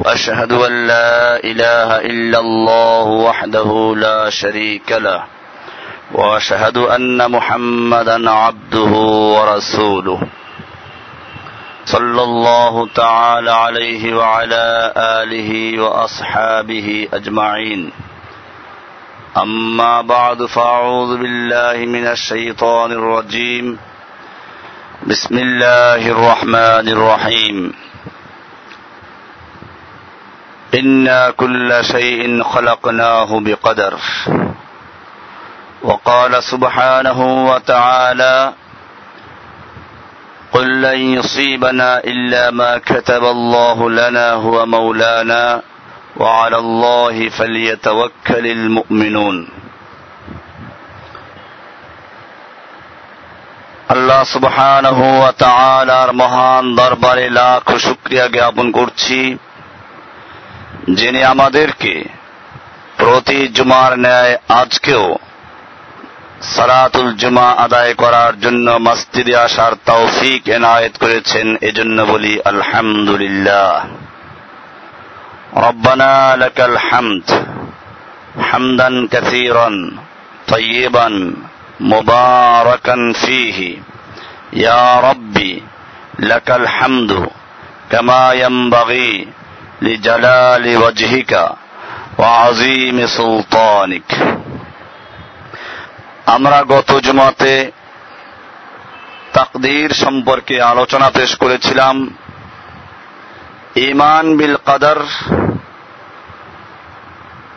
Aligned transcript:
وأشهد 0.00 0.52
أن 0.52 0.86
لا 0.86 1.44
إله 1.44 1.96
إلا 1.96 2.38
الله 2.40 3.02
وحده 3.02 3.94
لا 3.96 4.30
شريك 4.30 4.92
له 4.92 5.24
وأشهد 6.12 6.76
أن 6.76 7.30
محمدا 7.30 8.30
عبده 8.30 8.92
ورسوله. 9.36 10.20
صلى 11.84 12.22
الله 12.22 12.88
تعالى 12.94 13.50
عليه 13.50 14.14
وعلى 14.16 14.92
آله 14.96 15.80
وأصحابه 15.82 17.08
أجمعين. 17.12 17.92
أما 19.36 20.00
بعد 20.00 20.44
فأعوذ 20.44 21.16
بالله 21.16 21.76
من 21.86 22.06
الشيطان 22.06 22.92
الرجيم. 22.92 23.78
بسم 25.06 25.38
الله 25.38 26.08
الرحمن 26.08 26.88
الرحيم. 26.88 27.89
إنا 30.73 31.29
كل 31.31 31.69
شيء 31.81 32.43
خلقناه 32.43 33.39
بقدر 33.39 33.93
وقال 35.83 36.43
سبحانه 36.43 37.19
وتعالى 37.49 38.53
قل 40.51 40.81
لن 40.81 40.99
يصيبنا 41.17 41.99
إلا 42.03 42.51
ما 42.51 42.77
كتب 42.77 43.23
الله 43.25 43.89
لنا 43.89 44.33
هو 44.33 44.65
مولانا 44.65 45.61
وعلى 46.17 46.57
الله 46.57 47.29
فليتوكل 47.29 48.45
المؤمنون 48.47 49.37
আল্লাহ 53.89 54.21
সুবহানাহু 54.23 55.03
ওয়া 55.19 55.31
তাআলার 55.45 56.09
মহান 56.13 56.63
দরবারে 56.75 57.27
লাখ 57.29 57.65
শুকরিয়া 57.77 58.25
জ্ঞাপন 58.27 58.67
করছি 58.71 59.19
যিনি 60.89 61.21
আমাদেরকে 61.23 61.93
প্রতি 62.97 63.39
জুমার 63.47 63.91
ন্যায় 63.99 64.33
আজকেও 64.53 65.05
সালাতুল 66.49 67.09
জুমা 67.21 67.47
আদায় 67.65 67.93
করার 67.93 68.33
জন্য 68.39 68.67
মসজিদে 68.87 69.35
আসার 69.45 69.73
তৌফিক 69.85 70.41
এনায়েত 70.49 70.95
করেছেন 71.03 71.47
এজন্য 71.61 71.97
বলি 72.11 72.33
আলহামদুলিল্লাহ 72.51 73.73
ربنا 75.65 76.35
لك 76.35 76.59
الحمد 76.61 77.27
حمدا 78.39 78.89
كثيرا 79.07 79.69
طيبا 80.47 81.07
مباركا 81.79 83.13
فيه 83.15 83.59
يا 84.55 84.99
ربي 84.99 85.63
لك 86.21 86.47
الحمد 86.51 87.11
كما 87.91 88.21
ينبغي 88.33 89.27
لجلال 89.81 90.65
وجهك 90.77 91.31
وعظيم 92.19 92.97
سلطانك 93.07 94.09
আমরা 96.27 96.59
গত 96.69 96.89
জুমাতে 97.05 97.53
তাকদীর 99.33 99.91
সম্পর্কে 99.93 100.55
আলোচনা 100.63 101.07
পেশ 101.09 101.31
করেছিলাম 101.35 101.95
ইমান 103.81 104.25
বিল 104.37 104.55
কাদার 104.65 104.99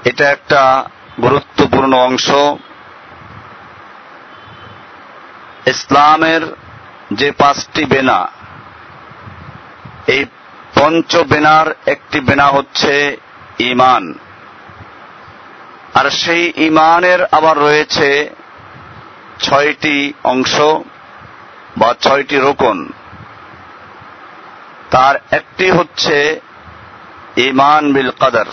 এটা 0.05 0.25
একটা 0.31 0.63
গুরুত্বপূর্ণ 1.23 1.93
অংশ 1.99 2.29
ইসলামের 5.67 6.43
যে 7.11 7.29
পাঁচটি 7.33 7.83
বেনা 7.85 8.19
এই 10.07 10.23
পঞ্চ 10.76 11.16
বেনার 11.16 11.68
একটি 11.86 12.20
বেনা 12.20 12.48
হচ্ছে 12.48 13.18
ইমান 13.60 14.14
আর 15.94 16.10
সেই 16.10 16.54
ইমানের 16.56 17.26
আবার 17.26 17.58
রয়েছে 17.58 18.30
ছয়টি 19.40 20.14
অংশ 20.24 20.54
বা 21.78 21.94
ছয়টি 22.02 22.38
রোকন। 22.38 22.78
তার 24.92 25.16
একটি 25.32 25.72
হচ্ছে 25.72 26.40
ইমান 27.38 27.94
বিল 27.94 28.12
কাদার। 28.20 28.50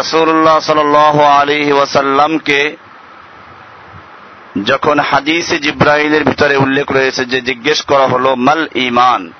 রসুল্লাহ 0.00 0.58
সাল 0.60 0.96
আলী 1.40 1.72
ওয়াসাল্লামকে 1.72 2.76
যখন 4.64 5.00
হাদিস 5.00 5.48
জিব্রাইলের 5.54 6.24
ভিতরে 6.24 6.56
উল্লেখ 6.56 6.92
রয়েছে 6.92 7.24
যে 7.24 7.40
জিজ্ঞেস 7.40 7.82
করা 7.82 8.06
হলো, 8.06 8.34
মাল 8.36 8.68
ইমান 8.74 9.32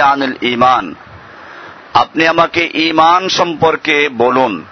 আনিল 0.00 0.34
ইমান 0.42 0.94
আপনি 1.94 2.26
আমাকে 2.26 2.70
ইমান 2.74 3.28
সম্পর্কে 3.28 4.08
বলুন। 4.12 4.64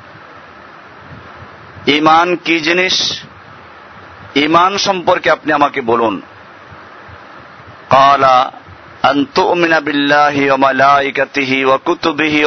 ইমান 1.86 2.36
কি 2.36 2.60
জিনিস? 2.60 3.22
ইমান 4.34 4.78
সম্পর্কে 4.78 5.30
আপনি 5.30 5.52
আমাকে 5.52 5.80
বলুন। 5.80 6.22
কালা, 7.90 8.52
আন্তুমিনা 9.02 9.80
বিল্লাহি 9.80 10.46
ওয়া 10.46 10.56
মালাইকাতিহি 10.56 11.64
ওয়া 11.64 11.78
কুতুবিহি 11.78 12.44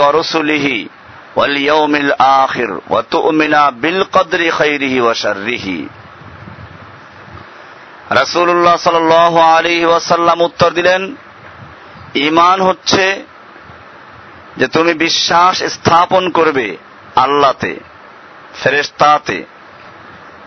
আখির 2.19 2.71
ওয়া 2.89 3.71
বিল 3.71 4.03
কদরি 4.03 4.49
ওয়াসাল্লাম 9.85 10.41
উত্তর 10.41 10.71
দিলেন 10.71 11.15
ইমান 12.13 12.61
হচ্ছে 12.61 13.23
যে 14.57 14.67
তুমি 14.67 14.93
বিশ্বাস 14.93 15.63
স্থাপন 15.63 16.29
করবে 16.29 16.77
আল্লাহতে 17.15 17.79
ফেরেস্তাতে 18.63 19.43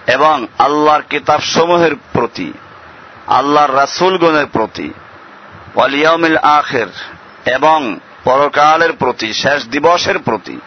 এবং 0.07 0.47
আল্লাহর 0.59 1.03
কিতাব 1.03 1.41
সমূহের 1.41 1.95
প্রতি, 2.13 2.53
আল্লাহর 3.27 3.77
রাসুলগণের 3.77 4.47
প্রতি 4.53 4.93
ওয়ালিয়ামিল 5.75 6.37
আখের 6.37 6.87
এবং 7.45 7.99
পরকালের 8.25 8.93
প্রতি, 8.93 9.33
শেষ 9.33 9.69
দিবসের 9.69 10.19
প্রতি। 10.19 10.61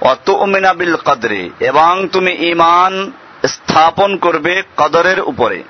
অত 0.00 0.30
বিল 0.76 0.96
কদরে 0.96 1.50
এবং 1.60 2.08
তুমি 2.08 2.32
ইমান 2.32 3.12
স্থাপন 3.46 4.16
করবে 4.16 4.62
কদরের 4.76 5.20
উপরে। 5.20 5.62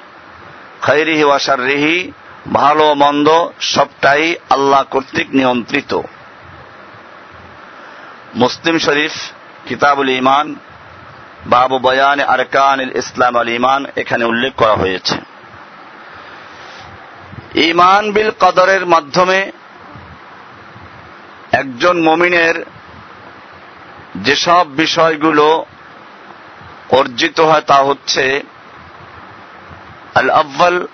খৈরিহি 0.83 1.25
ওয়াসার 1.25 1.65
রিহি 1.65 2.12
ভালো 2.53 2.95
মন্দ 2.95 3.49
সবটাই 3.61 4.37
আল্লাহ 4.51 4.83
কর্তৃক 4.83 5.29
নিয়ন্ত্রিত। 5.33 6.01
মুসলিম 8.34 8.79
শরীফ, 8.79 9.12
কিতাবুল 9.69 10.09
ইমান 10.09 10.55
বাবু 11.47 11.79
বয়ান 11.79 12.21
আরকান 12.21 12.81
ইসলাম 12.81 13.37
আল 13.37 13.49
ইমান 13.49 13.87
এখানে 13.97 14.25
উল্লেখ 14.25 14.55
করা 14.55 14.75
হয়েছে। 14.75 15.15
ইমান 17.55 18.12
বিল 18.12 18.31
কদরের 18.41 18.87
মাধ্যমে 18.87 19.53
একজন 21.53 22.01
মমিনের 22.01 22.65
যেসব 24.16 24.66
বিষয়গুলো 24.69 25.65
অর্জিত 26.91 27.41
হয় 27.41 27.60
তা 27.60 27.75
হচ্ছে 27.75 28.42
আল 30.15 30.31
আব্বাল 30.31 30.87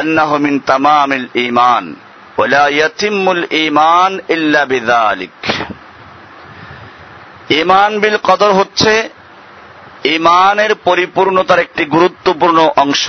أنه 0.00 0.38
من 0.38 0.64
تمام 0.64 1.12
الإيمان 1.12 1.96
ولا 2.38 2.68
يتم 2.68 3.30
الإيمان 3.30 4.20
إلا 4.30 4.64
بذلك 4.64 5.40
ইমান 7.50 7.92
বিল 8.00 8.16
কদর 8.22 8.52
হচ্ছে 8.52 9.10
ইমানের 10.04 10.74
পরিপূর্ণতার 10.84 11.58
একটি 11.58 11.84
গুরুত্বপূর্ণ 11.84 12.58
অংশ 12.76 13.04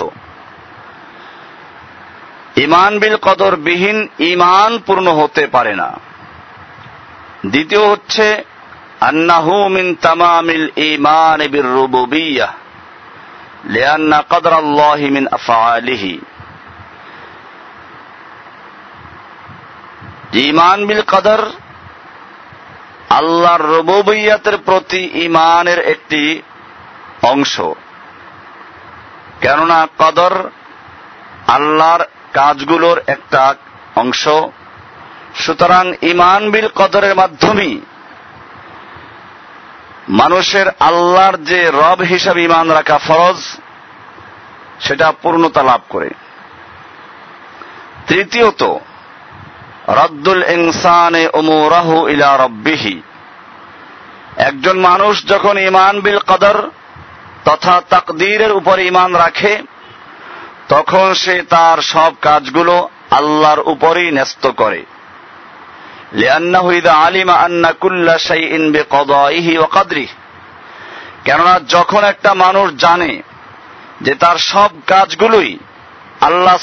ইমান 2.57 2.99
বিল 2.99 3.17
কদর 3.21 3.55
বিহীন 3.55 4.07
ইমান 4.19 4.71
পূর্ণ 4.85 5.07
হতে 5.11 5.47
পারে 5.47 5.73
না 5.75 5.89
দ্বিতীয় 7.45 7.83
হচ্ছে 7.87 8.43
আন্নাহু 9.01 9.69
মিন 9.69 9.95
তামামিল 9.95 10.67
ইমান 10.75 11.39
বির 11.51 11.65
রুবুবিyyah 11.65 12.51
লিআন্না 13.65 14.19
কদর 14.29 14.53
আল্লাহি 14.53 15.07
মিন 15.09 15.27
আফআলিহি 15.31 16.21
ইমান 20.32 20.86
বিল 20.86 21.02
কদর 21.02 21.50
আল্লাহর 23.10 23.60
রবুবিয়াতের 23.60 24.58
প্রতি 24.58 25.10
ইমানের 25.14 25.78
একটি 25.78 26.42
অংশ। 27.22 27.60
কেননা 29.40 29.88
কদর 29.98 30.50
আল্লাহর 31.48 32.00
কাজগুলোর 32.32 33.02
একটা 33.06 33.54
অংশ। 33.96 34.28
সুতরাং 35.34 35.94
ইমান 36.02 36.50
বিল 36.50 36.68
কদরের 36.68 37.14
মাধ্যমেই 37.14 37.80
মানুষের 40.08 40.66
আল্লাহর 40.80 41.36
যে 41.36 41.70
রব 41.70 42.00
হিসাবে 42.00 42.44
ইমান 42.44 42.70
রাখা 42.70 42.98
ফরজ, 42.98 43.36
সেটা 44.80 45.12
পূর্ণতা 45.12 45.62
লাভ 45.62 45.80
করে। 45.88 46.10
তৃতীয়ত 48.06 48.62
রদ্দুল 49.88 50.42
ইনসানে 50.42 51.28
ওমরাহু 51.32 52.08
ইলা 52.08 52.36
রব্বিহি। 52.36 53.02
একজন 54.36 54.78
মানুষ 54.78 55.26
যখন 55.26 55.58
ইমান 55.58 56.00
বিল 56.00 56.18
কদর 56.18 56.70
তথা 57.44 57.82
তাকদীরের 57.90 58.52
উপর 58.52 58.78
ইমান 58.78 59.16
রাখে, 59.16 59.62
তখন 60.68 61.14
সে 61.14 61.42
তার 61.42 61.82
সব 61.82 62.12
কাজগুলো 62.20 62.88
আল্লাহর 63.10 63.60
উপরেই 63.60 64.10
ন্যস্ত 64.10 64.46
করে। 64.46 64.84
লিআন্নাহু 66.12 66.72
ইযা 66.72 66.92
আলিমা 66.92 67.34
আন্না 67.34 67.72
কুল্লা 67.72 68.18
শাইইন 68.18 68.72
বিকদাইহি 68.72 69.58
ওয়া 69.58 69.68
কদরিহি। 69.72 70.14
কেননা 71.24 71.60
যখন 71.68 72.04
একটা 72.04 72.34
মানুষ 72.34 72.72
জানে 72.78 73.22
যে 74.00 74.14
তার 74.14 74.38
সব 74.38 74.70
কাজগুলোই 74.86 75.58
আল্লাহ 76.20 76.56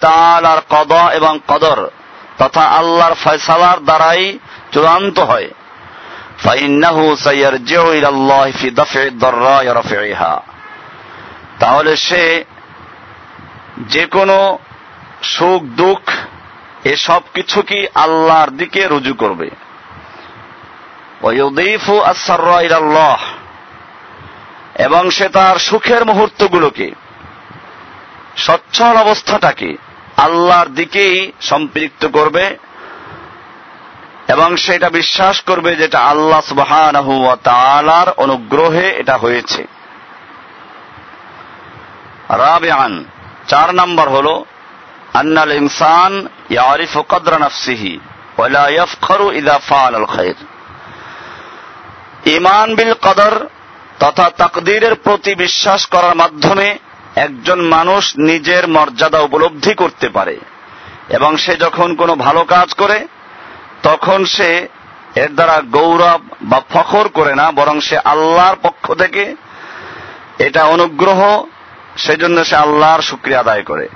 তাআলার 0.00 0.60
কদা 0.68 1.12
এবং 1.12 1.40
কদর 1.48 1.90
তথা 2.38 2.62
আল্লাহর 2.62 3.14
ফয়সালার 3.14 3.84
দ্বারাই 3.84 4.38
চূড়ান্ত 4.72 5.18
হয়। 5.18 5.50
ফাইন্নাহু 6.44 7.16
সাইয়ারজিউ 7.16 7.94
ইলাল্লাহি 7.94 8.52
ফি 8.52 8.70
দাফ'i 8.70 9.10
দাররা 9.10 9.48
ওয়া 9.48 9.74
রাফ'iহা 9.74 10.40
তাহলে 11.58 11.96
সে 11.96 12.44
যে 13.78 14.06
কোনো 14.06 14.58
সুখ, 15.22 15.62
দুঃখ, 15.62 16.10
এসব 16.84 17.14
সব 17.14 17.20
কিছু 17.34 17.62
কি 17.62 17.86
আল্লাহর 17.94 18.50
দিকে 18.50 18.86
রুজু 18.86 19.14
করবে। 19.14 19.50
ওয়ুদীফু 21.22 22.00
আস-সাররা 22.00 22.60
ইলাল্লাহ। 22.60 23.18
এবং 24.78 25.10
সে 25.10 25.28
তার 25.28 25.56
সুখের 25.56 26.04
মুহূর্তগুলোকে, 26.04 26.90
সচ্ছল 28.36 28.96
অবস্থাটাকে 28.96 29.76
আল্লাহর 30.18 30.68
দিকেই 30.68 31.32
সম্পৃক্ত 31.40 32.06
করবে 32.06 32.56
এবং 34.28 34.56
সেটা 34.56 34.90
বিশ্বাস 34.90 35.40
করবে 35.40 35.76
যেটা 35.76 35.98
আল্লাহ 35.98 36.40
ওয়া 37.20 38.14
অনুগ্রহে 38.16 38.88
এটা 38.90 39.16
হয়েছে। 39.16 39.66
রাবিআন, 42.28 43.04
চার 43.48 43.74
নম্বর 43.74 44.08
হলো, 44.08 44.44
আন্নাল 45.14 45.52
ইনসান 45.52 46.28
ইয়ারিফু 46.50 47.02
কদরা 47.02 47.38
নাফসিহি 47.38 48.00
ওয়া 48.38 48.48
লা 48.48 48.68
ইয়াফখারু 48.68 49.32
ইযা 49.32 49.58
ফাআল 49.58 49.94
আল 49.94 50.06
খায়র 50.06 50.38
ইমান 52.28 52.74
বিল 52.74 52.94
কদর 53.02 53.46
তথা 53.98 54.30
তাকদীরের 54.30 54.94
প্রতি 54.94 55.34
বিশ্বাস 55.34 55.86
করার 55.86 56.14
মাধ্যমে 56.14 56.78
একজন 57.14 57.60
মানুষ 57.60 58.16
নিজের 58.16 58.68
মর্যাদা 58.68 59.20
উপলব্ধি 59.20 59.74
করতে 59.74 60.08
পারে 60.08 60.38
এবং 61.08 61.36
সে 61.36 61.56
যখন 61.56 61.94
কোনো 61.94 62.14
ভালো 62.14 62.44
কাজ 62.44 62.74
করে, 62.74 63.08
তখন 63.82 64.24
সে 64.24 64.68
এর 65.14 65.34
দ্বারা 65.34 65.62
গৌরব 65.70 66.20
বা 66.42 66.60
ফখর 66.70 67.08
করে 67.08 67.34
না, 67.34 67.52
বরং 67.52 67.80
সে 67.80 67.98
আল্লাহর 67.98 68.56
পক্ষ 68.62 68.94
থেকে 68.94 69.36
এটা 70.38 70.64
অনুগ্রহ, 70.64 71.44
সেজন্য 71.96 72.44
সে 72.44 72.56
আল্লাহর 72.56 73.02
শুক্রিয়া 73.02 73.40
আদায় 73.40 73.62
করে। 73.62 73.88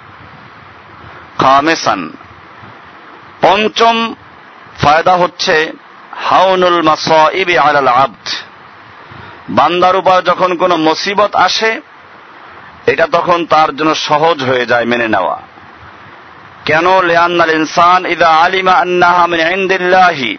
খামেসান। 1.39 2.11
পঞ্চম 3.41 4.15
ফায়দা 4.83 5.17
হচ্ছে 5.17 5.73
হাউনুল 6.13 6.83
মাসাইবি 6.83 7.59
আলাল 7.59 7.89
আব্দ। 7.89 8.29
বান্দার 9.51 9.97
উপর 9.97 10.23
যখন 10.23 10.57
কোনো 10.57 10.77
মুসিবত 10.77 11.35
আসে 11.35 11.81
এটা 12.87 13.07
তখন 13.13 13.47
তার 13.47 13.77
জন্য 13.77 13.95
সহজ 13.95 14.43
হয়ে 14.43 14.67
যায় 14.67 14.85
মেনে 14.85 15.09
নেওয়া। 15.09 15.41
কেন? 16.65 17.03
লেয়ান্নাল 17.03 17.51
ইনসান 17.51 18.07
ইদা 18.07 18.29
আলিমা 18.29 18.73
আন্নাহা 18.73 19.27
মিন 19.27 20.37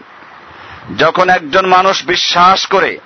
যখন 0.97 1.29
একজন 1.29 1.65
মানুষ 1.65 2.05
বিশ্বাস 2.05 2.65
করে 2.65 2.99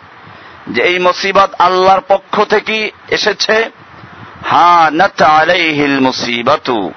যে 0.67 0.81
এই 0.81 0.99
মুসিবত 0.99 1.55
আল্লাহর 1.59 2.01
পক্ষ 2.07 2.43
থেকে 2.43 2.91
এসেছে, 3.09 3.69
হা, 4.51 4.89
নাত 4.93 5.21
আলাইহিল 5.21 5.99
মুসিবাতু। 5.99 6.91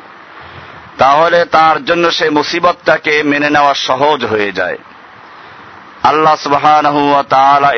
তাহলে 0.99 1.45
তার 1.45 1.85
জন্য 1.85 2.13
সে 2.13 2.31
মুসিবতটাকে 2.31 3.23
মেনে 3.23 3.51
নেওয়া 3.51 3.75
সহজ 3.75 4.25
হয়ে 4.25 4.53
যায়। 4.53 4.79
আল্লাহ 6.03 6.37
সুবহানাহু 6.37 7.11
ওয়া 7.11 7.23
তাআলা 7.23 7.73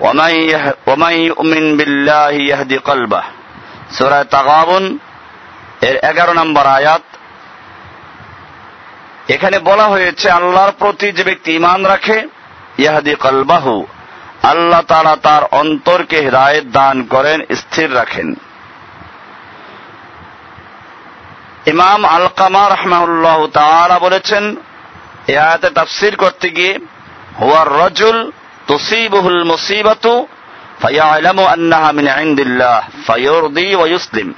উমিন 0.00 1.76
বিল্লাহি 1.76 2.40
ইয়াহদি 2.46 2.78
কলবাহ 2.78 3.24
সূরা 3.92 4.24
তাগাবুন 4.24 4.98
এর 5.80 5.96
এগারো 5.96 6.32
নম্বর 6.32 6.66
আয়াত। 6.66 7.02
এখানে 9.28 9.58
বলা 9.58 9.84
হয়েছে, 9.84 10.30
আল্লাহর 10.30 10.72
প্রতি 10.78 11.12
যে 11.12 11.24
ব্যক্তি 11.24 11.50
ইমান 11.52 11.86
রাখে, 11.86 12.28
ইয়াহদি 12.78 13.14
কলবাহু, 13.14 13.86
আল্লাহ 14.42 14.80
তারা 14.88 15.16
তার 15.22 15.42
অন্তরকে 15.50 16.20
হৃদায়ত 16.20 16.64
দান 16.64 17.02
করেন, 17.02 17.40
স্থির 17.54 17.94
রাখেন। 17.94 18.34
ইমাম 21.66 22.04
আল 22.04 22.28
কামা 22.36 22.68
রহমাউল্লাহ 22.68 23.46
তাআলা 23.46 23.98
বলেছেন 23.98 24.56
এ 25.26 25.38
আয়াতে 25.38 25.70
তাফসির 25.70 26.16
করতে 26.16 26.50
গিয়ে 26.50 26.78
হুয়ার 27.40 27.68
রজুল 27.72 28.30
তুসিবুহুল 28.70 29.42
মুসিবাতু 29.44 30.26
ফায়ালামু 30.82 31.42
আন্নাহা 31.44 31.92
মিন 31.92 32.06
ইনদিল্লাহ, 32.24 32.80
ফায়ুরদি 33.06 33.74
ওয়া 33.74 33.86
ইউসলিম। 33.86 34.28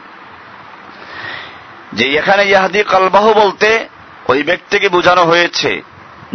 যে 1.93 2.05
এখানে 2.19 2.43
ইয়াহদি 2.45 2.83
কলবাহু 2.83 3.31
বলতে 3.35 3.89
ওই 4.29 4.43
ব্যক্তিকে 4.43 4.89
বোঝানো 4.89 5.23
হয়েছে, 5.23 5.83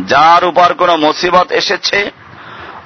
যার 0.05 0.45
উপর 0.45 0.73
কোনো 0.73 0.97
মুসিবত 0.97 1.51
এসেছে, 1.51 2.11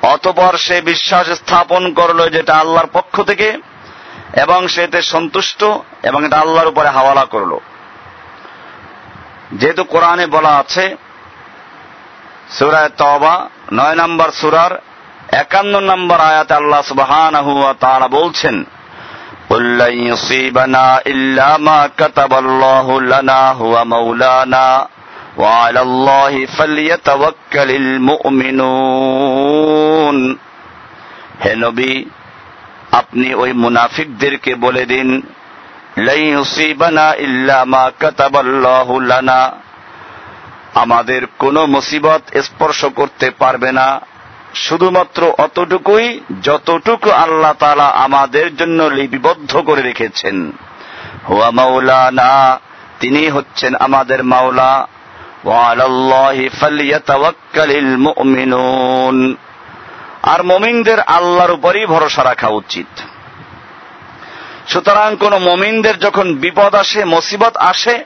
অতপর 0.02 0.54
সে 0.58 0.82
বিশ্বাস 0.82 1.28
স্থাপন 1.30 1.94
করল 1.94 2.30
যেটা 2.30 2.54
আল্লাহর 2.54 2.90
পক্ষ 2.94 3.16
থেকে, 3.22 3.50
এবং 4.36 4.68
সেতে 4.68 5.02
সন্তুষ্ট, 5.02 5.62
এবং 6.04 6.20
এটা 6.26 6.38
আল্লাহর 6.40 6.68
উপরে 6.68 6.90
হাওয়ালা 6.90 7.26
করল। 7.26 7.60
যেহেতু 9.52 9.84
কোরআনে 9.84 10.26
বলা 10.28 10.54
আছে 10.58 10.96
সুরায় 12.60 12.92
তবা 12.98 13.36
নয় 13.74 13.96
নম্বর 13.96 14.30
সুরার 14.32 14.74
একান্ন 15.43 15.75
নম্বর 15.91 16.19
আয়াতে 16.31 16.55
আল্লাহ 16.55 16.83
সুবহানাহু 16.91 17.51
ওয়া 17.61 17.73
তাআলা 17.83 18.09
বলছেন 18.19 18.57
قل 19.51 19.65
لن 19.79 19.95
يصيبنا 20.07 20.87
إلا 21.07 21.49
ما 21.59 21.81
كتب 22.01 22.33
الله 22.35 22.87
لنا 23.03 23.41
هو 23.53 23.75
مولانا 23.87 24.69
وعلى 25.39 25.81
الله 25.81 26.47
فليتوكل 26.49 27.71
المؤمنون 28.97 30.17
হে 31.45 31.53
নবী 31.65 31.93
আপনি 33.01 33.29
ওই 33.43 33.51
মুনাফিকদেরকে 33.63 34.53
বলে 34.65 34.85
দিন 34.93 35.09
লাই 36.07 36.23
ইউসিবানা 36.35 37.07
ইল্লা 37.25 37.59
মা 37.75 37.85
কাতাবাল্লাহু 38.03 38.95
লানা 39.11 39.41
আমাদের 40.83 41.23
কোনো 41.39 41.61
মুসিবত 41.75 42.23
স্পর্শ 42.47 42.81
করতে 42.99 43.27
পারবে 43.39 43.71
না 43.79 43.89
শুধুমাত্র 44.56 45.34
অতটুকুই 45.38 46.20
যতটুকু 46.44 47.12
আল্লাহ 47.12 47.54
তালা 47.54 47.86
আমাদের 47.86 48.56
জন্য 48.56 48.84
লিপিবদ্ধ 48.84 49.58
করে 49.58 49.82
রেখেছেন। 49.82 50.52
হুয়া 51.30 51.52
মাওলানা, 51.52 52.60
তিনি 53.00 53.30
হচ্ছেন 53.30 53.76
আমাদের 53.76 54.24
মাওলা। 54.24 54.88
আর 60.24 60.44
মমিনদের 60.44 61.00
আল্লাহর 61.00 61.52
উপরই 61.52 61.86
ভরসা 61.86 62.24
রাখা 62.24 62.48
উচিত। 62.48 63.02
সুতরাং 64.68 65.16
কোন 65.16 65.38
মমিনদের 65.38 66.00
যখন 66.00 66.36
বিপদ 66.36 66.76
আসে, 66.76 67.06
মুসিবত 67.06 67.58
আসে, 67.58 68.06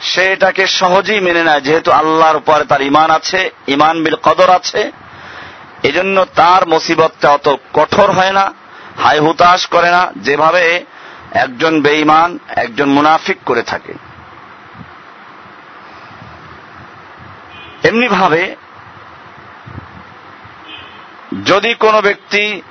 সে 0.00 0.24
এটাকে 0.24 0.66
সহজেই 0.66 1.20
মেনে 1.20 1.44
নেয়, 1.44 1.60
যেহেতু 1.60 1.90
আল্লাহর 1.90 2.36
উপরে 2.36 2.64
তার 2.64 2.82
ইমান 2.82 3.10
আছে 3.10 3.50
ইমান 3.68 4.04
বিল 4.04 4.14
কদর 4.14 4.50
আছে। 4.50 4.92
এজন্য 5.82 6.26
তার 6.34 6.66
মুসিবতটা 6.66 7.30
অত 7.30 7.56
কঠোর 7.72 8.10
হয় 8.10 8.32
না 8.32 8.52
হাই 9.02 9.18
হুতাশ 9.18 9.66
করে 9.66 9.90
না, 9.90 10.12
যেভাবে 10.16 10.84
একজন 11.30 11.82
বেঈমান, 11.82 12.38
একজন 12.48 12.88
মুনাফিক 12.90 13.36
করে 13.44 13.62
থাকে। 13.62 13.94
এমনি 17.88 18.08
ভাবে 18.08 18.56
যদি 21.44 21.74
কোনো 21.74 22.00
ব্যক্তি, 22.00 22.62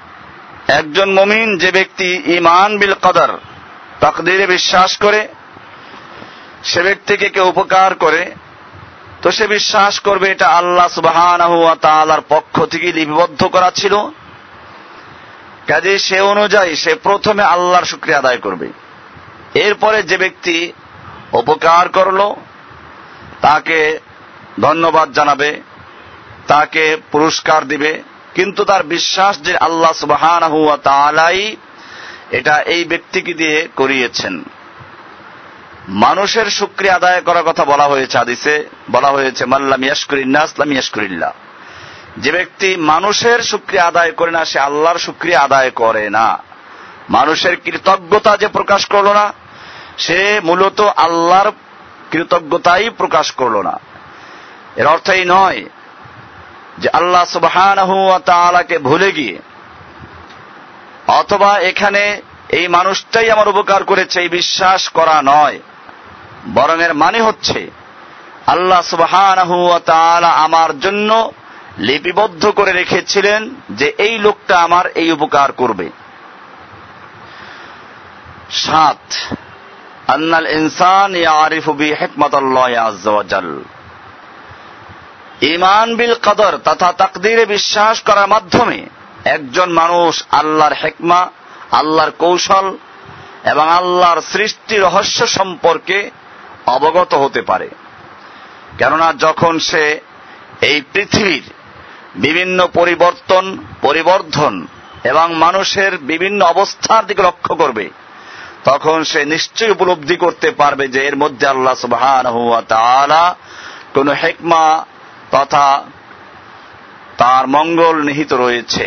একজন 0.68 1.14
মমিন 1.14 1.58
যে 1.58 1.72
ব্যক্তি 1.72 2.22
ইমান 2.26 2.78
বিল 2.78 2.94
কদর, 2.94 3.38
তাকদিরে 4.00 4.48
বিশ্বাস 4.48 4.98
করে, 4.98 5.28
সে 6.64 6.82
ব্যক্তিকে 6.82 7.30
কেউ 7.30 7.48
উপকার 7.48 7.96
করে 7.96 8.32
তো 9.22 9.32
সে 9.32 9.48
বিশ্বাস 9.48 10.00
করবে 10.00 10.32
এটা 10.32 10.48
আল্লাহ 10.48 10.88
তালার 11.82 12.22
পক্ষ 12.30 12.66
থেকে 12.66 12.92
লিপিবদ্ধ 12.92 13.44
করা 13.44 13.72
ছিল। 13.72 13.98
কাজে 15.68 16.00
সে 16.00 16.20
অনুযায়ী 16.22 16.76
সে 16.76 16.96
প্রথমে 16.96 17.44
আল্লাহর 17.44 17.86
শুক্রিয়া 17.86 18.18
আদায় 18.18 18.38
করবে। 18.38 18.68
এরপরে 19.54 20.04
যে 20.04 20.18
ব্যক্তি 20.18 20.74
উপকার 21.34 21.90
করল, 21.90 22.34
তাকে 23.42 24.00
ধন্যবাদ 24.62 25.12
জানাবে, 25.12 25.62
তাকে 26.48 26.98
পুরস্কার 27.12 27.68
দিবে, 27.68 28.04
কিন্তু 28.34 28.64
তার 28.64 28.84
বিশ্বাস 28.84 29.42
যে 29.42 29.58
আল্লাহ 29.58 29.92
সুবাহান 29.94 30.44
হুয়া 30.44 30.78
এটা 32.32 32.56
এই 32.62 32.84
ব্যক্তিকে 32.84 33.34
দিয়ে 33.34 33.68
করিয়েছেন। 33.76 34.44
মানুষের 35.90 36.50
শুক্রিয়া 36.50 36.96
আদায় 36.96 37.22
করার 37.22 37.44
কথা 37.44 37.66
বলা 37.66 37.84
হয়েছে 37.84 38.18
আদিসে 38.18 38.64
বলা 38.92 39.08
হয়েছে 39.08 39.46
মাল্লাম 39.46 39.84
ইয়াসকুরিল্লা 39.84 40.40
আসলাম 40.40 40.72
ইয়াসকুরিল্লা 40.72 41.34
যে 42.18 42.32
ব্যক্তি 42.32 42.76
মানুষের 42.78 43.44
শুক্রিয়া 43.44 43.86
আদায় 43.86 44.12
করে 44.12 44.32
না, 44.32 44.46
সে 44.46 44.60
আল্লাহর 44.60 44.98
শুক্রিয়া 44.98 45.40
আদায় 45.40 45.72
করে 45.72 46.10
না। 46.10 46.38
মানুষের 47.10 47.56
কৃতজ্ঞতা 47.56 48.38
যে 48.38 48.48
প্রকাশ 48.48 48.86
করল 48.86 49.14
না, 49.14 49.34
সে 49.98 50.40
মূলত 50.44 50.82
আল্লাহর 50.82 51.52
কৃতজ্ঞতাই 52.12 52.90
প্রকাশ 52.90 53.32
করল 53.32 53.62
না। 53.62 53.80
এর 54.76 54.88
অর্থ 54.88 55.10
এই 55.10 55.26
নয় 55.26 55.66
যে 56.78 56.90
আল্লাহ 56.90 57.26
সুবাহানকে 57.26 58.78
ভুলে 58.78 59.12
গিয়ে, 59.12 59.40
অথবা 61.08 61.58
এখানে 61.58 62.22
এই 62.50 62.68
মানুষটাই 62.68 63.30
আমার 63.30 63.48
উপকার 63.48 63.84
করেছে, 63.84 64.22
এই 64.22 64.30
বিশ্বাস 64.30 64.90
করা 64.90 65.22
নয়। 65.22 65.60
বরং 66.48 66.82
এর 66.82 66.94
মানে 66.94 67.22
হচ্ছে, 67.22 67.72
আল্লাহ 68.48 68.82
সুবাহান 68.82 69.38
আমার 70.24 70.80
জন্য 70.80 71.32
লিপিবদ্ধ 71.78 72.50
করে 72.50 72.72
রেখেছিলেন 72.72 73.56
যে 73.70 73.94
এই 73.98 74.18
লোকটা 74.18 74.60
আমার 74.60 74.86
এই 74.88 75.12
উপকার 75.12 75.52
করবে। 75.52 75.90
সাত, 78.52 79.14
আন্নাল 80.08 80.48
ইনসান 80.48 81.16
ইমান 85.42 85.96
বিল 85.96 86.14
কদর 86.14 86.58
তথা 86.64 86.92
তাকদিরে 86.92 87.46
বিশ্বাস 87.46 88.02
করার 88.02 88.28
মাধ্যমে 88.28 88.86
একজন 89.26 89.70
মানুষ 89.70 90.24
আল্লাহর 90.32 90.74
হেকমা, 90.74 91.30
আল্লাহর 91.72 92.12
কৌশল 92.12 92.78
এবং 93.44 93.70
আল্লাহর 93.70 94.22
সৃষ্টি 94.22 94.78
রহস্য 94.78 95.28
সম্পর্কে 95.28 96.12
অবগত 96.70 97.12
হতে 97.14 97.42
পারে। 97.42 97.68
কেননা 98.78 99.08
যখন 99.20 99.54
সে 99.60 99.84
এই 100.62 100.78
পৃথিবীর 100.94 101.46
বিভিন্ন 102.16 102.60
পরিবর্তন, 102.74 103.46
পরিবর্ধন 103.82 104.54
এবং 105.04 105.28
মানুষের 105.36 105.92
বিভিন্ন 106.12 106.40
অবস্থার 106.46 107.04
দিকে 107.08 107.22
লক্ষ্য 107.24 107.54
করবে, 107.56 107.86
তখন 108.64 108.98
সে 109.04 109.22
নিশ্চয়ই 109.26 109.72
উপলব্ধি 109.72 110.16
করতে 110.16 110.50
পারবে 110.52 110.86
যে 110.88 111.00
এর 111.08 111.16
মধ্যে 111.18 111.46
আল্লাহ 111.48 111.76
সুবহান 111.76 112.26
কোন 113.94 114.08
হেকমা 114.22 114.66
তথা 115.32 115.70
তার 117.18 117.44
মঙ্গল 117.48 117.96
নিহিত 118.02 118.32
রয়েছে। 118.34 118.86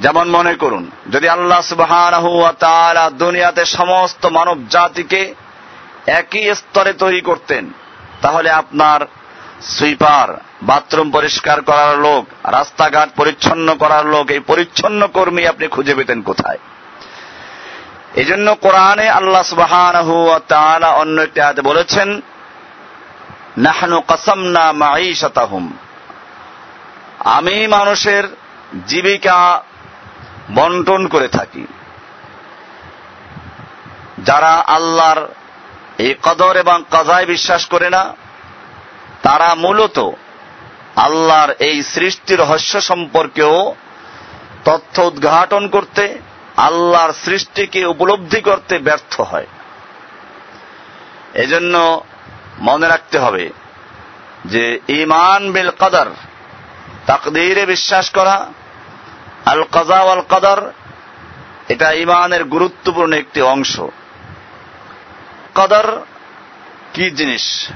যেমন 0.00 0.26
মনে 0.30 0.54
করুন, 0.54 0.84
যদি 1.10 1.26
আল্লাহ 1.28 1.60
সুবহান 1.62 2.14
দুনিয়াতে 3.18 3.62
সমস্ত 3.78 4.22
মানব 4.36 4.56
জাতিকে 4.70 5.22
একই 6.06 6.54
স্তরে 6.54 6.92
তৈরি 6.92 7.20
করতেন। 7.20 7.72
তাহলে 8.20 8.50
আপনার 8.50 9.00
সুইপার, 9.62 10.40
বাথরুম 10.62 11.10
পরিষ্কার 11.10 11.62
করার 11.62 11.98
লোক, 11.98 12.26
রাস্তাঘাট 12.44 13.08
পরিচ্ছন্ন 13.16 13.74
করার 13.74 14.06
লোক, 14.06 14.30
এই 14.30 14.40
পরিচ্ছন্ন 14.40 15.06
কর্মী 15.06 15.46
আপনি 15.46 15.68
খুঁজে 15.68 15.94
পেতেন 15.94 16.22
কোথায়? 16.22 16.58
এই 18.14 18.24
জন্য 18.24 18.54
কোরআনে 18.54 19.08
আল্লাহ 19.08 19.42
সুবাহান 19.42 20.84
অন্য 20.84 21.20
একটি 21.20 21.40
আয়াতে 21.40 21.62
বলেছেন, 21.62 22.20
নাহনু 23.58 24.00
কাসামনা 24.00 24.72
মাঈশাতাহুম। 24.72 25.72
আমি 27.18 27.66
মানুষের 27.66 28.24
জীবিকা 28.86 29.62
বন্টন 30.54 31.08
করে 31.08 31.28
থাকি। 31.28 31.66
যারা 34.18 34.54
আল্লাহর 34.66 35.28
এই 36.02 36.14
কদর 36.22 36.54
এবং 36.56 36.78
কাজায় 36.90 37.26
বিশ্বাস 37.26 37.62
করে 37.66 37.88
না। 37.90 38.02
তারা 39.22 39.48
মূলত 39.54 39.98
আল্লাহর 40.96 41.50
এই 41.58 41.76
সৃষ্টির 41.82 42.40
রহস্য 42.40 42.80
সম্পর্কেও 42.80 43.74
তথ্য 44.64 44.94
উদ্ঘাটন 45.02 45.64
করতে, 45.68 46.04
আল্লাহর 46.56 47.12
সৃষ্টিকে 47.24 47.80
উপলব্ধি 47.84 48.40
করতে 48.40 48.74
ব্যর্থ 48.78 49.14
হয়। 49.20 49.48
এজন্য 51.34 51.74
মনে 52.58 52.86
রাখতে 52.88 53.16
হবে 53.18 53.44
যে 54.44 54.64
ইমান 54.88 55.52
বিল 55.52 55.70
কদর, 55.78 56.08
তাকদিরে 57.06 57.66
বিশ্বাস 57.66 58.06
করা, 58.10 58.36
আল 59.46 59.62
কাজা 59.72 59.98
আল 60.12 60.22
কদর, 60.28 60.60
এটা 61.68 61.88
ইমানের 62.04 62.42
গুরুত্বপূর্ণ 62.44 63.12
একটি 63.12 63.40
অংশ। 63.54 63.74
কদর 65.54 66.00
কি 66.92 67.10
জিনিস? 67.10 67.68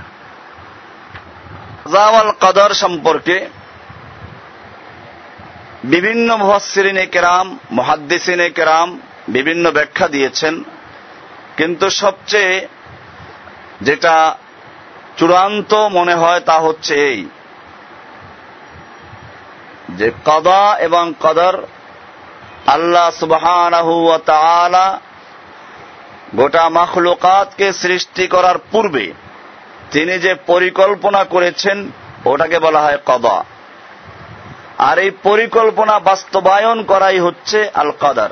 কাজাওয়াল 1.84 2.32
কদর 2.40 2.70
সম্পর্কে 2.74 3.48
বিভিন্ন 5.84 6.36
মুহাসিরিনে 6.36 7.06
কেরাম, 7.06 7.58
মহাদ্দিসিনে 7.72 8.50
কেরাম 8.50 9.00
বিভিন্ন 9.28 9.70
ব্যাখ্যা 9.70 10.08
দিয়েছেন। 10.08 10.64
কিন্তু 11.56 11.90
সবচেয়ে 11.90 12.68
যেটা 13.82 14.36
চূড়ান্ত 15.16 15.74
মনে 15.74 16.14
হয় 16.14 16.40
তা 16.40 16.58
হচ্ছে 16.58 16.94
এই, 16.94 17.26
যে 19.90 20.10
কদা 20.24 20.76
এবং 20.80 21.14
কদর 21.20 21.62
আল্লাহ 22.66 23.10
সুবহানাহু 23.10 24.12
গোটা 26.34 26.68
মাখলুকাতকে 26.68 27.72
সৃষ্টি 27.72 28.26
করার 28.26 28.58
পূর্বে 28.58 29.12
তিনি 29.90 30.18
যে 30.18 30.34
পরিকল্পনা 30.34 31.24
করেছেন, 31.24 31.90
ওটাকে 32.24 32.58
বলা 32.58 32.80
হয় 32.80 32.98
কদা। 33.06 33.44
আর 34.78 34.98
এই 34.98 35.10
পরিকল্পনা 35.22 35.98
বাস্তবায়ন 35.98 36.82
করাই 36.82 37.18
হচ্ছে 37.18 37.70
আল 37.74 37.90
কাদার 37.90 38.30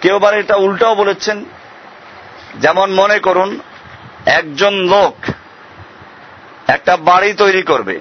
কেউ 0.00 0.18
বার 0.18 0.38
এটা 0.38 0.56
উল্টাও 0.56 0.94
বলেছেন, 0.94 1.44
যেমন 2.58 2.90
মনে 2.90 3.18
করুন, 3.18 3.60
একজন 4.26 4.72
লোক 4.72 5.14
একটা 6.68 6.96
বাড়ি 6.96 7.32
তৈরি 7.32 7.62
করবে। 7.62 8.00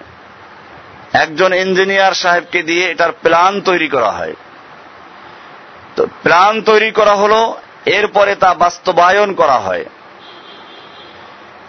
একজন 1.14 1.54
ইঞ্জিনিয়ার 1.54 2.14
সাহেবকে 2.14 2.64
দিয়ে 2.64 2.92
এটার 2.92 3.12
প্ল্যান 3.12 3.62
তৈরি 3.62 3.88
করা 3.88 4.12
হয়। 4.12 4.34
তো 5.96 6.08
প্ল্যান 6.24 6.62
তৈরি 6.62 6.92
করা 6.92 7.16
হলো 7.16 7.58
এরপরে 7.86 8.36
তা 8.36 8.54
বাস্তবায়ন 8.54 9.34
করা 9.34 9.60
হয়। 9.60 9.86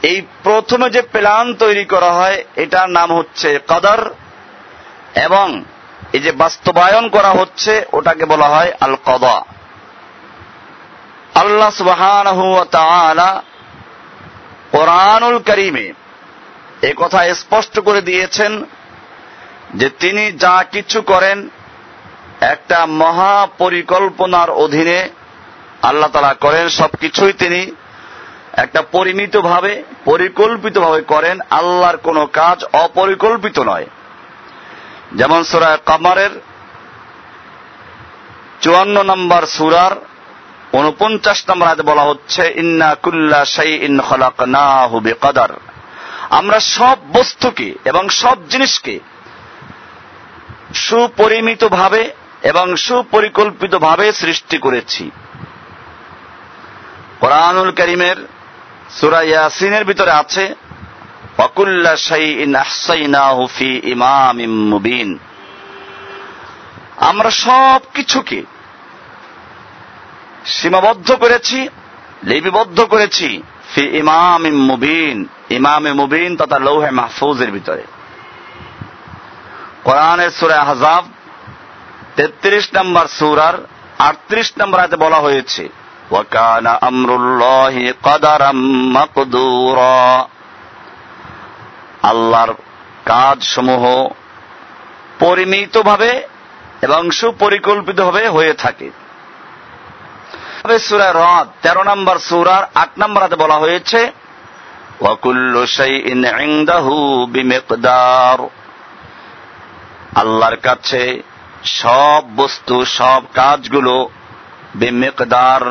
এই 0.02 0.22
প্রথমে 0.42 0.90
যে 0.90 1.02
প্ল্যান 1.02 1.54
তৈরি 1.54 1.84
করা 1.84 2.12
হয়, 2.12 2.44
এটার 2.56 2.90
নাম 2.90 3.12
হচ্ছে 3.12 3.58
কদর 3.68 4.10
এবং 5.14 5.64
এই 6.12 6.20
যে 6.20 6.32
বাস্তবায়ন 6.32 7.08
করা 7.08 7.28
হচ্ছে, 7.28 7.84
ওটাকে 7.92 8.24
বলা 8.24 8.48
হয় 8.48 8.72
আল 8.80 8.96
কদা 9.04 9.44
আল্লাহ 11.34 11.70
সুবহান 11.70 12.26
কোরআনুল 14.70 15.38
করিমে 15.38 15.92
এ 16.82 16.94
কথা 16.96 17.34
স্পষ্ট 17.34 17.80
করে 17.80 18.00
দিয়েছেন 18.00 18.64
যে 19.74 19.90
তিনি 19.90 20.32
যা 20.32 20.64
কিছু 20.70 21.02
করেন, 21.02 21.48
একটা 22.40 22.86
মহা 22.86 23.46
পরিকল্পনার 23.58 24.50
অধীনে 24.50 25.08
আল্লাহ 25.82 26.10
তালা 26.12 26.34
করেন, 26.34 26.68
সবকিছুই 26.68 27.32
তিনি 27.32 27.72
একটা 28.52 28.82
পরিমিতভাবে, 28.82 29.82
পরিকল্পিতভাবে 30.04 31.02
করেন, 31.02 31.40
আল্লাহর 31.50 31.96
কোনো 31.96 32.26
কাজ 32.26 32.64
অপরিকল্পিত 32.72 33.58
নয়। 33.58 33.86
যেমন 35.12 35.44
সুরায় 35.44 35.78
কামারের 35.86 36.30
চুয়ান্ন 38.60 39.02
নম্বর 39.02 39.46
সুরার 39.46 39.96
উনপঞ্চাশ 40.72 41.44
নম্বর 41.48 41.66
আয়াতে 41.66 41.82
বলা 41.82 42.02
হচ্ছে, 42.02 42.52
ইন্না 42.56 42.94
কুল্লা 42.94 43.44
সাই 43.44 43.72
ইন 43.72 44.00
খলাক 44.00 44.42
না 44.42 44.86
হুবে 44.86 45.14
কাদার 45.20 45.48
আমরা 46.30 46.60
সব 46.60 46.98
বস্তুকে 47.12 47.74
এবং 47.84 48.08
সব 48.08 48.48
জিনিসকে 48.48 49.00
সুপরিমিতভাবে 50.74 52.10
এবং 52.42 52.76
সুপরিকল্পিতভাবে 52.76 54.12
সৃষ্টি 54.12 54.58
করেছি। 54.58 55.10
কোরআনুল 57.20 57.70
করিমের 57.70 58.18
সুরা 58.90 59.22
ইয়াসিনের 59.22 59.84
ভিতরে 59.84 60.10
আছে 60.10 60.54
অকুল্লা 61.38 61.96
শাইইন 61.96 62.54
আহসাইনাহু 62.56 63.42
ফি 63.56 63.68
ইমামিম 63.94 64.52
মুবিন। 64.70 65.18
আমরা 67.10 67.30
সব 67.30 67.80
কিছুকে 67.94 68.40
সীমাবদ্ধ 70.44 71.08
করেছি, 71.12 71.68
লিপিবদ্ধ 72.22 72.78
করেছি 72.80 73.42
ফি 73.74 73.82
ইমাম 73.82 74.42
মুবিন, 74.70 75.16
ইমামে 75.50 75.92
মুবিন 75.92 76.36
তথা 76.36 76.58
লৌহে 76.58 76.90
মাহফুজের 76.90 77.50
ভিতরে। 77.50 77.84
কোরআনের 79.84 80.30
সুরা 80.30 80.64
হাজাব 80.64 81.02
তেত্রিশ 82.16 82.66
নম্বর 82.74 83.06
সুরার 83.18 83.56
আটত্রিশ 83.98 84.48
নম্বর 84.58 84.78
আয়তে 84.80 84.96
বলা 84.96 85.16
হয়েছে 85.16 85.62
ওয়াকানা 86.10 86.72
আমরুল্লাহি 86.88 87.84
কদারাম 88.02 88.58
মাকদুরা 88.96 90.26
আল্লাহর 92.02 92.52
কাজ 93.04 93.38
সমূহ 93.54 93.84
পরিমিতভাবে 95.18 96.12
এবং 96.82 97.02
সুপরিকল্পিতভাবে 97.10 98.22
হয়ে 98.28 98.54
থাকে। 98.54 98.88
সুরা 100.86 101.08
রদ, 101.22 101.46
তেরো 101.62 101.82
নম্বর 101.90 102.16
সুরার 102.28 102.64
আট 102.74 102.90
নম্বর 102.98 103.22
হাতে 103.22 103.36
বলা 103.36 103.56
হয়েছে, 103.58 104.00
ওয়াকুল্লু 105.00 105.60
শাইইন 105.78 106.24
ইনদাহু 106.46 106.96
আল্লাহর 110.20 110.56
কাছে 110.56 111.02
সব 111.80 112.22
বস্তু, 112.36 112.76
সব 112.98 113.22
কাজগুলো 113.34 113.94
বেমেকদার 114.74 115.62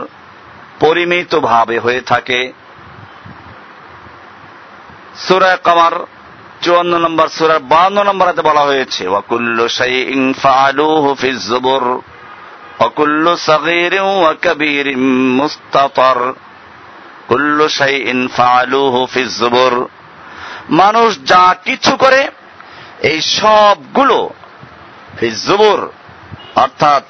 পরিমিত 0.80 1.32
ভাবে 1.40 1.76
হয়ে 1.78 2.02
থাকে 2.02 2.40
সুরায় 5.16 5.60
কামার 5.64 5.94
চুয়ান্ন 6.60 6.92
নম্বর 6.98 7.26
সুরার 7.28 7.60
বান্ন 7.64 7.96
নম্বর 8.02 8.26
হাতে 8.26 8.42
বলা 8.42 8.62
হয়েছে 8.62 9.02
ওয়াকুল্লু 9.08 9.64
শাইইন 9.78 10.20
ফাআলুহু 10.42 11.08
ফিজ 11.14 11.38
জুবুর 11.48 11.84
وكل 12.80 13.38
صغير 13.40 13.94
وكبير 14.02 14.86
مستطر 15.40 16.18
كل 17.28 17.58
شيء 17.70 18.28
فعلوه 18.28 18.94
في 19.06 19.20
الزبر 19.20 19.74
মানুষ 20.80 21.10
যা 21.32 21.46
কিছু 21.64 21.92
করে 21.96 22.20
এই 23.02 23.18
সবগুলো 23.36 24.18
জুবুর 25.46 25.80
অর্থাৎ 26.56 27.04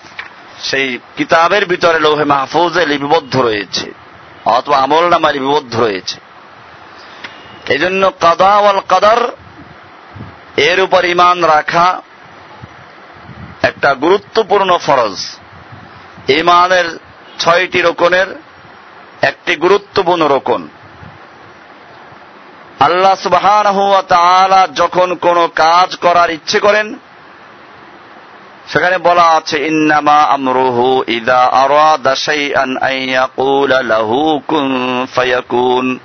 সেই 0.64 0.88
কিতাবের 1.18 1.64
ভিতরে 1.66 2.00
লৌহে 2.00 2.26
মাহফুজে 2.26 2.84
লিপিবদ্ধ 2.86 3.34
রয়েছে, 3.38 3.88
অথবা 4.46 4.78
আমল 4.78 5.06
নামা 5.10 5.30
লিপিবদ্ধ 5.32 5.74
রয়েছে। 5.80 6.18
এই 7.74 7.80
জন্য 7.80 8.04
কাদা 8.20 8.54
ওয়াল 8.60 8.80
কাদার, 8.88 9.22
এর 10.70 10.80
উপর 10.82 11.02
ইমান 11.06 11.38
রাখা 11.44 11.88
একটা 13.62 13.90
গুরুত্বপূর্ণ 13.94 14.78
ফরজ। 14.78 15.18
ইমানের 16.40 16.88
ছয়টি 17.40 17.80
রোকনের 17.82 18.30
একটি 19.22 19.54
গুরুত্বপূর্ণ 19.56 20.24
রোকন। 20.28 20.62
আল্লাহ 22.80 23.16
সুবাহান 23.16 23.68
যখন 24.76 25.10
কোন 25.16 25.38
কাজ 25.56 25.90
করার 25.96 26.30
ইচ্ছে 26.30 26.60
করেন 26.60 26.88
সেখানে 28.74 28.98
বলা 28.98 29.24
আছে, 29.24 29.58
ইন্নামা 29.68 30.20
আমরুহু 30.24 31.04
ইদা 31.08 31.42
আরাদা 31.44 32.16
শাইআন 32.16 32.78
আইয়াকুল 32.78 33.72
লাহু 33.84 34.40
কুন 34.48 34.68
ফায়াকুন। 35.16 36.00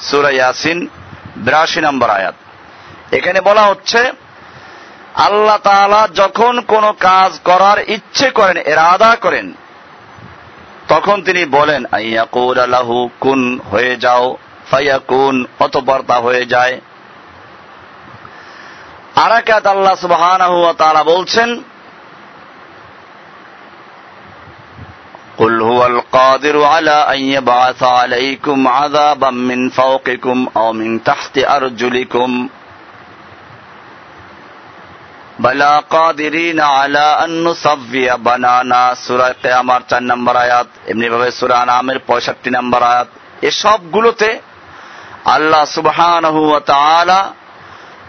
সূরা 0.00 0.30
ইয়াসিন 0.30 0.88
82 1.44 1.80
নম্বর 1.80 2.10
আয়াত। 2.10 2.34
এখানে 3.12 3.40
বলা 3.40 3.62
হচ্ছে, 3.62 4.12
আল্লাহ 5.14 5.56
তাআলা 5.56 6.08
যখন 6.14 6.60
কোন 6.60 6.92
কাজ 7.00 7.32
করার 7.44 7.78
ইচ্ছে 7.90 8.30
করেন 8.30 8.56
এরাদা 8.56 9.16
করেন, 9.20 9.52
তখন 10.88 11.22
তিনি 11.22 11.44
বলেন 11.44 11.84
আইয়াকুল 11.92 12.58
লাহু 12.68 13.10
কুন, 13.20 13.60
হয়ে 13.70 13.96
যাও, 13.96 14.36
ফায়াকুন, 14.70 15.44
অতঃপর 15.58 16.00
তা 16.06 16.14
হয়ে 16.14 16.44
যায়। 16.46 16.80
আরাকাত 19.16 19.66
আল্লাহ 19.66 19.94
সুবহানাহু 19.94 20.62
ওয়া 20.62 20.72
তাআলা 20.72 21.02
বলছেন 21.02 21.62
قل 25.38 25.62
هو 25.62 25.86
القادر 25.86 26.64
على 26.64 26.90
أن 26.90 27.18
يبعث 27.18 27.82
عليكم 27.82 28.68
عذابا 28.68 29.30
من 29.30 29.70
فوقكم 29.70 30.48
أو 30.56 30.72
من 30.72 31.04
تحت 31.04 31.38
أرجلكم 31.38 32.48
بلا 35.38 35.80
قادرين 35.80 36.60
على 36.60 37.24
أن 37.24 37.44
نصفي 37.44 38.16
بنانا 38.16 38.94
سورة 38.94 39.34
قيامار 39.44 39.80
تن 39.80 40.02
نمبر 40.02 40.36
آيات 40.36 40.66
চার 40.66 40.66
নম্বর 40.66 40.66
আয়াত 40.66 40.68
এমনি 40.90 41.08
ভাবে 41.08 41.30
সুরা 41.30 41.58
নামের 41.66 41.98
পঁয়ষট্টি 42.06 42.50
নম্বর 42.50 42.80
আয়াত 42.82 43.08
এসবগুলোতে 43.42 44.30
আল্লাহ 45.24 45.64
সুবহান 45.64 46.24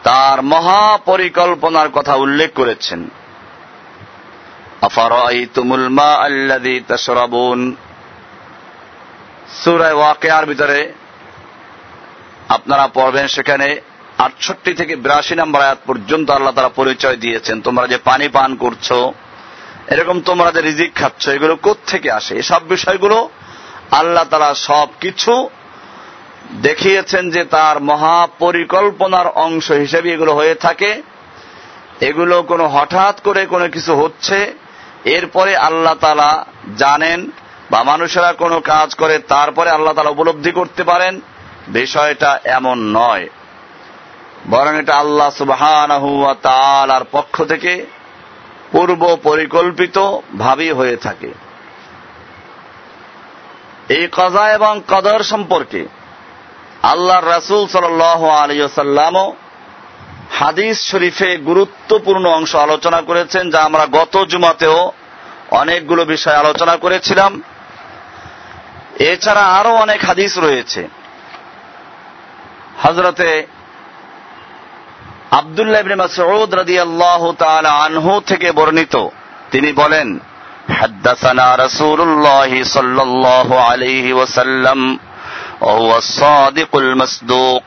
তার 0.03 0.37
মহাপরিকল্পনার 0.43 1.89
কথা 1.93 2.13
উল্লেখ 2.15 2.49
করেছেন 2.53 2.99
আফারাইতুমুল 4.85 5.85
ভিতরে 10.45 10.79
আপনারা 12.49 12.87
পড়বেন 12.87 13.27
সেখানে 13.27 13.67
আটষট্টি 14.17 14.73
থেকে 14.73 14.95
বিরাশি 14.95 15.35
নম্বর 15.35 15.61
আয়াত 15.61 15.77
পর্যন্ত 15.85 16.27
আল্লাহ 16.31 16.53
তারা 16.53 16.69
পরিচয় 16.69 17.15
দিয়েছেন। 17.15 17.61
তোমরা 17.61 17.87
যে 17.87 17.97
পানি 17.97 18.27
পান 18.27 18.55
করছ, 18.55 18.87
এরকম 19.87 20.17
তোমরা 20.21 20.51
যে 20.51 20.61
রিজিক 20.61 20.91
খাচ্ছ, 20.95 21.23
এগুলো 21.27 21.55
থেকে 21.87 22.11
আসে? 22.11 22.33
এসব 22.35 22.61
বিষয়গুলো 22.67 23.29
আল্লাহ 23.91 24.23
তারা 24.23 24.49
সব 24.53 24.87
কিছু 25.01 25.49
দেখিয়েছেন 26.61 27.23
যে 27.29 27.43
তার 27.45 27.75
মহাপরিকল্পনার 27.81 29.27
অংশ 29.45 29.67
হিসেবে 29.71 30.07
এগুলো 30.13 30.33
হয়ে 30.33 30.55
থাকে। 30.55 31.01
এগুলো 32.01 32.35
কোনো 32.43 32.67
হঠাৎ 32.67 33.15
করে 33.21 33.41
কোনো 33.45 33.65
কিছু 33.69 33.95
হচ্ছে 33.95 34.37
এরপরে 35.05 35.55
আল্লাহ 35.57 35.93
তালা 35.93 36.45
জানেন 36.77 37.31
বা 37.71 37.83
মানুষেরা 37.83 38.33
কোনো 38.33 38.59
কাজ 38.59 38.95
করে 38.95 39.19
তারপরে 39.19 39.69
আল্লাহ 39.69 39.93
তালা 39.93 40.09
উপলব্ধি 40.09 40.51
করতে 40.51 40.83
পারেন, 40.83 41.21
বিষয়টা 41.67 42.39
এমন 42.43 42.77
নয়। 42.79 43.29
বরং 44.49 44.79
এটা 44.79 44.95
আল্লাহ 44.95 45.29
সুবাহ 45.29 45.85
পক্ষ 47.11 47.43
থেকে 47.43 47.85
পূর্ব 48.71 49.17
পরিকল্পিত 49.23 50.17
ভাবি 50.37 50.71
হয়ে 50.71 50.97
থাকে। 50.97 51.31
এই 53.89 54.07
কজা 54.11 54.53
এবং 54.53 54.81
কদর 54.87 55.23
সম্পর্কে 55.23 55.87
আল্লাহর 56.83 57.27
রাসুল 57.27 57.67
সাল 57.67 58.01
আলিয়াল্লামও 58.29 59.35
হাদিস 60.38 60.76
শরীফে 60.90 61.30
গুরুত্বপূর্ণ 61.48 62.24
অংশ 62.28 62.52
আলোচনা 62.56 63.00
করেছেন 63.00 63.44
যা 63.50 63.58
আমরা 63.62 63.84
গত 63.92 64.14
জুমাতেও 64.24 64.78
অনেকগুলো 65.50 66.02
বিষয় 66.04 66.36
আলোচনা 66.36 66.74
করেছিলাম 66.76 67.32
এছাড়া 69.10 69.44
আরো 69.58 69.72
অনেক 69.76 70.00
হাদিস 70.04 70.32
রয়েছে 70.38 70.80
হজরতে 72.82 73.30
আবদুল্লাহ 75.30 75.80
ইবনে 75.80 75.96
মাসউদ 75.96 76.50
রাদিয়াল্লাহু 76.54 77.28
তাআলা 77.32 77.70
আনহু 77.86 78.12
থেকে 78.20 78.48
বর্ণিত 78.52 78.94
তিনি 79.50 79.70
বলেন 79.72 80.08
حدثنا 80.80 81.46
رسول 81.56 82.00
الله 82.00 82.50
صلى 82.64 83.02
الله 83.02 83.48
عليه 83.60 84.06
وسلم 84.12 84.80
وهو 85.60 85.90
الصادق 85.96 86.76
المصدوق 86.76 87.66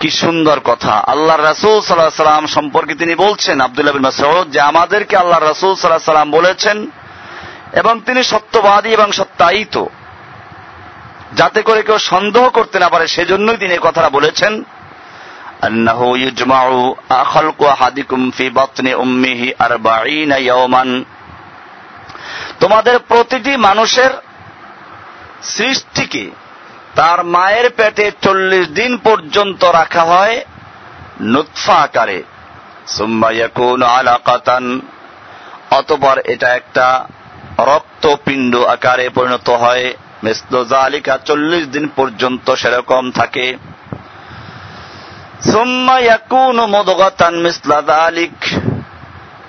কি 0.00 0.08
সুন্দর 0.22 0.58
কথা 0.60 0.94
আল্লাহ 1.06 1.36
রাসূল 1.38 1.76
সাল্লাল্লাহু 1.78 2.22
সাল্লাম 2.22 2.46
সম্পর্কে 2.48 2.94
তিনি 2.94 3.14
বলছেন 3.14 3.56
আব্দুল্লাহ 3.60 3.94
বিন 3.94 4.06
মাসউদ 4.06 4.46
যে 4.50 4.60
আমাদেরকে 4.62 5.14
আল্লাহ 5.16 5.38
রাসূল 5.40 5.72
সাল্লাল্লাহু 5.74 6.10
সাল্লাম 6.10 6.30
বলেছেন 6.30 6.76
এবং 7.72 7.94
তিনি 8.00 8.20
সত্যবাদী 8.22 8.90
এবং 8.92 9.08
সত্যায়িত 9.12 9.76
যাতে 11.34 11.60
করে 11.62 11.80
কেউ 11.82 11.98
সন্দেহ 12.12 12.44
করতে 12.50 12.76
না 12.78 12.88
পারে 12.88 13.04
সেজন্যই 13.08 13.58
তিনি 13.58 13.72
এই 13.74 13.84
কথাটা 13.86 14.10
বলেছেন 14.10 14.52
أنه 15.62 16.00
يجمع 16.18 16.62
خلق 17.24 17.60
أحدكم 17.66 18.20
في 18.30 18.46
بطن 18.50 18.86
أمه 18.94 19.40
أربعين 19.60 20.32
يوما 20.42 20.84
তোমাদের 22.60 22.96
প্রতিটি 23.08 23.52
মানুষের 23.58 24.10
সৃষ্টিকে 25.46 26.24
তার 26.95 27.23
মায়ের 27.23 27.69
পেটে 27.69 28.11
চল্লিশ 28.21 28.67
দিন 28.67 28.97
পর্যন্ত 28.97 29.63
রাখা 29.63 30.03
হয় 30.03 30.45
নুৎফা 31.21 31.75
আকারে। 31.75 32.23
আলাকাতান। 33.87 34.81
অতপর 35.71 36.19
এটা 36.19 36.55
একটা 36.55 37.07
রক্তপিণ্ড 37.59 38.55
আকারে 38.55 39.09
পরিণত 39.09 39.49
হয়। 39.49 39.93
মিসল 40.23 40.65
চল্লিশ 41.25 41.67
দিন 41.67 41.89
পর্যন্ত 41.95 42.53
সেরকম 42.53 43.11
থাকে। 43.11 43.57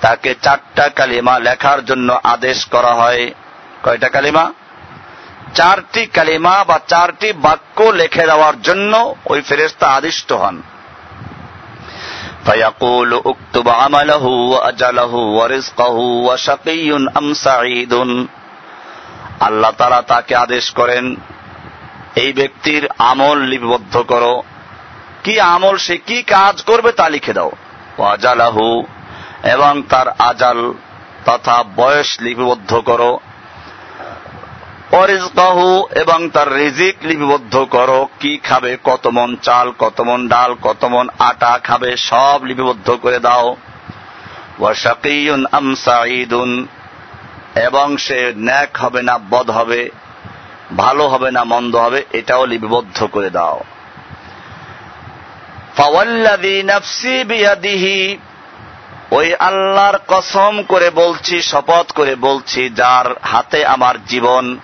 তাকে 0.00 0.34
চারটা 0.42 0.88
কালিমা 0.88 1.38
লেখার 1.38 1.84
জন্য 1.84 2.20
আদেশ 2.24 2.66
করা 2.66 2.94
হয়। 2.94 3.30
কয়টা 3.82 4.08
কালিমা? 4.08 4.52
চারটি 5.54 6.06
কালিমা 6.06 6.64
বা 6.64 6.80
চারটি 6.88 7.32
বাক্য 7.32 7.82
লিখে 7.82 8.26
দেওয়ার 8.26 8.62
জন্য 8.62 9.14
ওই 9.26 9.40
ফেরেশতা 9.40 9.88
আদিষ্ট 9.88 10.32
হন। 10.32 10.62
فيقول 12.45 13.11
اكتب 13.25 13.69
عمله 13.69 14.25
وأجله 14.25 15.13
ورزقه 15.37 15.97
وشقي 16.27 16.89
أم 17.17 17.33
سعيد 17.35 17.93
আল্লাহ 19.41 19.71
তারা 19.71 19.99
তাকে 20.01 20.33
আদেশ 20.35 20.65
করেন 20.71 21.05
এই 22.15 22.31
ব্যক্তির 22.33 22.83
আমল 23.11 23.37
লিপিবদ্ধ 23.41 23.95
করো 24.03 24.35
কি 25.23 25.33
আমল 25.47 25.75
সে 25.77 25.95
কি 26.07 26.17
কাজ 26.27 26.55
করবে 26.61 26.91
তা 26.91 27.05
লিখে 27.09 27.33
দাও 27.33 27.51
ওয়াজালাহু 27.97 28.67
এবং 29.45 29.73
তার 29.89 30.07
আজাল 30.21 30.59
তথা 31.25 31.57
বয়স 31.75 32.09
লিপিবদ্ধ 32.21 32.71
করো 32.79 33.11
অরিজকাহু 34.92 35.86
এবং 35.90 36.30
তার 36.30 36.54
রিজিক 36.54 36.96
লিপিবদ্ধ 37.02 37.66
করো। 37.70 38.08
কি 38.20 38.38
খাবে? 38.38 38.76
কত 38.84 39.06
মন 39.06 39.36
চাল, 39.36 39.72
কত 39.78 40.00
মন 40.00 40.28
ডাল, 40.28 40.54
কত 40.62 40.84
মন 40.84 41.08
আটা 41.18 41.60
খাবে? 41.64 41.96
সব 41.96 42.40
লিপিবদ্ধ 42.44 42.90
করে 42.90 43.18
দাও। 43.18 43.56
ওয়াশাকিউন 44.58 45.46
আম 45.52 45.74
সাঈদুন। 45.74 46.66
এবং 47.54 47.96
সে 47.96 48.32
ন্যাক 48.36 48.76
হবে 48.76 49.02
না, 49.02 49.18
বদ 49.30 49.50
হবে, 49.50 49.90
ভালো 50.76 51.08
হবে 51.08 51.30
না, 51.30 51.44
মন্দ 51.44 51.76
হবে, 51.76 52.04
এটাও 52.12 52.46
লিপিবদ্ধ 52.46 53.04
করে 53.12 53.30
দাও। 53.30 53.60
ফাওয়াল্লাযী 55.76 56.62
নাফসি 56.62 57.24
বিয়াদিহি। 57.24 58.18
ওই 59.10 59.34
আল্লাহর 59.34 59.98
কসম 60.08 60.62
করে 60.68 60.90
বলছি, 60.90 61.42
শপথ 61.42 61.92
করে 61.92 62.14
বলছি, 62.14 62.68
যার 62.68 63.14
হাতে 63.22 63.66
আমার 63.66 64.04
জীবন 64.04 64.58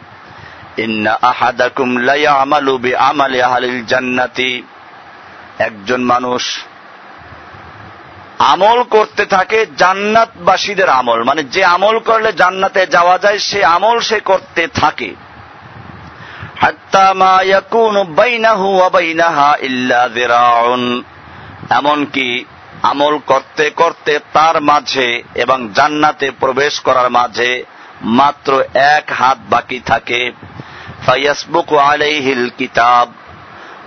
একজন 5.58 6.04
মানুষ 6.04 6.58
আমল 8.38 8.82
করতে 8.82 9.26
থাকে 9.26 9.66
জান্নাতবাসীদের 9.76 10.88
আমল। 10.88 11.22
মানে 11.22 11.44
যে 11.44 11.64
আমল 11.64 11.98
করলে 11.98 12.32
জান্নাতে 12.32 12.86
যাওয়া 12.86 13.18
যায়, 13.18 13.38
সে 13.38 13.64
আমল 13.64 14.00
সে 14.00 14.20
করতে 14.20 14.66
থাকে। 14.66 15.14
এমনকি 21.70 22.44
আমল 22.82 23.18
করতে 23.18 23.70
করতে 23.70 24.18
তার 24.32 24.60
মাঝে 24.60 25.22
এবং 25.34 25.68
জান্নাতে 25.74 26.30
প্রবেশ 26.30 26.80
করার 26.80 27.10
মাঝে 27.10 27.64
মাত্র 28.02 28.62
এক 28.74 29.12
হাত 29.12 29.38
বাকি 29.50 29.80
থাকে। 29.80 30.32
ফাইয়াসবুকু 31.10 31.76
আলাইহিল 31.76 32.50
কিতাব, 32.58 33.12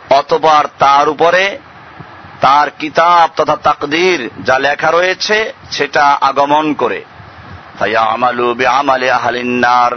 অতবার 0.09 0.65
তার 0.79 1.09
উপরে 1.09 1.59
তার 2.41 2.67
কিতাব 2.79 3.29
তথা 3.35 3.55
তাকদির 3.55 4.29
যা 4.43 4.59
লেখা 4.59 4.91
রয়েছে 4.91 5.53
সেটা 5.71 6.17
আগমন 6.21 6.73
করে। 6.73 7.03
ফাইয়া 7.79 8.01
আমালু 8.01 8.53
বে 8.53 8.67
আমালে 8.67 9.11
আহালিন্নার 9.11 9.91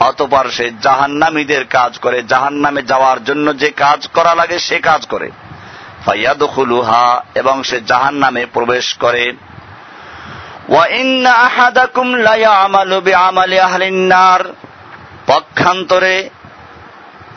অতপর 0.00 0.48
সে 0.50 0.70
জাহান্নামীদের 0.82 1.64
কাজ 1.64 1.98
করে, 1.98 2.22
জাহান্নামে 2.22 2.82
যাওয়ার 2.82 3.24
জন্য 3.24 3.56
যে 3.56 3.70
কাজ 3.70 4.08
করা 4.14 4.34
লাগে 4.34 4.58
সে 4.58 4.78
কাজ 4.78 5.06
করে। 5.06 5.30
ফাইয়াদুখুলুহা 6.06 7.24
এবং 7.34 7.62
সে 7.62 7.80
জাহান্নামে 7.80 8.46
প্রবেশ 8.52 8.94
করে। 8.94 9.32
ওয়াইন্না 10.68 11.32
আহাদাকুম 11.32 12.14
লায়ামালু 12.14 13.00
বিআমালি 13.00 13.60
আহলিন্নার 13.60 14.44
পক্ষান্তরে 15.26 16.30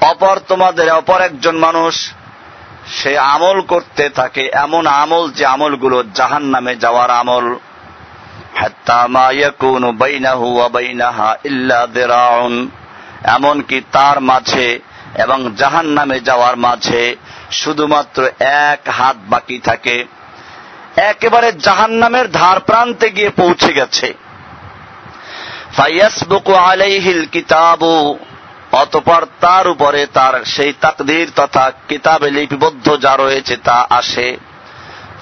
অপর 0.01 0.39
তোমাদের 0.47 0.91
অপর 0.91 1.21
একজন 1.21 1.57
মানুষ, 1.57 2.11
সে 2.87 3.17
আমল 3.17 3.61
করতে 3.61 4.09
থাকে 4.09 4.49
এমন 4.53 4.87
আমল 4.87 5.31
যে 5.31 5.45
আমলগুলো 5.45 6.03
জাহান 6.15 6.43
নামে 6.43 6.75
যাওয়ার 6.75 7.09
আমল। 7.09 7.55
এমনকি 13.23 13.81
তার 13.91 14.21
মাঝে 14.21 14.79
এবং 15.15 15.55
জাহান 15.55 15.85
নামে 15.85 16.19
যাওয়ার 16.19 16.57
মাঝে 16.57 17.15
শুধুমাত্র 17.51 18.29
এক 18.39 18.89
হাত 18.89 19.15
বাকি 19.29 19.59
থাকে। 19.59 20.05
একেবারে 20.95 21.51
জাহান 21.51 21.91
নামের 21.91 22.31
ধার 22.31 22.59
প্রান্তে 22.59 23.09
গিয়ে 23.09 23.29
পৌঁছে 23.29 23.73
গেছে। 23.73 24.13
ফাইয়াসবুকু 25.77 26.53
আলাইহিল 26.53 27.25
কিতাবু। 27.25 28.19
অতপর 28.71 29.25
তার 29.39 29.67
উপরে 29.67 30.05
তার 30.05 30.45
সেই 30.45 30.73
তাকদির 30.81 31.31
তথা 31.35 31.71
কিতাবে 31.87 32.29
লিপিবদ্ধ 32.31 32.97
যা 32.97 33.17
রয়েছে 33.17 33.57
তা 33.57 33.87
আসে। 33.89 34.37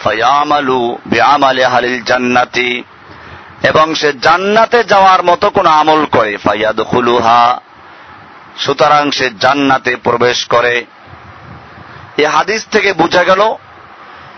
ফয়ামালু 0.03 0.97
বিআমালে 1.05 1.65
হালিল 1.65 2.03
জান্নাতি, 2.03 2.83
এবং 3.63 3.95
সে 3.95 4.13
জান্নাতে 4.13 4.83
যাওয়ার 4.83 5.23
মতো 5.23 5.49
কোন 5.49 5.65
আমল 5.65 6.05
করে। 6.05 6.37
ফাইয়াদ 6.37 6.81
খুলুহা 6.81 7.61
সুতরাং 8.57 9.11
সে 9.11 9.29
জান্নাতে 9.39 9.95
প্রবেশ 9.95 10.45
করে। 10.45 10.85
এ 12.17 12.25
হাদিস 12.25 12.65
থেকে 12.71 12.93
বোঝা 12.93 13.23
গেল 13.23 13.55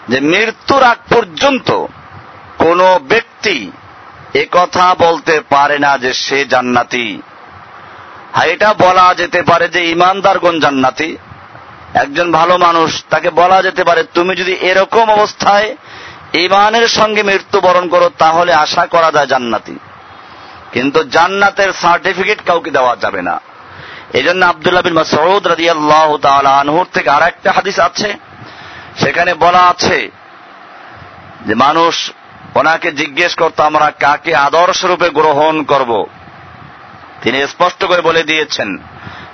যে 0.10 0.20
মৃত্যুর 0.20 0.84
আগ 0.84 0.98
পর্যন্ত 1.16 1.86
কোন 2.58 2.98
ব্যক্তি 2.98 3.72
এ 4.34 4.46
কথা 4.52 4.96
বলতে 5.00 5.42
পারে 5.50 5.80
না 5.80 5.98
যে 5.98 6.14
সে 6.14 6.46
জান্নাতি। 6.46 7.22
হ্যাঁ 8.40 8.52
এটা 8.52 8.74
বলা 8.74 9.14
যেতে 9.18 9.44
পারে 9.44 9.68
যে 9.68 9.90
ইমানদারগণ 9.90 10.60
জান্নাতি। 10.60 11.18
একজন 11.94 12.32
ভালো 12.32 12.58
মানুষ, 12.58 13.04
তাকে 13.10 13.30
বলা 13.30 13.62
যেতে 13.62 13.84
পারে, 13.84 14.04
তুমি 14.04 14.36
যদি 14.36 14.54
এরকম 14.54 15.12
অবস্থায় 15.12 15.76
ইমানের 16.34 16.88
সঙ্গে 16.88 17.24
মৃত্যুবরণ 17.24 17.88
করো, 17.88 18.10
তাহলে 18.18 18.54
আশা 18.54 18.86
করা 18.86 19.12
যায় 19.12 19.28
জান্নাতি। 19.28 19.80
কিন্তু 20.72 21.04
জান্নাতের 21.04 21.74
সার্টিফিকেট 21.74 22.40
কাউকে 22.46 22.72
দেওয়া 22.72 22.96
যাবে 22.96 23.22
না। 23.22 23.42
এই 24.14 24.24
জন্য 24.24 24.46
আবদুল্লাহ 24.46 26.48
আনহুর 26.48 26.88
থেকে 26.94 27.10
আর 27.10 27.22
একটা 27.22 27.52
হাদিস 27.52 27.80
আছে। 27.80 28.14
সেখানে 29.00 29.34
বলা 29.34 29.60
আছে 29.60 30.12
যে, 31.46 31.56
মানুষ 31.56 32.12
ওনাকে 32.56 32.92
জিজ্ঞেস 32.92 33.36
করতো, 33.36 33.64
আমরা 33.64 33.92
কাকে 34.00 34.36
আদর্শ 34.36 34.86
রূপে 34.86 35.10
গ্রহণ 35.10 35.64
করব? 35.64 36.08
তিনি 37.22 37.48
স্পষ্ট 37.48 37.86
করে 37.86 38.02
বলে 38.02 38.24
দিয়েছেন, 38.24 38.78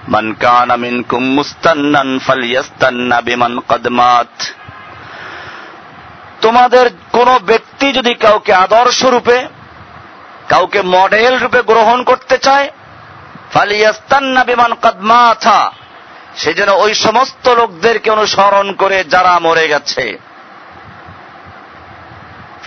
মান 0.07 0.33
কানা 0.33 0.75
মিনকুম 0.75 1.23
মুস্তান্নান 1.23 2.19
ফালইয়াস্তান্না 2.19 3.21
বিমান 3.21 3.59
কদমাত 3.59 4.33
তোমাদের 6.41 6.89
কোন 7.11 7.37
ব্যক্তি 7.45 7.91
যদি 7.91 8.13
কাউকে 8.13 8.53
আদর্শ 8.53 9.05
রূপে, 9.05 9.47
কাউকে 10.49 10.81
মডেল 10.81 11.39
রূপে 11.39 11.61
গ্রহণ 11.61 12.03
করতে 12.03 12.37
চায়, 12.37 12.71
ফালিয়াস্তান্না 13.53 14.43
বিমান 14.43 14.73
কদমাথা 14.73 15.71
সে 16.37 16.53
যেন 16.53 16.69
ওই 16.69 16.93
সমস্ত 16.93 17.49
লোকদেরকে 17.49 18.11
অনুসরণ 18.11 18.73
করে 18.73 19.03
যারা 19.03 19.39
মরে 19.39 19.67
গেছে। 19.67 20.17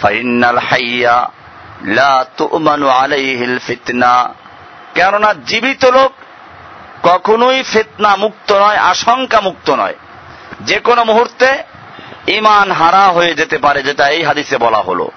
ফাইনাল 0.02 0.58
হাইয়া 0.58 1.30
লা 1.84 2.24
তুমানু 2.36 2.88
আলাইহিল 2.88 3.58
ফিতনা। 3.58 4.34
কেননা 4.98 5.34
জীবিত 5.46 5.84
লোক 5.84 6.12
কখনোই 7.02 7.62
ফেতনা 7.62 8.16
মুক্ত 8.16 8.52
নয়, 8.52 8.76
আশঙ্কা 8.76 9.40
মুক্ত 9.40 9.70
নয়। 9.70 9.94
যে 10.60 10.80
কোনো 10.80 11.04
মুহূর্তে 11.04 11.48
ইমান 12.26 12.70
হারা 12.70 13.04
হয়ে 13.06 13.34
যেতে 13.34 13.58
পারে, 13.58 13.82
যেটা 13.82 14.08
এই 14.08 14.22
হাদিসে 14.22 14.56
বলা 14.56 14.78
হলো। 14.78 15.10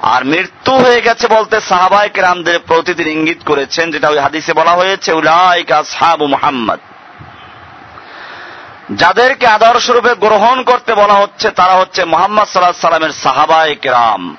আর 0.00 0.24
মৃত্যু 0.24 0.72
হয়ে 0.76 1.00
গেছে 1.00 1.28
বলতে 1.28 1.60
সাহাবায়ক 1.60 2.18
রামদের 2.18 2.58
প্রতিদিন 2.58 3.08
ইঙ্গিত 3.08 3.40
করেছেন, 3.46 3.90
যেটা 3.90 4.08
ওই 4.08 4.18
হাদিসে 4.18 4.52
বলা 4.52 4.70
হয়েছে, 4.70 5.12
উলাইকা 5.12 5.84
সাহাবু 5.84 6.26
মোহাম্মদ। 6.26 6.80
যাদেরকে 8.92 9.46
আদর্শরূপে 9.46 10.14
গ্রহণ 10.14 10.62
করতে 10.62 10.94
বলা 10.94 11.14
হচ্ছে, 11.14 11.50
তারা 11.50 11.72
হচ্ছে 11.72 12.04
মোহাম্মদ 12.04 12.46
সাল্লাহ 12.48 12.80
সাল্লামের 12.80 13.10
সাহাবায়ে 13.10 13.74
কেরাম। 13.74 14.36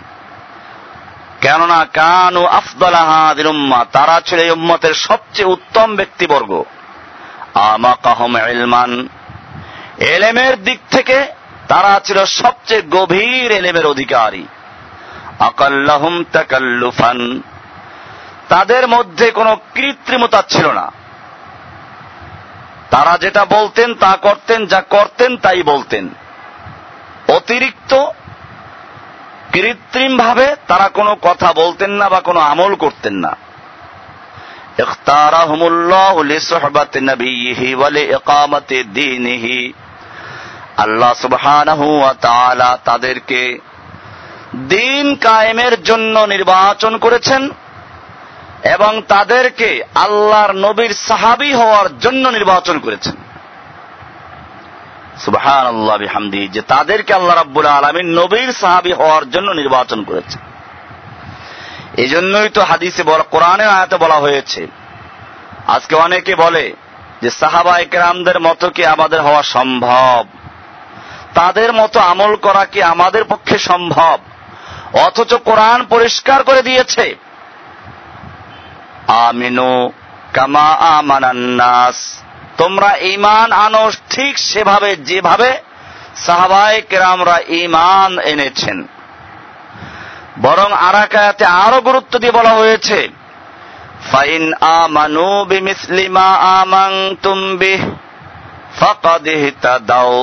কেননা 1.41 1.85
কান 1.93 2.23
কানু 2.25 2.45
আফদলাহাদির 2.45 3.47
উম্মা, 3.47 3.85
তারা 3.91 4.21
ছিল 4.25 4.51
উম্মতের 4.51 4.93
সবচেয়ে 4.93 5.47
উত্তম 5.47 5.95
ব্যক্তিবর্গ। 5.95 6.63
আমাকাহম 7.53 8.37
ইলমান। 8.37 9.07
এলেমের 9.97 10.63
দিক 10.63 10.79
থেকে 10.91 11.25
তারা 11.67 12.01
ছিল 12.03 12.25
সবচেয়ে 12.25 12.81
গভীর 12.91 13.51
এলেমের 13.51 13.85
অধিকারী। 13.85 14.45
আকাল্লাহুম 15.39 16.23
তাকাল্লুফান। 16.31 17.41
তাদের 18.49 18.87
মধ্যে 18.87 19.31
কোনো 19.31 19.57
কৃত্রিমতা 19.73 20.43
ছিল 20.49 20.71
না। 20.71 20.91
তারা 22.89 23.17
যেটা 23.17 23.45
বলতেন 23.45 23.93
তা 23.93 24.17
করতেন, 24.21 24.65
যা 24.65 24.81
করতেন 24.81 25.37
তাই 25.37 25.63
বলতেন। 25.63 26.09
অতিরিক্ত 27.27 28.07
কৃত্রিম 29.53 30.17
ভাবে 30.17 30.55
তারা 30.67 30.87
কোনো 30.87 31.15
কথা 31.21 31.53
বলতেন 31.53 31.91
না 31.91 32.09
বা 32.09 32.19
কোনো 32.19 32.39
আমল 32.39 32.75
করতেন 32.75 33.13
না। 33.13 33.37
আল্লাহ 40.77 41.13
সুবহানাহু 41.13 41.99
ওয়া 41.99 42.77
তাদেরকে 42.85 43.59
দিন 44.55 45.15
কায়েমের 45.15 45.83
জন্য 45.83 46.19
নির্বাচন 46.19 46.97
করেছেন 46.97 47.49
এবং 48.63 49.01
তাদেরকে 49.07 49.83
আল্লাহর 49.95 50.55
নবীর 50.55 50.93
সাহাবি 50.93 51.53
হওয়ার 51.53 51.99
জন্য 51.99 52.29
নির্বাচন 52.29 52.79
করেছেন। 52.79 53.30
সুবহান 55.19 55.67
আল্লাহ 55.67 55.97
বিহামদি, 55.97 56.47
যে 56.47 56.61
তাদেরকে 56.61 57.13
আল্লাহ 57.13 57.35
রাব্বুল 57.35 57.65
আলমীর 57.65 58.05
নবীর 58.05 58.53
সাহাবি 58.53 58.93
হওয়ার 58.93 59.29
জন্য 59.29 59.51
নির্বাচন 59.51 60.03
করেছেন 60.03 60.41
এই 61.97 62.07
জন্যই 62.07 62.49
তো 62.49 62.61
হাদিসে 62.61 63.03
বলা 63.03 63.23
আয়াতে 63.45 63.97
বলা 63.97 64.15
হয়েছে। 64.15 64.67
আজকে 65.67 65.95
অনেকে 65.95 66.35
বলে 66.35 66.73
যে 67.21 67.29
সাহাবা 67.29 67.79
একরামদের 67.79 68.39
মতো 68.39 68.69
কি 68.69 68.85
আমাদের 68.85 69.21
হওয়া 69.21 69.43
সম্ভব? 69.43 70.27
তাদের 71.33 71.73
মতো 71.73 71.99
আমল 71.99 72.35
করা 72.35 72.65
কি 72.65 72.83
আমাদের 72.83 73.23
পক্ষে 73.23 73.57
সম্ভব? 73.57 74.19
অথচ 74.93 75.33
কোরআন 75.33 75.85
পরিষ্কার 75.89 76.43
করে 76.43 76.61
দিয়েছে। 76.61 77.15
আমিনু 79.07 79.91
কামা 80.33 80.69
আমানান্নাস। 80.97 82.23
তোমরা 82.61 82.91
ইমান 83.15 83.47
আনো 83.65 83.83
ঠিক 84.13 84.33
সেভাবে 84.49 84.91
যেভাবে 85.09 85.49
সাহাবাই 86.25 86.75
কেরামরা 86.89 87.37
ইমান 87.63 88.11
এনেছেন। 88.31 88.77
বরং 90.45 90.69
আরাকায়াতে 90.87 91.45
আরও 91.63 91.79
গুরুত্ব 91.87 92.13
দিয়ে 92.21 92.37
বলা 92.39 92.53
হয়েছে, 92.59 92.99
ফাইন 94.11 94.43
আমানু 94.79 95.29
বিমিসলিমা 95.51 96.27
আমাং 96.61 96.91
তুমবিহ 97.23 97.81
ফাকাদ 98.79 99.27
দাও 99.89 100.17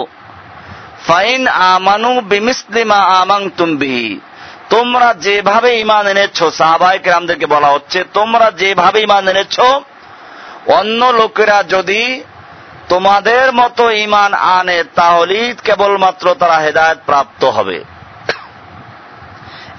ফাইন 1.07 1.43
আমানু 1.73 2.13
বিমিসলিমা 2.33 3.01
আমাং 3.21 3.41
তুমবিহি 3.59 4.09
তোমরা 4.73 5.09
যেভাবে 5.27 5.71
ইমান 5.85 6.05
এনেছ 6.13 6.39
সাহাবাই 6.59 6.97
কেরামদেরকে 7.05 7.47
বলা 7.55 7.69
হচ্ছে, 7.75 7.99
তোমরা 8.19 8.47
যেভাবে 8.61 8.99
ইমান 9.07 9.25
এনেছ, 9.33 9.57
অন্য 10.79 11.01
লোকেরা 11.21 11.59
যদি 11.75 12.03
তোমাদের 12.89 13.53
মতো 13.53 13.91
ইমান 13.91 14.35
আনে 14.35 14.85
তাহলেই 14.85 15.55
কেবলমাত্র 15.65 16.35
তারা 16.35 16.57
হেদায়ত 16.57 16.99
প্রাপ্ত 17.07 17.45
হবে। 17.45 17.85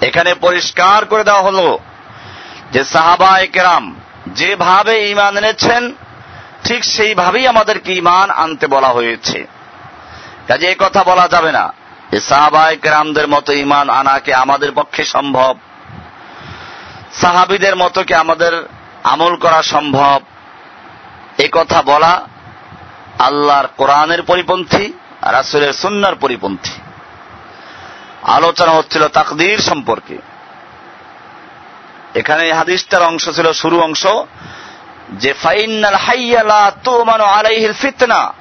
এখানে 0.00 0.34
পরিষ্কার 0.34 1.04
করে 1.04 1.24
দেওয়া 1.24 1.42
হলো 1.42 1.78
যে 2.72 2.84
সাহাবা 2.84 3.38
কেরাম 3.52 3.94
যেভাবে 4.26 5.08
ইমান 5.08 5.36
এনেছেন, 5.36 5.94
ঠিক 6.64 6.84
সেইভাবেই 6.84 7.46
আমাদেরকে 7.46 7.92
ইমান 7.92 8.30
আনতে 8.30 8.66
বলা 8.66 8.88
হয়েছে। 8.88 9.46
কাজে 10.48 10.66
এ 10.66 10.74
কথা 10.78 11.04
বলা 11.04 11.28
যাবে 11.28 11.52
না 11.52 11.72
যে 12.10 12.20
সাহাবাই 12.20 12.76
কেরামদের 12.76 13.28
মতো 13.28 13.52
ইমান 13.52 13.90
আনাকে 13.90 14.34
আমাদের 14.34 14.72
পক্ষে 14.72 15.04
সম্ভব? 15.04 15.56
সাহাবিদের 17.12 17.76
মতো 17.76 18.02
কি 18.02 18.14
আমাদের 18.14 18.68
আমল 19.04 19.36
করা 19.36 19.62
সম্ভব? 19.62 20.20
এ 21.38 21.48
কথা 21.52 21.82
বলা 21.82 22.20
আল্লাহর 23.20 23.66
কোরআনের 23.76 24.22
পরিপন্থী 24.22 24.92
রাসুলের 25.22 25.72
সুন্নার 25.72 26.14
পরিপন্থী। 26.14 26.70
আলোচনা 28.22 28.72
হচ্ছিল 28.72 29.08
তাকদির 29.08 29.58
সম্পর্কে। 29.58 30.18
এখানে 32.14 32.52
হাদিসটার 32.52 33.02
অংশ 33.02 33.28
ছিল 33.30 33.52
শুরু 33.52 33.80
অংশ, 33.80 34.06
যে 35.10 35.32
ফাইনাল 35.32 35.94
হাইয়ালা 35.94 36.72
তো 36.84 37.04
মানো 37.04 37.24
আলাইহিল 37.24 37.72
ফিতনা। 37.72 38.32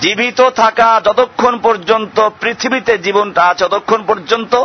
জীবিত 0.00 0.40
থাকা 0.50 1.00
যতক্ষণ 1.04 1.58
পর্যন্ত, 1.58 2.30
পৃথিবীতে 2.40 2.98
জীবনটা 2.98 3.42
আছে 3.44 3.64
ততক্ষণ 3.64 4.04
পর্যন্ত 4.06 4.64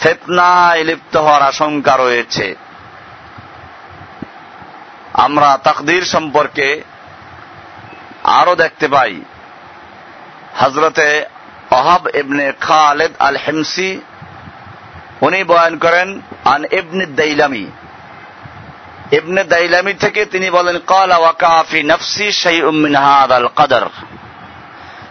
ফেতনায় 0.00 0.84
লিপ্ত 0.84 1.16
হওয়ার 1.16 1.42
আশঙ্কা 1.42 1.96
রয়েছে। 1.96 2.56
আমরা 5.14 5.58
তাকদির 5.64 6.02
সম্পর্কে 6.02 6.82
আরও 8.24 8.54
দেখতে 8.54 8.88
পাই। 8.88 9.20
হজরতে 10.60 11.24
অহাব 11.70 12.08
ইবনে 12.14 12.52
খালেদ 12.60 13.12
আল 13.18 13.36
হেমসি 13.36 14.00
উনি 15.20 15.44
বয়ান 15.44 15.78
করেন, 15.78 16.20
আন 16.44 16.64
ইবনে 16.72 17.06
দাইলামি। 17.06 17.66
ইবনে 19.12 19.44
দাইলামি 19.44 19.94
থেকে 19.94 20.24
তিনি 20.24 20.50
বলেন, 20.50 20.78
কলা 20.78 21.16
ওয়াকাফি 21.16 21.82
নফসি 21.82 22.32
সেই 22.32 22.62
উম্মিন 22.62 22.96
হাদ 22.96 23.32
আল 23.32 23.46
কদর। 23.56 23.88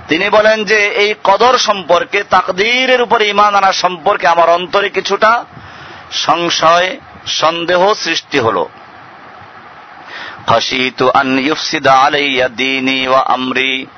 তিনি 0.07 0.29
বলেন 0.29 0.65
যে, 0.65 0.75
এই 0.75 1.15
কদর 1.23 1.57
সম্পর্কে, 1.57 2.23
তাকদীরের 2.23 3.01
উপরে 3.01 3.27
ইমান 3.27 3.55
আনা 3.55 3.71
সম্পর্কে 3.71 4.27
আমার 4.27 4.49
অন্তরে 4.49 4.89
কিছুটা 4.89 5.45
সংশয়, 6.11 6.97
সন্দেহ 7.25 7.93
সৃষ্টি 7.93 8.39
হল। 8.39 8.65
আমরি 13.27 13.89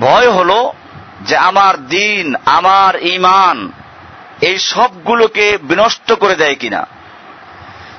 ভয় 0.00 0.30
হলো 0.30 0.72
যে 1.20 1.36
আমার 1.36 1.86
দিন, 1.86 2.34
আমার 2.44 3.02
ইমান 3.02 3.72
এই 4.40 4.58
সবগুলোকে 4.58 5.58
বিনষ্ট 5.62 6.12
করে 6.12 6.34
দেয় 6.34 6.54
কিনা। 6.54 6.86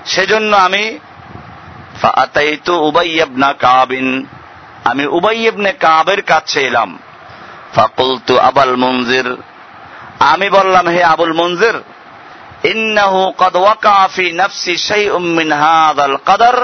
সেজন্য 0.05 0.55
আমি 0.55 0.99
ফাতাইতু 2.01 2.75
উবাইয়াবনা 2.75 3.53
কাবিন, 3.53 4.25
আমি 4.85 5.05
উবাইবনে 5.05 5.71
কাবের 5.71 6.21
কাছে 6.21 6.61
এলাম। 6.61 6.99
ফাকুলতু 7.75 8.39
আবাল 8.39 8.75
মঞ্জির 8.75 9.37
আমি 10.19 10.49
বললাম, 10.49 10.87
হে 10.87 11.03
আবুল 11.03 11.33
মঞ্জির 11.33 11.94
ইন্নাহু 12.64 13.20
কদ 13.42 13.54
ওয়াকা 13.56 13.98
ফি 14.14 14.24
নফসি 14.32 14.72
শাইউম 14.88 15.24
মিন 15.38 15.48
হাদাল 15.62 16.16
কদর 16.28 16.56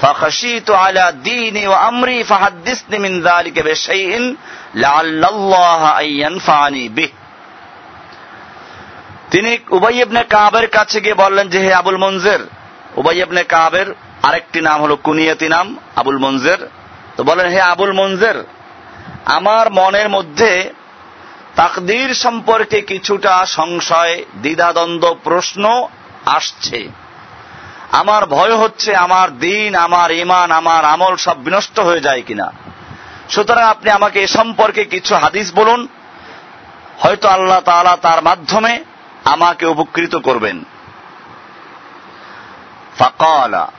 فخشيت 0.00 0.68
على 0.72 1.04
ديني 1.24 1.64
وأمري 1.68 2.24
فحدثني 2.24 2.98
من 2.98 3.14
ذلك 3.22 3.56
بشيء 3.60 4.36
لعل 4.74 5.22
الله 5.24 5.82
أن 6.00 6.08
ينفعني 6.22 6.84
به 6.88 7.10
তিনি 9.32 9.52
উবাইবনে 9.68 10.22
কাবের 10.34 10.66
কাছে 10.68 10.98
গিয়ে 11.00 11.20
বললেন 11.24 11.46
যে 11.52 11.58
হে 11.58 11.70
আবুল 11.74 11.98
মঞ্জের 12.04 12.42
উবাইবনে 12.96 13.42
কাবের 13.54 13.88
আরেকটি 14.22 14.58
নাম 14.60 14.78
হলো 14.80 14.94
কুনিয়াতি 14.96 15.48
নাম 15.48 15.66
আবুল 15.96 16.18
মঞ্জের 16.18 16.60
তো 17.16 17.20
বলেন 17.24 17.46
হে 17.54 17.60
আবুল 17.72 17.92
মঞ্জের 18.00 18.38
আমার 19.36 19.66
মনের 19.78 20.08
মধ্যে 20.08 20.50
তাকদির 21.55 22.13
সম্পর্কে 22.13 22.81
কিছুটা 22.81 23.45
সংশয়, 23.45 24.25
দ্বিধাদ্বন্দ্ব, 24.37 25.15
প্রশ্ন 25.23 25.87
আসছে। 26.25 26.87
আমার 27.91 28.25
ভয় 28.25 28.55
হচ্ছে 28.55 28.95
আমার 28.95 29.39
দিন, 29.39 29.75
আমার 29.75 30.11
ইমান 30.11 30.51
আমার 30.51 30.85
আমল 30.85 31.15
সব 31.15 31.43
বিনষ্ট 31.43 31.79
হয়ে 31.79 31.99
যায় 31.99 32.21
কিনা। 32.21 32.51
সুতরাং 33.29 33.63
আপনি 33.63 33.91
আমাকে 33.91 34.23
এ 34.23 34.27
সম্পর্কে 34.27 34.85
কিছু 34.85 35.15
হাদিস 35.15 35.51
বলুন। 35.55 35.87
হয়তো 36.99 37.27
আল্লাহ 37.27 37.59
তালা 37.59 37.97
তার 38.01 38.23
মাধ্যমে 38.23 38.83
আমাকে 39.25 39.65
উপকৃত 39.65 40.15
করবেন। 40.15 40.63
ফাকালা। 42.99 43.71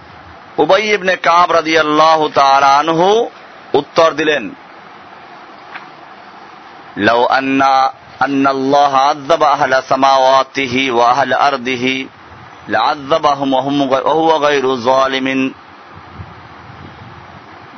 উবাই 0.56 0.94
ইবনে 0.94 1.16
কাব 1.16 1.52
রাদিয়াল্লাহু 1.52 2.28
তাআলা 2.28 2.78
আনহু 2.78 3.30
উত্তর 3.72 4.10
দিলেন 4.10 4.50
আযাবা 8.20 9.48
আহলা 9.48 9.82
সামাওয়াতিহি 9.88 10.90
ওয়া 10.90 11.08
আহলা 11.08 11.36
আরদিহি 11.36 12.08
লা'আযাবাহুম 12.68 13.52
ওয়া 13.52 13.62
হুম 13.62 13.90
ওয়া 13.90 14.00
হুয়া 14.00 14.38
গায়রু 14.38 14.76
যালিমিন 14.76 15.52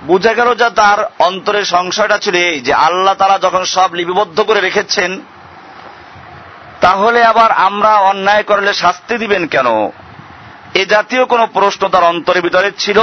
বুঝা 0.04 0.34
গেল 0.34 0.54
যে 0.54 0.70
তার 0.70 1.10
অন্তরের 1.18 1.64
সংশয়টা 1.64 2.18
ছিল 2.18 2.34
এই 2.34 2.60
যে 2.60 2.72
আল্লাহ 2.74 3.14
তারা 3.14 3.38
যখন 3.38 3.64
সব 3.64 3.94
লিপিবদ্ধ 3.94 4.40
করে 4.40 4.60
রেখেছেন, 4.60 5.20
তাহলে 6.80 7.24
আবার 7.24 7.50
আমরা 7.50 7.96
অন্যায় 7.96 8.42
করলে 8.42 8.74
শাস্তি 8.74 9.18
দিবেন 9.18 9.46
কেন? 9.46 9.66
এ 10.74 10.84
জাতীয় 10.84 11.24
কোন 11.24 11.46
প্রশ্ন 11.46 11.88
তার 11.88 12.04
অন্তরের 12.04 12.42
ভিতরে 12.42 12.72
ছিল। 12.78 13.00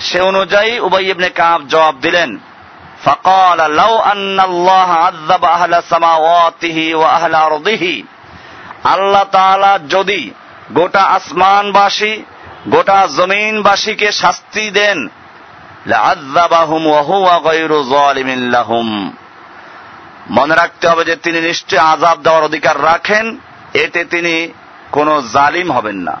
সে 0.00 0.20
অনুযায়ী 0.20 0.78
উবাই 0.78 1.10
ইবনে 1.10 1.28
কাব 1.28 1.66
জবাব 1.68 1.94
দিলেন। 2.00 2.38
فقال 3.03 3.57
لو 3.57 3.99
أن 4.01 4.39
الله 4.39 4.89
عذب 4.95 5.45
أهل 5.47 5.83
سماواته 5.83 6.95
وأهل 6.95 7.35
أرضه 7.35 7.85
আল্লাহ 8.85 9.25
তাআলা 9.31 9.71
যদি 9.89 10.21
গোটা 10.73 11.03
আসমানবাসী 11.17 12.13
গোটা 12.69 12.99
জমিনবাসীকে 13.17 14.09
শাস্তি 14.11 14.65
দেন 14.71 14.99
লাআযাবাহুম 15.85 16.83
ওয়া 16.87 17.01
হুয়া 17.03 17.35
গায়রু 17.39 17.77
যালিমিন 17.89 18.39
লাহুম 18.51 18.87
মনে 20.29 20.53
রাখতে 20.55 20.85
হবে 20.87 21.03
যে 21.05 21.15
তিনি 21.15 21.39
নিশ্চয় 21.41 21.81
আজাব 21.93 22.17
দেওয়ার 22.21 22.43
অধিকার 22.43 22.75
রাখেন 22.83 23.25
এতে 23.75 24.01
তিনি 24.05 24.35
কোন 24.91 25.07
জালিম 25.33 25.67
হবেন 25.71 25.97
না 26.07 26.15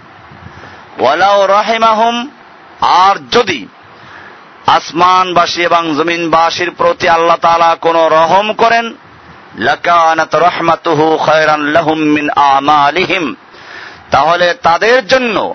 ওয়ালাউ 0.99 1.39
রাহিমাহুম 1.47 2.15
আর 3.01 3.15
যদি 3.31 3.59
আসমানবাসী 4.66 5.62
এবং 5.62 5.94
জমিনবাসীর 5.94 6.70
প্রতি 6.70 7.08
আল্লাহ 7.08 7.36
তাআলা 7.36 7.76
কোন 7.80 7.96
রহম 8.08 8.52
করেন? 8.52 8.94
লাকানাত 9.58 10.34
রহমাতুহু 10.34 11.16
খায়রান 11.16 11.76
তাহলে 14.10 14.54
তাদের 14.54 15.06
জন্য 15.06 15.54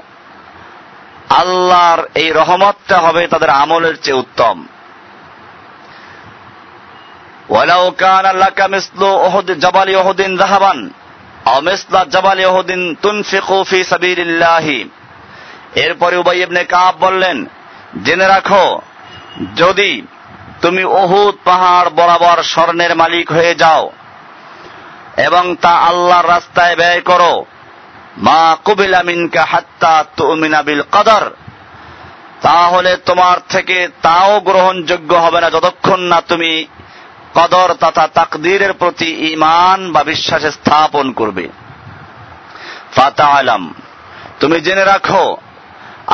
আল্লাহর 1.29 2.07
এই 2.15 2.29
রহমতটা 2.29 2.97
হবে 2.97 3.27
তাদের 3.27 3.49
আমলের 3.49 4.01
চেয়ে 4.01 4.17
উত্তম। 4.17 4.65
ওয়ালাউ 7.49 7.91
কানা 7.91 8.33
লাকা 8.33 8.67
মিসলু 8.67 9.07
উহুদ 9.07 9.51
জাবালি 9.51 9.95
উহুদিন 9.95 10.37
যাহাবান 10.37 10.89
আও 11.45 11.61
মিসলা 11.61 12.05
জাবালি 12.05 12.45
উহুদিন 12.45 12.95
তুনফিকু 13.01 13.65
এরপরে 15.75 16.17
উবাই 16.17 16.41
ইবনে 16.41 16.63
কাব 16.63 16.95
বললেন, 16.99 17.45
জেনে 18.03 18.27
রাখো 18.27 18.81
যদি 19.55 20.01
তুমি 20.61 20.83
অহুদ 20.83 21.35
পাহাড় 21.43 21.89
বরাবর 21.89 22.43
স্বর্ণের 22.43 22.95
মালিক 22.95 23.31
হয়ে 23.31 23.55
যাও 23.55 23.91
এবং 25.17 25.55
তা 25.55 25.69
আল্লাহর 25.69 26.27
রাস্তায় 26.27 26.75
ব্যয় 26.75 27.01
করো, 27.01 27.45
মা 28.17 28.57
কুবিলা 28.63 29.03
মিনকা 29.03 29.45
হাত্তা 29.45 30.05
তুমিনা 30.17 30.61
বিল 30.61 30.81
কদর, 30.91 31.31
তাহলে 32.41 32.97
তোমার 32.97 33.37
থেকে 33.49 33.87
তাও 34.01 34.39
গ্রহণযোগ্য 34.39 35.15
হবে 35.15 35.41
না 35.41 35.49
যতক্ষণ 35.49 35.99
না 35.99 36.21
তুমি 36.21 36.67
কদর 37.35 37.73
তথা 37.79 38.07
তাকদীরের 38.07 38.73
প্রতি 38.73 39.31
ইমান 39.33 39.91
বা 39.91 40.03
বিশ্বাস 40.03 40.43
স্থাপন 40.45 41.11
করবে। 41.11 41.49
ফাতা 42.95 43.25
আলাম 43.25 43.73
তুমি 44.39 44.61
জেনে 44.61 44.83
রাখো 44.83 45.37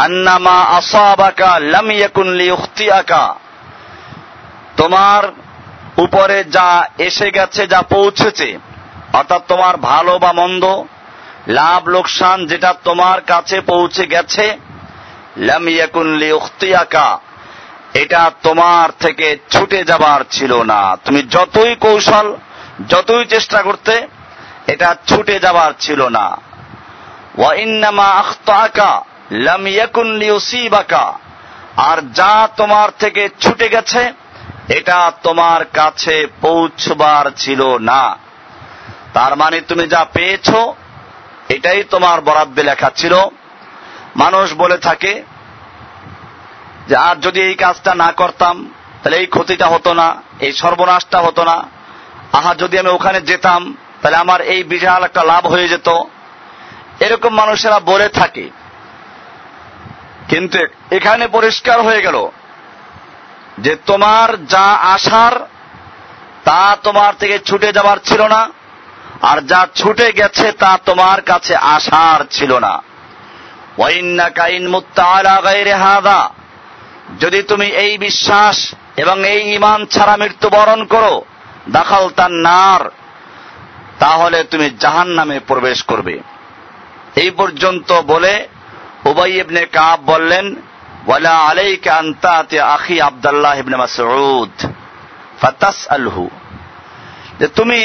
আন্নামা 0.03 0.57
আসাবাকা 0.61 1.59
লাম 1.59 1.91
ইয়াকুন 1.91 2.27
লিউখতিয়াকা। 2.27 3.35
তোমার 4.77 5.23
উপরে 5.97 6.43
যা 6.43 6.87
এসে 6.97 7.31
গেছে, 7.31 7.67
যা 7.67 7.81
পৌঁছেছে, 7.81 8.57
অর্থাৎ 9.13 9.41
তোমার 9.47 9.77
ভালো 9.77 10.19
বা 10.19 10.31
মন্দ, 10.33 10.63
লাভ, 11.47 11.87
লোকসান 11.87 12.45
যেটা 12.45 12.73
তোমার 12.83 13.21
কাছে 13.21 13.61
পৌঁছে 13.61 14.05
গেছে, 14.05 14.57
লাম 15.37 15.67
ইয়াকুন 15.67 16.07
লিউখতিয়াকা, 16.15 17.19
এটা 17.93 18.31
তোমার 18.43 18.89
থেকে 18.99 19.37
ছুটে 19.49 19.83
যাবার 19.83 20.21
ছিল 20.31 20.61
না। 20.61 20.97
তুমি 21.05 21.21
যতই 21.23 21.75
কৌশল, 21.75 22.35
যতই 22.89 23.25
চেষ্টা 23.25 23.61
করতে, 23.61 24.07
এটা 24.67 24.95
ছুটে 25.07 25.39
যাবার 25.39 25.71
ছিল 25.79 26.07
না। 26.07 26.37
ওয়া 27.37 27.53
ইন্নামা 27.53 28.05
আখতাকা 28.05 29.03
লিউসিবাকা। 29.31 31.19
আর 31.77 32.11
যা 32.13 32.49
তোমার 32.57 32.89
থেকে 32.99 33.29
ছুটে 33.39 33.69
গেছে, 33.69 34.13
এটা 34.69 35.11
তোমার 35.23 35.65
কাছে 35.65 36.27
পৌঁছবার 36.41 37.31
ছিল 37.37 37.77
না। 37.77 38.17
তার 39.13 39.35
মানে 39.35 39.61
তুমি 39.61 39.87
যা 39.87 40.05
পেয়েছ, 40.13 40.53
এটাই 41.49 41.83
তোমার 41.83 42.21
বরাদ্দে 42.21 42.63
লেখা 42.63 42.91
ছিল। 42.95 43.15
মানুষ 44.15 44.53
বলে 44.53 44.77
থাকে 44.77 45.23
যে, 46.87 46.95
আর 46.95 47.15
যদি 47.15 47.41
এই 47.41 47.55
কাজটা 47.55 47.95
না 47.95 48.11
করতাম, 48.11 48.73
তাহলে 49.03 49.17
এই 49.17 49.25
ক্ষতিটা 49.25 49.67
হতো 49.67 49.93
না, 49.93 50.21
এই 50.39 50.53
সর্বনাশটা 50.53 51.19
হতো 51.19 51.43
না। 51.43 51.63
আহা, 52.33 52.55
যদি 52.55 52.79
আমি 52.79 52.89
ওখানে 52.89 53.21
যেতাম, 53.21 53.77
তাহলে 54.01 54.17
আমার 54.17 54.41
এই 54.41 54.63
বিশাল 54.63 55.03
একটা 55.03 55.23
লাভ 55.23 55.47
হয়ে 55.47 55.67
যেত। 55.67 55.89
এরকম 56.99 57.35
মানুষেরা 57.35 57.79
বলে 57.79 58.09
থাকে। 58.09 58.49
কিন্তু 60.29 60.59
এখানে 60.91 61.27
পরিষ্কার 61.27 61.77
হয়ে 61.81 62.01
গেল 62.01 62.17
যে 63.57 63.73
তোমার 63.85 64.29
যা 64.45 64.67
আশার, 64.95 65.35
তা 66.43 66.61
তোমার 66.83 67.13
থেকে 67.19 67.39
ছুটে 67.39 67.69
যাবার 67.73 67.97
ছিল 68.03 68.21
না, 68.27 68.41
আর 69.21 69.37
যা 69.41 69.61
ছুটে 69.75 70.07
গেছে 70.11 70.47
তা 70.51 70.71
তোমার 70.85 71.19
কাছে 71.21 71.53
আশার 71.75 72.19
ছিল 72.31 72.51
না। 72.57 72.73
যদি 77.19 77.39
তুমি 77.43 77.67
এই 77.83 77.93
বিশ্বাস 77.97 78.57
এবং 78.97 79.17
এই 79.33 79.41
ইমান 79.55 79.79
ছাড়া 79.85 80.15
মৃত্যুবরণ 80.17 80.81
করো 80.85 81.13
দাখাল 81.69 82.03
তার 82.09 82.33
নার, 82.47 82.81
তাহলে 83.99 84.39
তুমি 84.43 84.67
জাহান 84.79 85.07
নামে 85.07 85.37
প্রবেশ 85.39 85.79
করবে। 85.83 86.15
এই 87.15 87.31
পর্যন্ত 87.31 87.89
বলে 88.07 88.33
উবাই 89.09 89.33
ইবনে 89.43 89.63
কাব 89.77 89.99
বললেন, 90.11 90.45
ওয়ালা 91.07 91.35
আলাইকা 91.49 91.91
আনতাতে 92.01 92.57
আখি 92.75 92.95
আব্দুল্লাহ 93.09 93.53
ইবনে 93.59 93.77
মাসউদ 93.83 94.53
যে 97.39 97.47
তুমি 97.57 97.79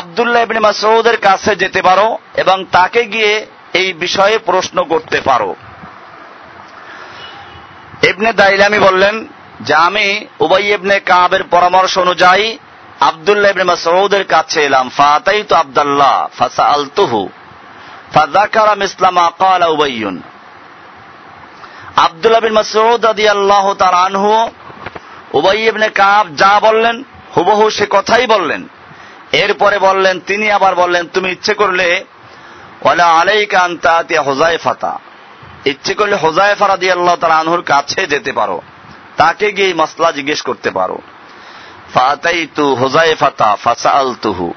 আব্দুল্লাহ 0.00 0.40
ইবনে 0.42 0.60
মাসউদের 0.68 1.16
কাছে 1.26 1.52
যেতে 1.62 1.80
পারো 1.82 2.08
এবং 2.42 2.56
তাকে 2.76 3.02
গিয়ে 3.04 3.32
এই 3.80 3.88
বিষয়ে 4.04 4.36
প্রশ্ন 4.48 4.76
করতে 4.84 5.18
পারো। 5.20 5.50
ইবনে 8.10 8.30
দাইলামি 8.32 8.78
বললেন, 8.78 9.14
যে 9.66 9.74
আমি 9.88 10.06
উবাই 10.44 10.66
ইবনে 10.76 10.96
কাবের 11.10 11.42
পরামর্শ 11.54 11.94
অনুযায়ী 11.98 12.46
আব্দুল্লাহ 13.10 13.50
ইবনে 13.50 13.66
মাসউদের 13.72 14.24
কাছে 14.34 14.58
এলাম। 14.68 14.86
ফাতাই 14.98 15.40
তো 15.48 15.54
আব্দুল্লাহ, 15.56 16.14
ফাসাআলতুহু, 16.38 17.20
ফাযাকারা 18.14 18.74
মিসলামা 18.82 19.24
ক্বালা 19.40 19.66
উবাইয়ুন। 19.74 20.16
আব্দুল্লাহ 21.96 22.40
বিন 22.40 22.52
মাসউদ 22.52 23.06
রাদিয়াল্লাহু 23.06 23.74
তাআলা 23.74 23.96
আনহু, 23.96 24.50
উবাই 25.32 25.68
ইবনে 25.68 25.88
কাব 25.88 26.34
যা 26.36 26.60
বললেন, 26.60 27.04
হুবহু 27.36 27.70
সে 27.70 27.86
কথাই 27.90 28.26
বললেন। 28.26 28.68
এরপরে 29.32 29.78
বললেন, 29.78 30.20
তিনি 30.20 30.50
আবার 30.50 30.74
বললেন, 30.74 31.08
তুমি 31.12 31.30
ইচ্ছে 31.30 31.54
করলে, 31.54 32.04
ওয়ালা 32.82 33.06
আলাইকা 33.06 33.60
আনতা 33.60 34.02
হুযায়ফাতা 34.26 34.98
ইচ্ছে 35.64 35.94
করলে 35.94 36.16
হুযায়ফা 36.16 36.68
রাদিয়াল্লাহু 36.68 37.16
তাআলা 37.16 37.36
আনহুর 37.36 37.62
কাছে 37.62 38.06
যেতে 38.06 38.32
পারো। 38.32 38.62
তাকে 39.16 39.52
গিয়ে 39.52 39.74
মাসলা 39.74 40.12
জিজ্ঞেস 40.12 40.42
করতে 40.42 40.70
পারো। 40.70 40.98
ফাতাইতু 41.94 42.74
হুযায়ফাতা 42.74 43.56
ফাসাআলতুহু। 43.56 44.54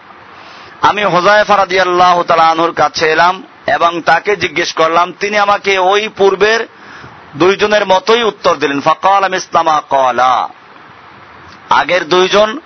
আমি 0.82 1.03
হুযায়ফা 1.03 1.57
রাদিয়াল্লাহু 1.57 2.24
তাআলা 2.24 2.43
আনহুর 2.43 2.74
কাছে 2.74 3.11
এলাম 3.11 3.43
এবং 3.68 4.01
তাকে 4.01 4.36
জিজ্ঞেস 4.36 4.74
করলাম, 4.74 5.13
তিনি 5.20 5.38
আমাকে 5.38 5.78
ওই 5.78 6.09
পূর্বের 6.18 6.68
দুইজনের 7.36 7.86
মতোই 7.86 8.23
উত্তর 8.23 8.55
দিলেন। 8.55 8.82
ফকাল 8.82 9.34
ইসলামা 9.34 9.82
কলা। 9.89 10.49
আগের 11.69 12.09
দুইজন 12.09 12.59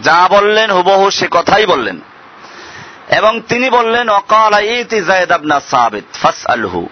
যা 0.00 0.28
বললেন, 0.30 0.70
হুবহু 0.70 1.10
সে 1.10 1.28
কথাই 1.30 1.66
বললেন। 1.66 2.00
এবং 3.08 3.40
তিনি 3.40 3.70
বললেন, 3.70 4.08
অকাল 4.08 4.64
ইতি 4.64 5.00
জায়দ 5.00 5.32
আবনা 5.32 5.60
ফাস 6.12 6.46
আলহু 6.46 6.88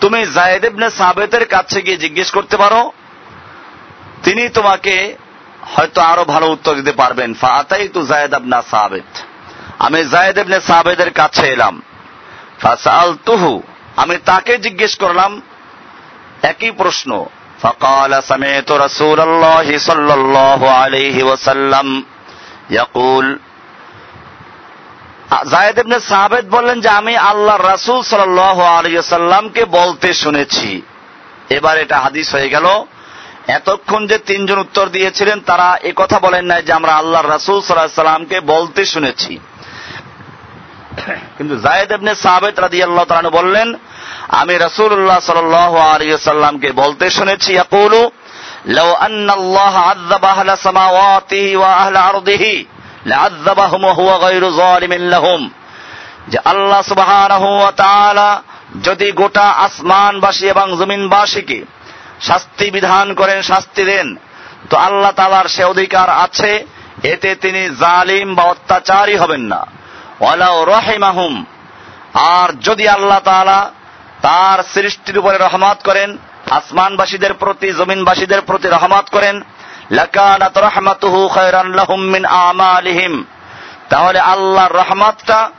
তুমি 0.00 0.26
জায়দ 0.26 0.64
ইবনে 0.64 1.44
কাছে 1.44 1.82
গিয়ে 1.82 1.96
জিজ্ঞেস 1.96 2.30
করতে 2.30 2.56
পারো। 2.56 2.92
তিনি 4.22 4.48
তোমাকে 4.48 5.16
হয়তো 5.74 6.00
আরও 6.00 6.24
ভালো 6.24 6.46
উত্তর 6.46 6.74
দিতে 6.74 6.92
পারবেন। 6.92 7.34
ফাতাই 7.34 7.88
তু 7.88 8.06
জায়দ 8.06 8.34
আবনা 8.34 8.62
সাবেদ 8.70 9.18
আমি 9.78 10.04
জায়দ 10.04 10.38
ইবনে 10.38 10.60
সাবেদের 10.60 11.10
কাছে 11.10 11.46
এলাম। 11.46 11.82
ফাসাল 12.60 13.16
তুহু 13.26 13.62
আমি 13.96 14.16
তাকে 14.16 14.58
জিজ্ঞেস 14.58 14.98
করলাম 14.98 15.42
একই 16.43 16.71
প্রশ্ন 16.71 17.11
فقال 17.59 18.11
سمعت 18.23 18.69
رسول 18.85 19.19
الله 19.19 19.67
صلى 19.79 20.13
الله 20.13 20.61
عليه 20.71 21.17
وسلم 21.23 21.87
يقول 22.69 23.25
জায়েদ 25.45 25.77
ইবনে 25.79 25.97
সাহাবেদ 26.09 26.45
বললেন 26.49 26.77
যে 26.81 26.89
আমি 26.99 27.13
আল্লাহ 27.31 27.57
রাসূল 27.57 27.99
সাল্লাল্লাহু 28.03 28.63
আলাইহি 28.75 28.97
সাল্লামকে 29.15 29.63
বলতে 29.79 30.09
শুনেছি 30.13 30.69
এবার 31.49 31.75
এটা 31.77 31.97
হাদিস 31.99 32.27
হয়ে 32.35 32.49
গেল 32.49 32.67
এতক্ষণ 33.57 34.01
যে 34.07 34.17
তিনজন 34.29 34.57
উত্তর 34.59 34.85
দিয়েছিলেন 34.89 35.37
তারা 35.39 35.67
এ 35.81 35.91
কথা 35.95 36.17
বলেন 36.19 36.43
নাই 36.45 36.61
যে 36.63 36.71
আমরা 36.73 36.93
আল্লাহ 36.95 37.21
রাসুল 37.23 37.57
সাল্লাহ 37.61 38.01
সাল্লামকে 38.01 38.37
বলতে 38.53 38.81
শুনেছি 38.85 39.33
কিন্তু 41.37 41.55
জায়দ 41.57 41.89
এবনে 41.91 42.11
সাহাবেদ 42.15 42.55
রাদি 42.59 42.79
আল্লাহ 42.83 43.05
তালানু 43.05 43.31
বললেন 43.31 43.67
আমি 44.31 44.53
রসুল্লাহ 44.57 45.19
সাল 45.21 45.53
আলিয়াল্লামকে 45.91 46.69
বলতে 46.73 47.05
শুনেছি 47.09 47.49
ইয়াকুলু 47.53 48.01
لو 48.69 48.89
أن 48.97 49.29
الله 49.29 49.73
عذب 49.79 50.23
أهل 50.25 50.49
سماواته 50.57 51.57
وأهل 51.57 51.95
أرضه 51.97 52.43
لعذبهم 53.05 53.81
وهو 53.83 54.09
غير 54.15 54.43
ظالم 54.51 54.93
لهم 54.93 55.41
যে 56.29 56.37
আল্লাহ 56.45 56.81
সুবহানাহু 56.81 57.47
ওয়া 57.59 57.73
তাআলা 57.83 58.29
যদি 58.83 59.07
গোটা 59.11 59.47
আসমানবাসী 59.65 60.45
এবং 60.45 60.67
জমিনবাসীকে 60.77 61.59
শাস্তি 62.21 62.67
বিধান 62.71 63.07
করেন 63.13 63.39
শাস্তি 63.41 63.83
দেন 63.85 64.07
তো 64.69 64.75
আল্লাহ 64.77 65.11
তালার 65.11 65.47
সে 65.47 65.63
অধিকার 65.63 66.07
আছে 66.25 66.51
এতে 67.03 67.29
তিনি 67.35 67.61
জালিম 67.83 68.27
বা 68.35 68.43
অত্যাচারী 68.43 69.15
হবেন 69.15 69.43
না 69.51 69.61
রহিমাহুম। 70.64 71.44
আর 72.14 72.60
যদি 72.60 72.88
আল্লাহ 72.88 73.18
তাআলা 73.18 73.70
তার 74.22 74.62
সৃষ্টির 74.62 75.18
উপরে 75.18 75.38
রহমত 75.38 75.78
করেন, 75.84 76.16
আসমানবাসীদের 76.50 77.34
প্রতি, 77.34 77.72
জমিনবাসীদের 77.72 78.40
প্রতি 78.40 78.68
রহমত 78.68 79.10
করেন 79.10 79.42
তাহলে 83.88 84.20
আল্লাহর 84.20 84.72
রহমতটা 84.72 85.50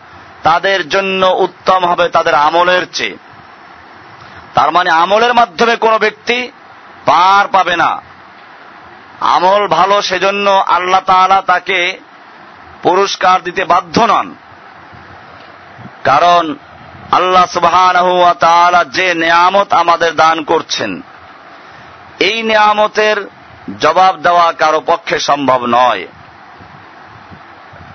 তাদের 0.43 0.89
জন্য 0.89 1.25
উত্তম 1.37 1.85
হবে, 1.85 2.09
তাদের 2.09 2.35
আমলের 2.35 2.85
চেয়ে। 2.93 3.17
তার 4.53 4.71
মানে 4.71 4.89
আমলের 4.89 5.33
মাধ্যমে 5.33 5.75
কোনো 5.75 5.97
ব্যক্তি 5.97 6.51
পার 7.05 7.47
পাবে 7.47 7.75
না। 7.75 8.01
আমল 9.19 9.67
ভালো 9.67 10.01
সেজন্য 10.01 10.49
আল্লাহ 10.49 11.01
তাকে 11.41 11.99
পুরস্কার 12.83 13.43
দিতে 13.43 13.65
বাধ্য 13.65 14.01
নন। 14.01 14.35
কারণ 16.03 16.55
আল্লাহ 17.11 17.45
সুবহানাহু 17.45 18.11
যে 18.91 19.13
নিয়ামত 19.13 19.73
আমাদের 19.73 20.15
দান 20.15 20.43
করছেন, 20.43 21.01
এই 22.19 22.43
নিয়ামতের 22.43 23.17
জবাব 23.79 24.13
দেওয়া 24.17 24.51
কারও 24.51 24.81
পক্ষে 24.85 25.19
সম্ভব 25.19 25.65
নয়। 25.65 26.07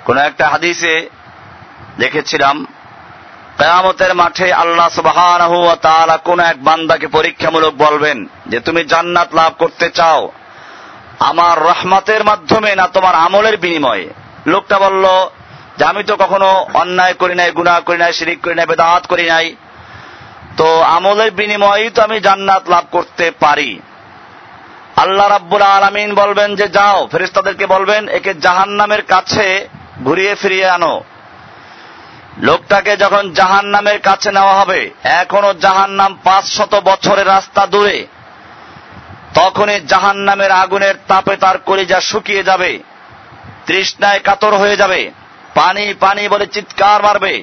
কোন 0.04 0.16
একটা 0.18 0.48
হাদিসে 0.48 0.94
দেখেছিলাম, 1.98 2.66
কেয়ামতের 3.58 4.14
মাঠে 4.14 4.52
আল্লাহ 4.52 4.88
সুবহানাহু 4.88 5.56
ওয়া 5.64 6.16
কোন 6.16 6.40
এক 6.40 6.58
বান্দাকে 6.64 7.06
পরীক্ষামূলক 7.06 7.74
বলবেন 7.74 8.18
যে, 8.46 8.60
তুমি 8.60 8.84
জান্নাত 8.84 9.34
লাভ 9.34 9.52
করতে 9.58 9.90
চাও। 9.90 10.30
আমার 11.20 11.54
রহমতের 11.62 12.24
মাধ্যমে 12.24 12.70
না 12.74 12.86
তোমার 12.86 13.14
আমলের 13.14 13.56
বিনিময়ে? 13.56 14.06
লোকটা 14.46 14.78
বলল 14.78 15.04
যে 15.78 15.84
আমি 15.84 16.02
তো 16.02 16.16
কখনো 16.16 16.66
অন্যায় 16.74 17.14
করি 17.14 17.34
নাই, 17.34 17.50
গুনাহ 17.50 17.80
করি 17.80 17.98
নাই, 17.98 18.12
শিরিক 18.12 18.42
করি 18.42 18.54
নাই, 18.54 18.66
বেদাত 18.66 19.06
করি 19.06 19.26
নাই। 19.26 19.56
তো 20.56 20.80
আমলের 20.82 21.30
বিনিময়েই 21.30 21.90
তো 21.90 22.02
আমি 22.02 22.20
জান্নাত 22.20 22.64
লাভ 22.68 22.84
করতে 22.90 23.30
পারি। 23.40 23.80
আল্লাহ 24.96 25.28
রাব্বুল 25.28 25.62
আলামিন 25.62 26.14
বলবেন 26.14 26.56
যে, 26.56 26.68
যাও, 26.68 27.08
ফেরেশতাদেরকে 27.12 27.66
বলবেন, 27.66 28.08
একে 28.08 28.34
জাহান্নামের 28.34 29.02
কাছে 29.02 29.68
ঘুরিয়ে 30.04 30.34
ফিরিয়ে 30.34 30.68
আনো। 30.68 30.94
লোকটাকে 32.38 32.96
যখন 32.96 33.32
জাহান 33.32 33.66
নামের 33.66 33.98
কাছে 33.98 34.32
নেওয়া 34.32 34.54
হবে, 34.60 34.90
এখনও 35.04 35.54
জাহান 35.54 35.90
নাম 35.90 36.12
পাঁচ 36.24 36.44
শত 36.44 36.74
বছরের 36.84 37.26
রাস্তা 37.26 37.66
দূরে, 37.66 38.06
তখনই 39.34 39.80
জাহান 39.80 40.18
নামের 40.18 40.50
আগুনের 40.50 40.94
তাপে 41.08 41.36
তার 41.36 41.58
কলিজা 41.58 42.00
শুকিয়ে 42.00 42.42
যাবে, 42.42 42.78
তৃষ্ণায় 43.66 44.18
কাতর 44.18 44.52
হয়ে 44.56 44.76
যাবে। 44.76 45.00
পানি 45.58 45.94
পানি 46.00 46.28
বলে 46.28 46.46
চিৎকার 46.46 47.02
মারবে। 47.02 47.42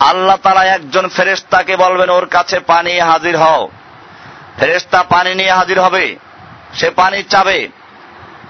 আল্লাহ 0.00 0.36
তারা 0.36 0.62
একজন 0.64 1.08
ফেরেস্তাকে 1.08 1.76
বলবেন, 1.76 2.10
ওর 2.10 2.26
কাছে 2.26 2.60
পানি 2.60 2.92
হাজির 3.00 3.36
হও। 3.36 3.68
ফেরেস্তা 4.58 5.02
পানি 5.02 5.34
নিয়ে 5.34 5.52
হাজির 5.52 5.80
হবে, 5.80 6.16
সে 6.74 6.90
পানি 6.90 7.22
চাবে। 7.22 7.68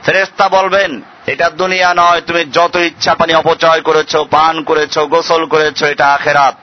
ফেরেস্তা 0.05 0.49
বলবেন, 0.49 0.91
এটা 1.27 1.51
দুনিয়া 1.51 1.95
নয়, 1.97 2.21
তুমি 2.21 2.45
যত 2.45 2.77
ইচ্ছা 2.77 3.15
পানি 3.15 3.33
অপচয় 3.35 3.81
করেছ, 3.81 4.17
পান 4.17 4.63
করেছ, 4.63 4.99
গোসল 4.99 5.47
করেছ, 5.47 5.83
এটা 5.83 6.07
আখেরাত। 6.07 6.55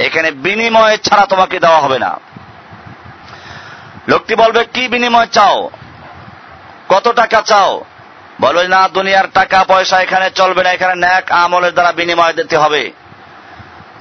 এখানে 0.00 0.30
বিনিময় 0.30 0.96
ছাড়া 0.96 1.24
তোমাকে 1.26 1.56
দেওয়া 1.60 1.80
হবে 1.80 1.98
না। 1.98 2.12
লোকটি 4.08 4.34
বলবে, 4.34 4.64
কি 4.64 4.88
বিনিময় 4.88 5.26
চাও? 5.26 5.70
কত 6.88 7.06
টাকা 7.08 7.40
চাও? 7.40 7.72
বলবে 8.42 8.68
না, 8.68 8.88
দুনিয়ার 8.88 9.24
টাকা, 9.34 9.64
পয়সা 9.68 10.00
এখানে 10.00 10.30
চলবে 10.30 10.62
না, 10.62 10.70
এখানে 10.70 10.94
ন্যাক 10.94 11.32
আমলের 11.32 11.72
দ্বারা 11.72 11.92
বিনিময় 11.92 12.32
দিতে 12.32 12.56
হবে। 12.56 12.92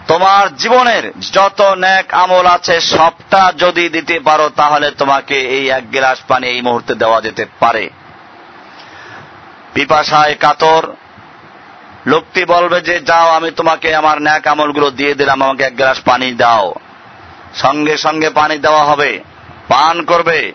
তোমার 0.08 0.56
জীবনের 0.56 1.12
যত 1.20 1.62
ন্যাক 1.62 2.14
আমল 2.14 2.46
আছে, 2.46 2.82
সবটা 2.82 3.54
যদি 3.58 3.90
দিতে 3.90 4.20
পারো, 4.20 4.50
তাহলে 4.50 4.92
তোমাকে 4.92 5.42
এই 5.42 5.70
এক 5.70 5.92
গ্লাস 5.92 6.18
পানি 6.28 6.48
এই 6.48 6.62
মুহূর্তে 6.62 6.96
দেওয়া 6.96 7.22
যেতে 7.22 7.46
পারে। 7.60 7.90
পিপাসায় 9.74 10.36
কাতর। 10.40 10.84
লোকটি 12.06 12.46
বলবে 12.46 12.82
যে, 12.82 13.00
যাও, 13.00 13.30
আমি 13.30 13.52
তোমাকে 13.52 13.96
আমার 13.96 14.22
ন্যাক 14.22 14.48
আমলগুলো 14.48 14.92
দিয়ে 14.92 15.14
দিলাম, 15.14 15.44
আমাকে 15.44 15.64
এক 15.64 15.76
গ্লাস 15.76 16.00
পানি 16.00 16.34
দাও। 16.34 16.74
সঙ্গে 17.56 17.98
সঙ্গে 17.98 18.30
পানি 18.30 18.58
দেওয়া 18.58 18.84
হবে, 18.84 19.20
পান 19.68 20.06
করবে। 20.06 20.54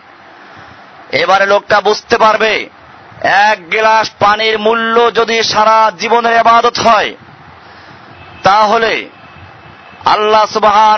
এবারে 1.11 1.45
লোকটা 1.45 1.81
বুঝতে 1.81 2.17
পারবে 2.17 2.69
এক 3.21 3.69
গ্লাস 3.69 4.09
পানির 4.19 4.59
মূল্য 4.59 5.13
যদি 5.13 5.43
সারা 5.43 5.91
জীবনের 5.99 6.37
আবাদত 6.37 6.79
হয়, 6.79 7.15
তাহলে 8.43 9.09
আল্লাহ 10.05 10.45
সুবাহ 10.45 10.95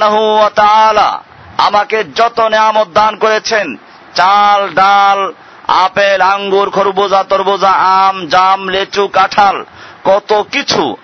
আমাকে 1.57 2.03
যত 2.03 2.39
নিয়ামত 2.39 2.87
দান 2.93 3.15
করেছেন, 3.15 3.75
চাল, 4.15 4.69
ডাল, 4.69 5.33
আপেল, 5.67 6.21
আঙ্গুর, 6.21 6.69
খরবুজা, 6.69 7.23
তরবুজা, 7.23 7.71
আম, 7.71 8.25
জাম, 8.27 8.67
লেচু, 8.69 9.07
কাঁঠাল, 9.07 9.65
কত 10.03 10.43
কিছু 10.51 10.95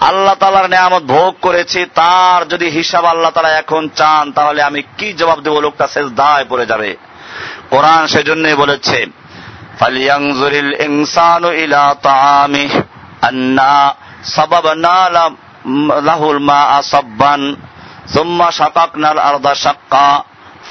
আল্লাহ 0.00 0.34
তালার 0.34 0.70
নেয়ামত 0.70 1.02
ভোগ 1.02 1.34
করেছি, 1.42 1.84
তার 1.94 2.48
যদি 2.48 2.66
হিসাব 2.68 3.04
আল্লাহ 3.04 3.30
তালা 3.30 3.48
এখন 3.48 3.88
চান, 3.88 4.32
তাহলে 4.32 4.62
আমি 4.62 4.82
কি 4.98 5.12
জবাব 5.12 5.40
দেবো? 5.40 5.60
লোকটা 5.60 5.86
শেষ 5.86 6.06
দায় 6.06 6.44
পড়ে 6.48 6.66
যাবে। 6.66 6.96
কোরআন 7.70 8.06
সেজন্যই 8.06 8.54
বলেছে 8.54 9.06
ফালিয়াংজুরিল 9.79 10.71
ইনসানু 10.87 11.47
ইলা 11.63 11.83
তাআমি 12.07 12.63
আন্না 13.21 13.73
সাবাবনা 14.35 14.99
লাহুল 16.09 16.39
মা 16.39 16.61
সাব্বান 16.93 17.41
সুম্মা 18.13 18.47
শাকাকনাল 18.59 19.19
আরদা 19.29 19.53
শাক্কা 19.65 20.07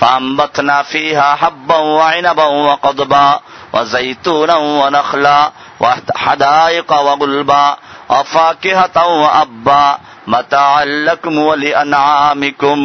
فأنبتنا 0.00 0.82
فيها 0.82 1.28
حبا 1.36 1.76
وعنبا 1.76 2.44
وقضبا 2.44 3.40
وزيتونا 3.72 4.56
ونخلا 4.80 5.40
وحدائق 5.80 6.90
وغلبا 7.00 7.76
وفاكهة 8.10 8.96
وأبا 9.22 9.98
متاعا 10.26 10.84
لكم 10.84 11.34
ولأنعامكم 11.38 12.78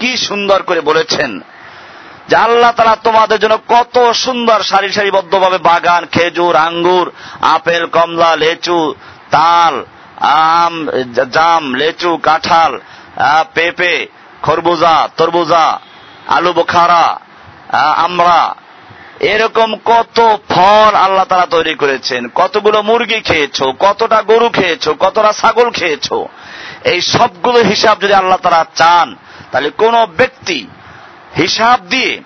কি 0.00 0.10
সুন্দর 0.18 0.58
করে 0.62 0.80
বলেছেন 0.80 1.30
যে 2.29 2.35
আল্লাহ 2.35 2.71
তারা 2.71 2.95
তোমাদের 3.07 3.37
জন্য 3.39 3.55
কত 3.67 3.95
সুন্দর 4.25 4.59
সারি 4.63 4.89
সারিবদ্ধভাবে 4.91 5.59
বাগান, 5.69 6.03
খেজুর, 6.11 6.55
আঙ্গুর, 6.67 7.07
আপেল, 7.55 7.83
কমলা, 7.95 8.31
লেচু, 8.35 8.81
তাল, 9.29 9.73
আম 10.55 10.73
জাম, 11.35 11.63
লেচু, 11.75 12.11
কাঁঠাল 12.17 12.71
পেঁপে, 13.53 13.95
খরবুজা, 14.41 14.95
তরবুজা, 15.17 15.65
আলু 16.27 16.51
বোখারা 16.53 17.05
আমরা 18.05 18.39
এরকম 19.33 19.69
কত 19.85 20.17
ফল 20.49 20.91
আল্লাহ 21.05 21.25
তারা 21.29 21.45
তৈরি 21.45 21.75
করেছেন। 21.75 22.21
কতগুলো 22.35 22.79
মুরগি 22.81 23.19
খেয়েছো, 23.29 23.65
কতটা 23.79 24.19
গরু 24.21 24.47
খেয়েছো, 24.49 24.91
কতটা 24.99 25.31
ছাগল 25.41 25.67
খেয়েছো। 25.79 26.17
এই 26.91 26.99
সবগুলো 27.13 27.59
হিসাব 27.71 27.95
যদি 28.03 28.13
আল্লাহ 28.13 28.39
তারা 28.43 28.61
চান, 28.75 29.07
তাহলে 29.51 29.69
কোন 29.81 29.95
ব্যক্তি 30.19 30.59
হিসাব 31.37 31.79
দিয়ে 31.89 32.21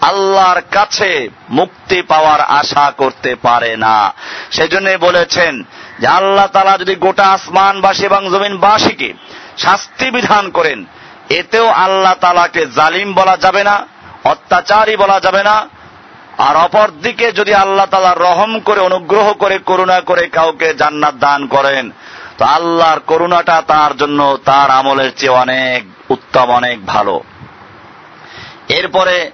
আল্লাহর 0.00 0.60
কাছে 0.70 1.28
মুক্তি 1.48 2.02
পাওয়ার 2.02 2.40
আশা 2.40 2.92
করতে 2.96 3.34
পারে 3.34 3.76
না। 3.76 4.12
সেজন্য 4.50 4.88
বলেছেন 5.00 5.64
যে 6.00 6.06
আল্লাহ 6.06 6.46
তালা 6.46 6.78
যদি 6.78 6.94
গোটা 6.94 7.26
আসমানবাসী 7.26 8.04
এবং 8.04 8.30
জমিনবাসীকে 8.30 9.12
শাস্তি 9.58 10.10
বিধান 10.10 10.50
করেন, 10.50 10.84
এতেও 11.30 11.68
আল্লাহ 11.68 12.14
তালাকে 12.20 12.66
জালিম 12.66 13.14
বলা 13.14 13.36
যাবে 13.36 13.62
না, 13.64 13.86
অত্যাচারী 14.24 14.96
বলা 14.96 15.20
যাবে 15.20 15.42
না। 15.42 15.56
আর 16.38 16.56
অপর 16.56 16.88
দিকে 17.02 17.32
যদি 17.32 17.54
আল্লাহ 17.54 17.86
তালা 17.86 18.14
রহম 18.14 18.60
করে, 18.60 18.80
অনুগ্রহ 18.80 19.32
করে, 19.32 19.58
করুণা 19.58 20.00
করে 20.00 20.28
কাউকে 20.28 20.74
জান্নাত 20.74 21.14
দান 21.14 21.46
করেন, 21.46 21.90
তো 22.38 22.44
আল্লাহর 22.44 23.00
করুণাটা 23.00 23.62
তার 23.66 23.96
জন্য, 23.96 24.38
তার 24.44 24.70
আমলের 24.70 25.10
চেয়ে 25.16 25.36
অনেক 25.44 25.84
উত্তম, 26.08 26.50
অনেক 26.50 26.86
ভালো। 26.86 27.20
এরপরে 28.68 29.30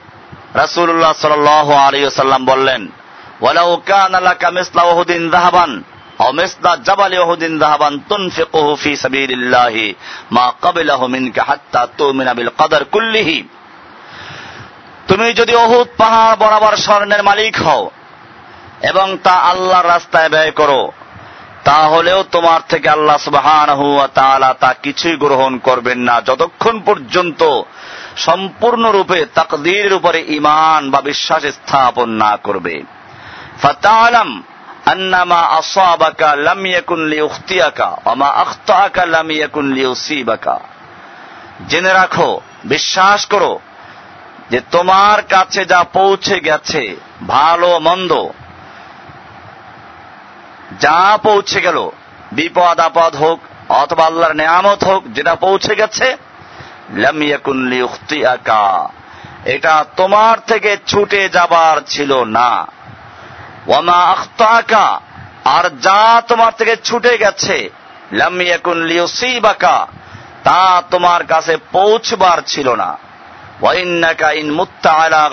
রাসূলুল্লাহ 0.54 1.12
সাল্লাল্লাহু 1.12 1.72
আলাইহি 1.72 2.04
ওয়াসাল্লাম 2.04 2.44
বললেন 2.44 2.88
তুমি 15.08 15.32
যদি 15.32 15.54
অহুদ 15.54 15.88
পাহাড় 15.96 16.36
বরাবর 16.36 16.76
স্বর্ণের 16.76 17.22
মালিক 17.22 17.62
হও 17.62 17.90
এবং 18.82 19.18
তা 19.22 19.32
আল্লাহর 19.32 19.88
রাস্তায় 19.88 20.28
ব্যয় 20.28 20.50
করো, 20.50 20.92
তাহলেও 21.64 22.22
তোমার 22.22 22.60
থেকে 22.68 22.88
আল্লাহ 22.88 24.06
তাআলা 24.14 24.54
তা 24.60 24.74
কিছুই 24.82 25.16
গ্রহণ 25.16 25.58
করবেন 25.58 25.98
না। 25.98 26.20
যতক্ষণ 26.20 26.80
পর্যন্ত 26.80 27.62
সম্পূর্ণরূপে 28.16 29.26
তাকদীরের 29.34 29.92
উপরে 29.92 30.24
ইমান 30.28 30.90
বা 30.90 31.00
বিশ্বাস 31.00 31.42
স্থাপন 31.42 32.08
না 32.08 32.36
করবে। 32.36 32.82
ফাতালাম 33.62 34.42
আন্নামা 34.86 35.36
আসাবাকা 35.36 36.36
জেনে 41.68 41.92
রাখো, 41.92 42.40
বিশ্বাস 42.64 43.26
করো 43.26 43.60
যে 44.50 44.60
তোমার 44.70 45.22
কাছে 45.22 45.64
যা 45.64 45.84
পৌঁছে 45.92 46.40
গেছে, 46.40 46.96
ভালো 47.26 47.78
মন্দ, 47.78 48.12
যা 50.80 51.18
পৌঁছে 51.22 51.60
গেল, 51.60 51.90
বিপদ 52.32 52.80
আপদ 52.80 53.16
হোক 53.16 53.40
অথবা 53.68 54.04
আল্লাহর 54.04 54.34
নেয়ামত 54.34 54.84
হোক, 54.84 55.04
যেটা 55.06 55.34
পৌঁছে 55.34 55.74
গেছে 55.74 56.16
এটা 59.44 59.84
তোমার 59.96 60.38
থেকে 60.46 60.76
ছুটে 60.86 61.28
যাবার 61.28 61.80
ছিল 61.86 62.24
না। 62.24 62.66
আর 65.44 65.70
যা 65.80 66.22
তোমার 66.28 66.52
থেকে 66.52 66.76
ছুটে 66.76 67.18
গেছে 67.18 67.70
তা 70.44 70.82
তোমার 70.90 71.26
কাছে 71.26 71.56
পৌঁছবার 71.72 72.38
ছিল 72.46 72.74
না। 72.74 72.98
মুত্তা 74.50 75.30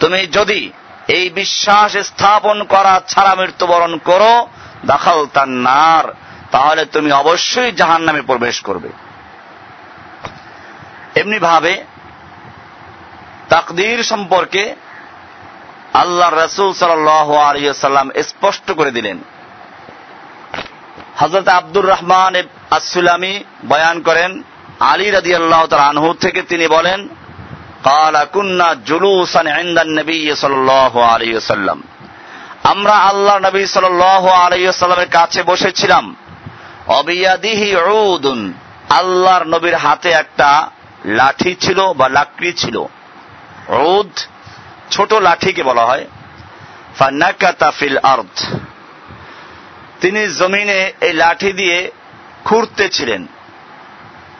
তুমি 0.00 0.26
যদি 0.26 0.72
এই 1.08 1.30
বিশ্বাস 1.30 1.96
স্থাপন 1.96 2.62
করা 2.62 3.00
ছাড়া 3.08 3.34
মৃত্যুবরণ 3.34 3.96
করো 3.96 4.48
দাখাল 4.86 5.26
তার 5.26 5.48
নার, 5.48 6.14
তাহলে 6.50 6.84
তুমি 6.84 7.12
অবশ্যই 7.12 7.72
জাহান 7.72 8.02
নামে 8.02 8.20
প্রবেশ 8.20 8.60
করবে। 8.60 8.88
এমনি 11.20 11.38
ভাবে 11.38 11.74
তাকদীর 13.48 14.00
সম্পর্কে 14.02 14.64
আল্লাহ 15.94 16.28
রসুল 16.30 16.70
সাল্লাম 16.72 18.08
স্পষ্ট 18.22 18.66
করে 18.70 18.90
দিলেন। 18.90 19.18
হজরত 21.18 21.48
আব্দুর 21.48 21.86
রহমান 21.88 22.34
আসুলামি 22.70 23.34
বয়ান 23.68 23.96
করেন, 24.00 24.30
আলী 24.80 25.06
রাজি 25.10 25.32
আল্লাহ 25.34 25.62
আনহু 25.90 26.08
থেকে 26.14 26.40
তিনি 26.42 26.66
বলেন 26.66 27.00
আমরা 32.72 32.96
আল্লাহ 33.10 33.36
নবী 33.38 33.64
কাছে 35.10 35.40
বসেছিলাম। 35.42 36.04
অবিয়াদিহি 37.00 37.68
আল্লাহর 38.90 39.44
নবীর 39.44 39.74
হাতে 39.74 40.10
একটা 40.22 40.50
লাঠি 41.08 41.54
ছিল 41.60 41.92
বা 41.92 42.08
লাকড়ি 42.08 42.52
ছিল। 42.52 42.84
রোদ 43.68 44.18
ছোট 44.90 45.12
লাঠিকে 45.12 45.62
বলা 45.62 45.84
হয়। 45.84 46.06
আরদ। 48.02 48.40
তিনি 50.00 50.28
জমিনে 50.28 50.92
এই 51.00 51.12
লাঠি 51.12 51.52
দিয়ে 51.52 51.90
খুঁড়তে 52.44 52.88
ছিলেন। 52.88 53.26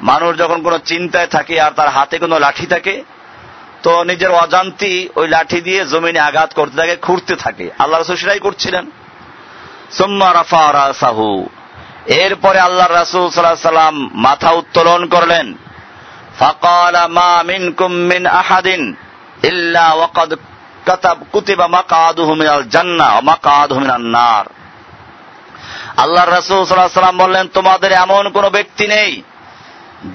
মানুষ 0.01 0.39
যখন 0.39 0.63
কোনো 0.63 0.79
চিন্তায় 0.79 1.27
থাকে 1.27 1.61
আর 1.61 1.71
তার 1.71 1.89
হাতে 1.89 2.19
কোনো 2.19 2.39
লাঠি 2.39 2.67
থাকে, 2.67 3.05
তো 3.83 4.05
নিজের 4.05 4.31
অজান্তি 4.31 5.09
ওই 5.17 5.29
লাঠি 5.29 5.61
দিয়ে 5.61 5.87
জমিনে 5.87 6.19
আঘাত 6.19 6.55
করতে 6.55 6.77
থাকে, 6.77 6.97
খুঁড়তে 6.97 7.37
থাকে। 7.37 7.71
আল্লাহ 7.79 8.01
রসুল 8.01 8.17
সেটাই 8.17 8.39
করছিলেন। 8.39 8.91
রাসাহু। 10.73 11.49
এরপরে 12.07 12.61
আল্লাহ 12.61 12.93
রাসুল 12.93 13.31
সাল্লাহ 13.31 13.55
সাল্লাম 13.55 14.11
মাথা 14.15 14.51
উত্তোলন 14.51 15.07
করলেন। 15.07 15.55
فقال 16.38 16.96
ما 17.10 17.44
منكم 17.44 17.92
من 17.92 18.24
أحد 18.42 18.68
إلا 19.44 19.86
وقد 19.94 20.30
كتب 20.86 21.18
كتب 21.34 21.60
مقعده 21.62 22.30
من 22.34 22.48
الجنة 22.50 23.08
ومقعده 23.18 23.76
من 23.80 23.92
النار 23.92 24.46
আল্লাহ 25.98 26.26
রসুল 26.26 26.60
সাল্লাহ 26.62 27.00
সাল্লাম 27.00 27.18
বললেন 27.18 27.46
তোমাদের 27.54 27.92
এমন 27.96 28.24
কোন 28.32 28.46
ব্যক্তি 28.50 28.86
নেই 28.88 29.12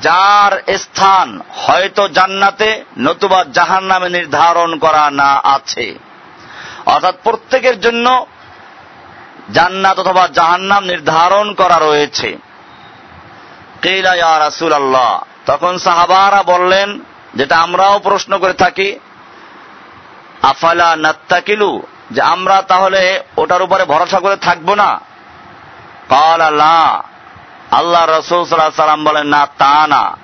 যার 0.01 0.53
স্থান 0.77 1.29
হয়তো 1.63 2.03
জান্নাতে 2.09 2.69
নতুবা 2.99 3.41
জাহান 3.57 3.85
নামে 3.85 4.09
নির্ধারণ 4.09 4.71
করা 4.79 5.05
না 5.21 5.31
আছে 5.57 5.87
অর্থাৎ 6.87 7.15
প্রত্যেকের 7.23 7.77
জন্য 7.81 8.07
জান্নাত 9.53 9.97
অথবা 9.99 10.25
জাহান্নাম 10.39 10.83
নির্ধারণ 10.85 11.47
করা 11.55 11.77
রয়েছে 11.79 12.29
কেইলা 13.83 14.13
ইয়া 14.15 14.35
রাসুল 14.39 14.73
আল্লাহ 14.73 15.11
তখন 15.46 15.78
সাহাবারা 15.78 16.44
বললেন, 16.44 17.00
যেটা 17.36 17.58
আমরাও 17.58 18.00
প্রশ্ন 18.00 18.38
করে 18.38 18.54
থাকি, 18.54 19.00
আফালা 20.42 20.96
নাত্তাকিলু, 20.96 21.84
যে 22.12 22.22
আমরা 22.22 22.62
তাহলে 22.62 23.24
ওটার 23.38 23.62
উপরে 23.62 23.86
ভরসা 23.86 24.20
করে 24.20 24.36
থাকব 24.36 24.74
না? 24.74 25.00
কাল 26.10 26.42
আল্লাহ 26.42 27.02
আল্লাহ 27.72 28.20
রসুল 28.20 28.46
সাল্লাম 28.46 29.04
বলেন, 29.04 29.28
না, 29.28 29.48
তা 29.58 29.88
না। 29.88 30.18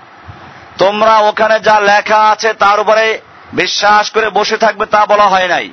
তোমরা 0.77 1.17
ওখানে 1.17 1.59
যা 1.59 1.79
লেখা 1.79 2.17
আছে 2.17 2.53
তার 2.53 2.79
উপরে 2.79 3.21
বিশ্বাস 3.53 4.09
করে 4.09 4.29
বসে 4.29 4.57
থাকবে 4.57 4.85
তা 4.85 5.05
বলা 5.05 5.23
হয় 5.23 5.47
নাই। 5.47 5.69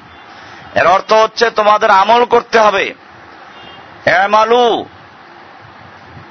এর 0.75 0.87
অর্থ 0.87 1.13
হচ্ছে 1.13 1.51
তোমাদের 1.51 1.91
আমল 1.91 2.25
করতে 2.25 2.61
হবে। 2.61 2.95
এমালু 4.07 4.87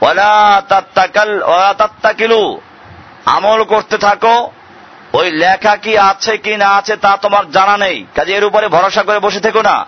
ওলা 0.02 0.62
তাত্তাকিলু। 0.70 2.62
আমল 3.26 3.60
করতে 3.64 3.98
থাকো। 3.98 4.38
ওই 5.14 5.28
লেখা 5.32 5.76
কি 5.76 5.94
আছে 5.98 6.34
কি 6.38 6.54
না 6.58 6.68
আছে 6.70 6.96
তা 6.96 7.12
তোমার 7.22 7.44
জানা 7.52 7.76
নেই। 7.78 7.98
কাজে 8.16 8.34
এর 8.34 8.44
উপরে 8.44 8.68
ভরসা 8.68 9.04
করে 9.04 9.20
বসে 9.20 9.40
থেকো 9.40 9.62
না। 9.62 9.86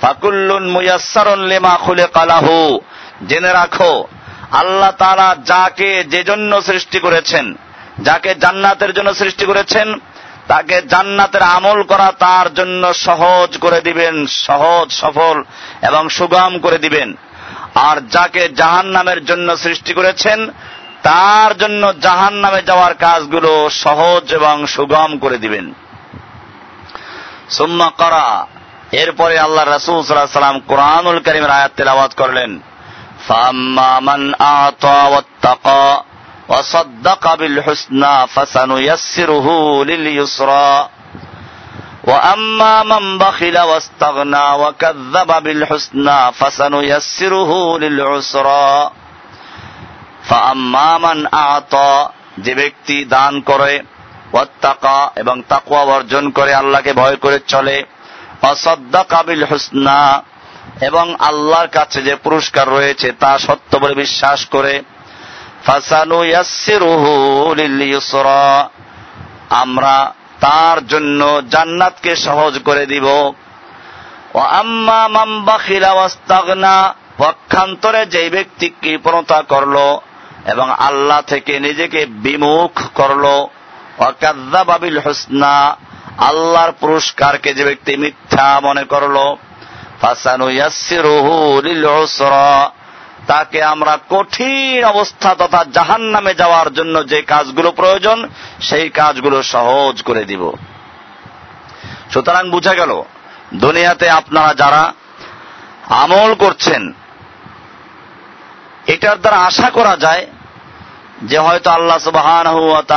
ফাকুল্লুন 0.00 0.64
মুয়াসসারুন 0.70 1.40
লিমা 1.46 1.74
খুলে 1.76 2.06
কালাহু 2.14 2.80
জেনে 3.28 3.52
রাখো, 3.52 4.06
আল্লাহ 4.50 4.90
তারা 4.98 5.28
যাকে 5.44 6.04
যে 6.04 6.24
জন্য 6.24 6.52
সৃষ্টি 6.62 6.98
করেছেন, 6.98 7.54
যাকে 8.02 8.30
জান্নাতের 8.34 8.92
জন্য 8.92 9.10
সৃষ্টি 9.14 9.44
করেছেন, 9.46 9.88
তাকে 10.48 10.76
জান্নাতের 10.82 11.42
আমল 11.42 11.82
করা 11.82 12.12
তার 12.18 12.46
জন্য 12.54 12.82
সহজ 12.94 13.50
করে 13.58 13.80
দিবেন, 13.80 14.14
সহজ, 14.26 14.92
সফল 14.92 15.36
এবং 15.82 16.02
সুগম 16.08 16.52
করে 16.58 16.78
দিবেন। 16.78 17.08
আর 17.74 17.96
যাকে 18.10 18.48
জাহান 18.48 18.86
নামের 18.86 19.24
জন্য 19.24 19.56
সৃষ্টি 19.56 19.92
করেছেন 19.92 20.38
তার 21.05 21.51
জন্য 21.57 21.83
জাহান 22.01 22.33
নামে 22.33 22.61
যাওয়ার 22.61 22.93
কাজগুলো 22.95 23.51
সহজ 23.69 24.33
এবং 24.33 24.55
সুগম 24.67 25.11
করে 25.19 25.37
দিবেন 25.37 25.65
সুম্মা 27.49 27.89
করা 27.99 28.27
এরপরে 28.91 29.35
আল্লাহ 29.37 29.65
রাসুল 29.65 29.97
সাল্লাহ 29.99 30.39
সাল্লাম 30.39 30.59
কোরআনুল 30.67 31.19
করিমের 31.25 31.55
আয়াত 31.57 31.71
তেলাওয়াত 31.75 32.13
করলেন 32.13 32.51
فأما 33.27 33.99
من 33.99 34.35
أعطى 34.35 34.99
واتقى 35.13 36.05
وصدق 36.47 37.35
بالحسنى 37.35 38.27
فسنيسره 38.27 39.47
لليسرى 39.83 40.89
وأما 42.03 42.83
من 42.83 43.17
بخل 43.17 43.59
واستغنى 43.59 44.51
وكذب 44.53 45.43
بالحسنى 45.43 46.31
فسنيسره 46.31 47.79
للعسرى 47.79 48.71
فأما 48.81 48.89
من 48.89 48.89
أعطى 48.91 49.04
যে 52.38 52.54
ব্যক্তি 52.54 53.04
দান 53.04 53.40
করে, 53.40 53.80
ওয়াত্তাকা 54.32 55.10
এবং 55.16 55.42
তাকওয়া 55.48 55.82
অর্জন 55.82 56.30
করে, 56.30 56.54
আল্লাহকে 56.54 56.92
ভয় 56.92 57.16
করে 57.16 57.38
চলে, 57.48 57.84
অসদ্দাকা 58.42 59.16
কাবিল 59.16 59.44
হুসনা, 59.44 60.22
এবং 60.80 61.16
আল্লাহর 61.18 61.66
কাছে 61.66 62.02
যে 62.02 62.14
পুরস্কার 62.14 62.68
রয়েছে 62.68 63.12
তা 63.12 63.38
সত্য 63.38 63.76
বলে 63.76 63.94
বিশ্বাস 63.94 64.44
করে 64.44 64.82
আমরা 69.50 70.12
তার 70.40 70.86
জন্য 70.86 71.42
জান্নাতকে 71.50 72.16
সহজ 72.16 72.58
করে 72.64 72.86
দিব। 72.86 73.04
ও 74.34 74.38
আম্মা 74.38 75.08
মাম্বা 75.08 75.58
পক্ষান্তরে 77.18 78.06
যে 78.06 78.30
ব্যক্তি 78.30 78.68
কৃপণতা 78.68 79.42
করল 79.42 79.76
এবং 80.46 80.70
আল্লাহ 80.70 81.20
থেকে 81.20 81.60
নিজেকে 81.60 82.06
বিমুখ 82.06 82.72
করল। 82.94 83.24
অকাদ্দাবাবিল 83.98 84.98
হোসনা 84.98 85.76
আল্লাহর 86.18 86.72
পুরস্কারকে 86.72 87.54
যে 87.54 87.64
ব্যক্তি 87.64 87.96
মিথ্যা 87.96 88.60
মনে 88.62 88.84
করল 88.84 89.16
তাকে 93.26 93.62
আমরা 93.62 93.98
কঠিন 94.10 94.84
অবস্থা 94.84 95.34
তথা 95.34 95.64
জাহান 95.72 96.00
নামে 96.00 96.34
যাওয়ার 96.34 96.68
জন্য 96.72 97.06
যে 97.06 97.22
কাজগুলো 97.22 97.70
প্রয়োজন, 97.70 98.28
সেই 98.60 98.88
কাজগুলো 98.90 99.42
সহজ 99.42 100.02
করে 100.02 100.24
দিব। 100.24 100.52
সুতরাং 102.12 102.50
বুঝা 102.50 102.74
গেল, 102.74 103.02
দুনিয়াতে 103.54 104.10
আপনারা 104.10 104.54
যারা 104.54 104.82
আমল 105.88 106.34
করছেন, 106.34 106.92
এটার 108.86 109.18
দ্বারা 109.20 109.36
আশা 109.36 109.70
করা 109.70 109.96
যায় 109.96 110.26
যে 111.22 111.38
হয়তো 111.38 111.70
আল্লাহ 111.70 111.98
সুবাহান 111.98 112.46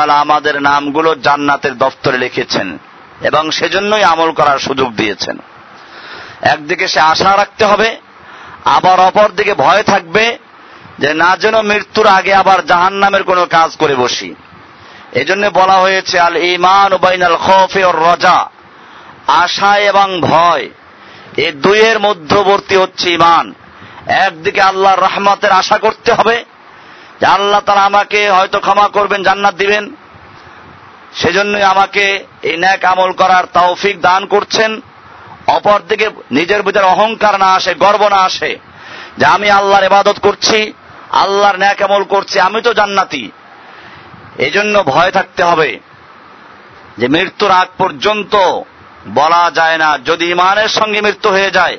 আমাদের 0.10 0.62
নামগুলো 0.62 1.16
জান্নাতের 1.16 1.78
দফতরে 1.78 2.18
লিখেছেন 2.18 2.78
এবং 3.22 3.52
সেজন্যই 3.52 4.04
আমল 4.04 4.32
করার 4.32 4.60
সুযোগ 4.60 4.94
দিয়েছেন। 4.94 5.38
একদিকে 6.42 6.88
সে 6.88 7.00
আশা 7.00 7.38
রাখতে 7.38 7.66
হবে, 7.66 7.98
আবার 8.66 9.00
অপর 9.00 9.30
দিকে 9.30 9.54
ভয় 9.54 9.84
থাকবে 9.84 10.38
যে 11.00 11.14
না 11.14 11.38
যেন 11.38 11.62
মৃত্যুর 11.62 12.08
আগে 12.08 12.34
আবার 12.34 12.66
জাহান 12.66 12.94
নামের 12.94 13.24
কোনো 13.24 13.46
কাজ 13.46 13.76
করে 13.76 13.96
বসি। 13.96 14.36
এজন্য 15.12 15.50
বলা 15.50 15.74
হয়েছে, 15.74 16.20
আল 16.20 16.36
ইমান 16.36 16.94
উবাইন 16.94 17.24
আল 17.24 17.38
খফে 17.38 17.86
ওর 17.86 17.96
রজা, 17.96 18.50
আশা 19.28 19.78
এবং 19.78 20.22
ভয়, 20.22 20.70
এ 21.38 21.52
দুইয়ের 21.52 22.00
মধ্যবর্তী 22.00 22.76
হচ্ছে 22.76 23.10
ইমান 23.10 23.54
একদিকে 24.08 24.62
আল্লাহর 24.62 25.00
রহমতের 25.00 25.52
আশা 25.52 25.78
করতে 25.78 26.14
হবে 26.14 26.46
যে 27.20 27.26
আল্লাহ 27.26 27.60
তারা 27.60 27.82
আমাকে 27.82 28.32
হয়তো 28.32 28.60
ক্ষমা 28.60 28.88
করবেন, 28.88 29.24
জান্নাত 29.24 29.56
দিবেন। 29.56 29.96
সেজন্যই 31.14 31.64
আমাকে 31.64 32.26
এই 32.44 32.58
ন্যাক 32.58 32.86
আমল 32.86 33.12
করার 33.12 33.44
তৌফিক 33.54 34.02
দান 34.02 34.26
করছেন। 34.26 34.82
অপরদিকে 35.48 36.10
নিজের 36.32 36.62
ভিতরে 36.62 36.84
অহংকার 36.84 37.40
না 37.40 37.46
আসে, 37.46 37.74
গর্ব 37.74 38.08
না 38.08 38.16
আসে। 38.16 38.60
যে 39.18 39.26
আমি 39.26 39.52
আল্লাহর 39.52 39.84
ইবাদত 39.84 40.20
করছি, 40.20 40.74
আল্লাহর 41.10 41.58
ন্যাক 41.58 41.82
আমল 41.82 42.04
করছি, 42.04 42.40
আমি 42.40 42.62
তো 42.62 42.74
জান্নাতি। 42.74 43.32
এই 44.38 44.52
জন্য 44.52 44.84
ভয় 44.84 45.12
থাকতে 45.12 45.44
হবে 45.44 45.80
যে 46.98 47.08
মৃত্যুর 47.08 47.52
আগ 47.52 47.68
পর্যন্ত 47.78 48.62
বলা 49.08 49.52
যায় 49.54 49.78
না। 49.78 49.98
যদি 50.06 50.26
ইমানের 50.32 50.68
সঙ্গে 50.68 51.02
মৃত্যু 51.02 51.30
হয়ে 51.30 51.52
যায়, 51.52 51.78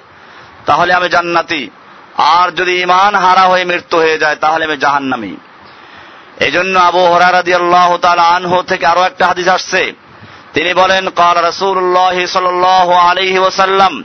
তাহলে 0.67 0.93
আমি 0.93 1.09
জান্নাতি। 1.09 1.71
আর 2.21 2.51
যদি 2.51 2.73
ইমান 2.81 3.15
হারা 3.15 3.41
হয়ে 3.41 3.65
মৃত্যু 3.65 3.97
হয়ে 3.97 4.19
যায়, 4.19 4.37
তাহলে 4.37 4.65
আমি 4.65 4.77
জাহান্নামি। 4.77 5.37
এই 6.41 6.51
জন্য 6.51 6.79
আবু 6.79 7.03
হরারাদি 7.07 7.55
আল্লাহ 7.55 7.89
আনহু 8.37 8.63
থেকে 8.63 8.87
আরও 8.87 9.03
একটা 9.03 9.27
হাদিস 9.27 9.49
আসছে। 9.49 9.93
তিনি 10.55 10.75
বলেন, 10.75 11.09
কাল 11.11 11.37
রসুল্লাহ 11.45 12.27
সাল 12.27 12.65
আলহি 13.11 13.39
ওসাল্লাম 13.39 14.05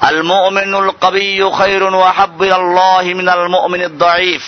আল 0.00 0.22
মুমিনুল 0.22 0.90
কবিয়্যু 1.00 1.50
খায়রুন 1.50 1.94
ওয়া 1.94 2.12
হাব্বিরাল্লাহি 2.12 3.14
মিনাল 3.14 3.48
মুমিনিদ 3.48 3.98
দাঈফ। 3.98 4.44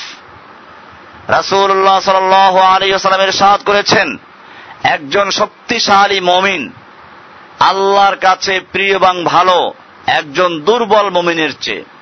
রাসূলুল্লাহ 1.28 2.00
সাল্লাল্লাহু 2.00 2.58
আলাইহি 2.58 2.92
ওয়াসাল্লাম 2.92 3.22
ইরশাদ 3.22 3.60
করেছেন, 3.64 4.08
একজন 4.82 5.30
শক্তিশালী 5.30 6.20
মুমিন, 6.20 6.72
আল্লাহর 7.60 8.16
কাছে 8.16 8.60
প্রিয় 8.72 8.94
এবং 8.94 9.24
ভালো, 9.24 9.74
একজন 10.06 10.60
দুর্বল 10.60 11.10
মুমিনের 11.10 11.52
চেয়ে। 11.60 11.93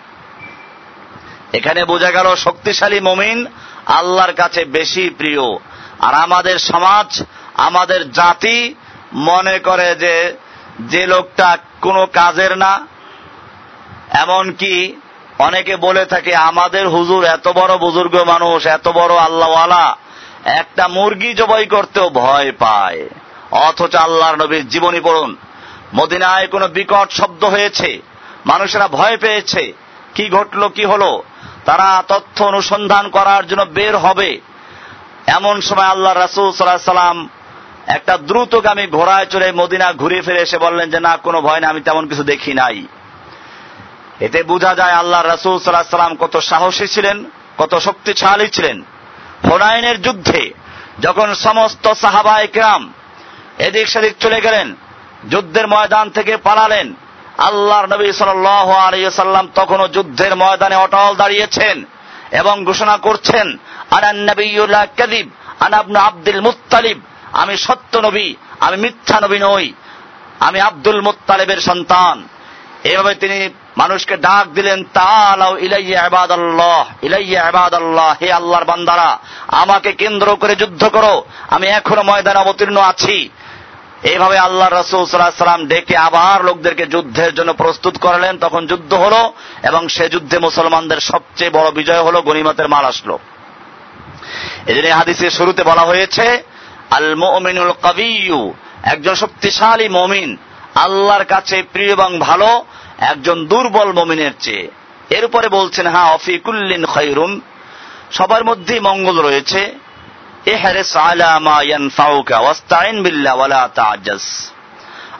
এখানে 1.53 1.85
বোঝা 1.85 2.11
গেল 2.11 2.37
শক্তিশালী 2.37 3.01
মমিন 3.01 3.47
আল্লাহর 3.87 4.33
কাছে 4.33 4.65
বেশি 4.65 5.11
প্রিয়। 5.11 5.45
আর 6.01 6.15
আমাদের 6.15 6.59
সমাজ, 6.59 7.23
আমাদের 7.55 8.11
জাতি 8.11 8.75
মনে 9.15 9.59
করে 9.59 9.95
যে 9.95 10.37
যে 10.81 11.07
লোকটা 11.07 11.57
কোনো 11.81 12.07
কাজের 12.07 12.59
না, 12.59 12.87
এমনকি 14.11 14.97
অনেকে 15.39 15.77
বলে 15.77 16.05
থাকে, 16.07 16.35
আমাদের 16.37 16.89
হুজুর 16.89 17.25
এত 17.25 17.49
বড় 17.49 17.79
বুজুর্গ 17.79 18.15
মানুষ, 18.23 18.67
এত 18.67 18.89
বড় 18.89 19.15
আল্লাহওয়ালা, 19.17 19.97
একটা 20.45 20.89
মুরগি 20.89 21.35
জবাই 21.35 21.67
করতেও 21.67 22.11
ভয় 22.11 22.53
পায়। 22.59 23.09
অথচ 23.51 23.95
আল্লাহর 23.97 24.37
নবীর 24.37 24.69
জীবনী 24.69 25.01
পড়ুন, 25.01 25.37
মদিনায় 25.95 26.47
কোনো 26.47 26.69
বিকট 26.69 27.09
শব্দ 27.13 27.45
হয়েছে, 27.45 28.01
মানুষেরা 28.47 28.89
ভয় 28.89 29.17
পেয়েছে, 29.17 29.73
কি 30.15 30.25
ঘটলো, 30.29 30.69
কি 30.69 30.85
হলো? 30.85 31.23
তারা 31.65 32.03
তথ্য 32.09 32.45
অনুসন্ধান 32.45 33.09
করার 33.09 33.47
জন্য 33.47 33.63
বের 33.63 33.97
হবে। 33.97 34.41
এমন 35.27 35.61
সময় 35.61 35.87
আল্লাহ 35.87 36.13
রাসুল 36.13 36.53
সাল্লাম 36.53 37.29
একটা 37.87 38.19
দ্রুতগামী 38.19 38.87
ঘোড়ায় 38.87 39.27
চড়ে 39.27 39.53
মদিনা 39.53 39.93
ঘুরে 39.93 40.21
ফিরে 40.21 40.41
এসে 40.41 40.59
বললেন 40.59 40.91
যে, 40.91 41.01
না, 41.01 41.17
কোনো 41.17 41.41
ভয় 41.41 41.61
না 41.61 41.69
আমি 41.69 41.81
তেমন 41.81 42.09
কিছু 42.09 42.23
দেখি 42.23 42.55
নাই। 42.55 42.87
এতে 44.21 44.43
বোঝা 44.43 44.75
যায় 44.75 44.93
আল্লাহ 44.93 45.23
রাসুল 45.23 45.59
সাল্লাহ 45.59 45.97
সাল্লাম 45.97 46.17
কত 46.17 46.37
সাহসী 46.41 46.87
ছিলেন, 46.87 47.25
কত 47.59 47.75
শক্তিশালী 47.75 48.49
ছিলেন। 48.49 48.83
হোনাইনের 49.51 50.03
যুদ্ধে 50.03 50.53
যখন 51.01 51.35
সমস্ত 51.35 51.93
সাহাবা 51.93 52.41
একরাম 52.41 52.93
এদিক 53.59 53.89
সেদিক 53.89 54.15
চলে 54.21 54.41
গেলেন, 54.41 54.77
যুদ্ধের 55.31 55.67
ময়দান 55.67 56.11
থেকে 56.11 56.37
পালালেন 56.37 56.95
আল্লাহর 57.49 57.87
নবী 57.95 58.07
সাল্লাম 58.13 59.47
তখনও 59.55 59.87
যুদ্ধের 59.89 60.33
ময়দানে 60.37 60.77
অটল 60.77 61.13
দাঁড়িয়েছেন 61.17 61.77
এবং 62.41 62.55
ঘোষণা 62.65 62.97
করছেন 62.97 63.47
আনান 63.97 64.19
নবীলা 64.29 64.81
আব্দুল 66.09 66.41
মুত্তালিব। 66.41 66.99
আমি 67.43 67.55
সত্য 67.57 67.93
নবী, 67.99 68.29
আমি 68.61 68.77
মিথ্যা 68.77 69.17
নবী 69.21 69.39
নই, 69.39 69.67
আমি 70.41 70.59
আব্দুল 70.61 71.01
মুত্তালিবের 71.01 71.61
সন্তান। 71.69 72.17
এভাবে 72.85 73.13
তিনি 73.15 73.39
মানুষকে 73.77 74.15
ডাক 74.17 74.45
দিলেন 74.57 74.79
তালাও 74.97 75.53
ইলাইয়া 75.67 76.01
আবাদ 76.07 76.31
আল্লাহ 76.39 76.85
ইলাইয়া 77.03 77.41
আবাদ 77.49 77.73
আল্লাহ 77.75 78.11
হে 78.21 78.29
আল্লাহর 78.33 78.69
বান্দারা, 78.71 79.11
আমাকে 79.63 79.91
কেন্দ্র 79.93 80.29
করে 80.37 80.55
যুদ্ধ 80.63 80.83
করো, 80.97 81.15
আমি 81.55 81.67
এখনও 81.79 82.03
ময়দানে 82.03 82.39
অবতীর্ণ 82.41 82.79
আছি। 82.93 83.17
এইভাবে 84.03 84.39
আল্লাহ 84.39 84.69
রসুল 84.69 85.07
সাল্লাম 85.07 85.67
ডেকে 85.67 85.97
আবার 85.97 86.45
লোকদেরকে 86.45 86.87
যুদ্ধের 86.87 87.35
জন্য 87.35 87.53
প্রস্তুত 87.53 87.99
করালেন, 87.99 88.39
তখন 88.39 88.67
যুদ্ধ 88.67 88.95
হলো 88.95 89.33
এবং 89.63 89.89
সে 89.89 90.09
যুদ্ধে 90.09 90.39
মুসলমানদের 90.39 91.01
সবচেয়ে 91.01 91.51
বড় 91.51 91.71
বিজয় 91.71 92.03
হলো 92.03 92.23
গনিমতের 92.23 92.69
মাল 92.69 92.85
আসলো। 92.85 93.19
এই 94.67 94.75
জন্য 94.75 94.89
হাদিসের 94.89 95.31
শুরুতে 95.31 95.63
বলা 95.65 95.83
হয়েছে 95.83 96.43
আল 96.91 97.17
মোমিনুল 97.17 97.73
কবিউ 97.83 98.55
একজন 98.83 99.15
শক্তিশালী 99.15 99.89
মমিন, 99.89 100.37
আল্লাহর 100.75 101.25
কাছে 101.25 101.63
প্রিয় 101.73 101.93
এবং 101.93 102.19
ভালো, 102.19 102.65
একজন 102.99 103.47
দুর্বল 103.47 103.93
মমিনের 103.93 104.33
চেয়ে। 104.41 104.71
এর 105.11 105.25
উপরে 105.25 105.49
বলছেন 105.49 105.87
হ্যাঁ 105.87 106.13
অফিকুল্লিন 106.15 106.85
খৈরুন 106.87 107.41
সবার 108.13 108.45
মধ্যেই 108.45 108.81
মঙ্গল 108.81 109.21
রয়েছে 109.21 109.61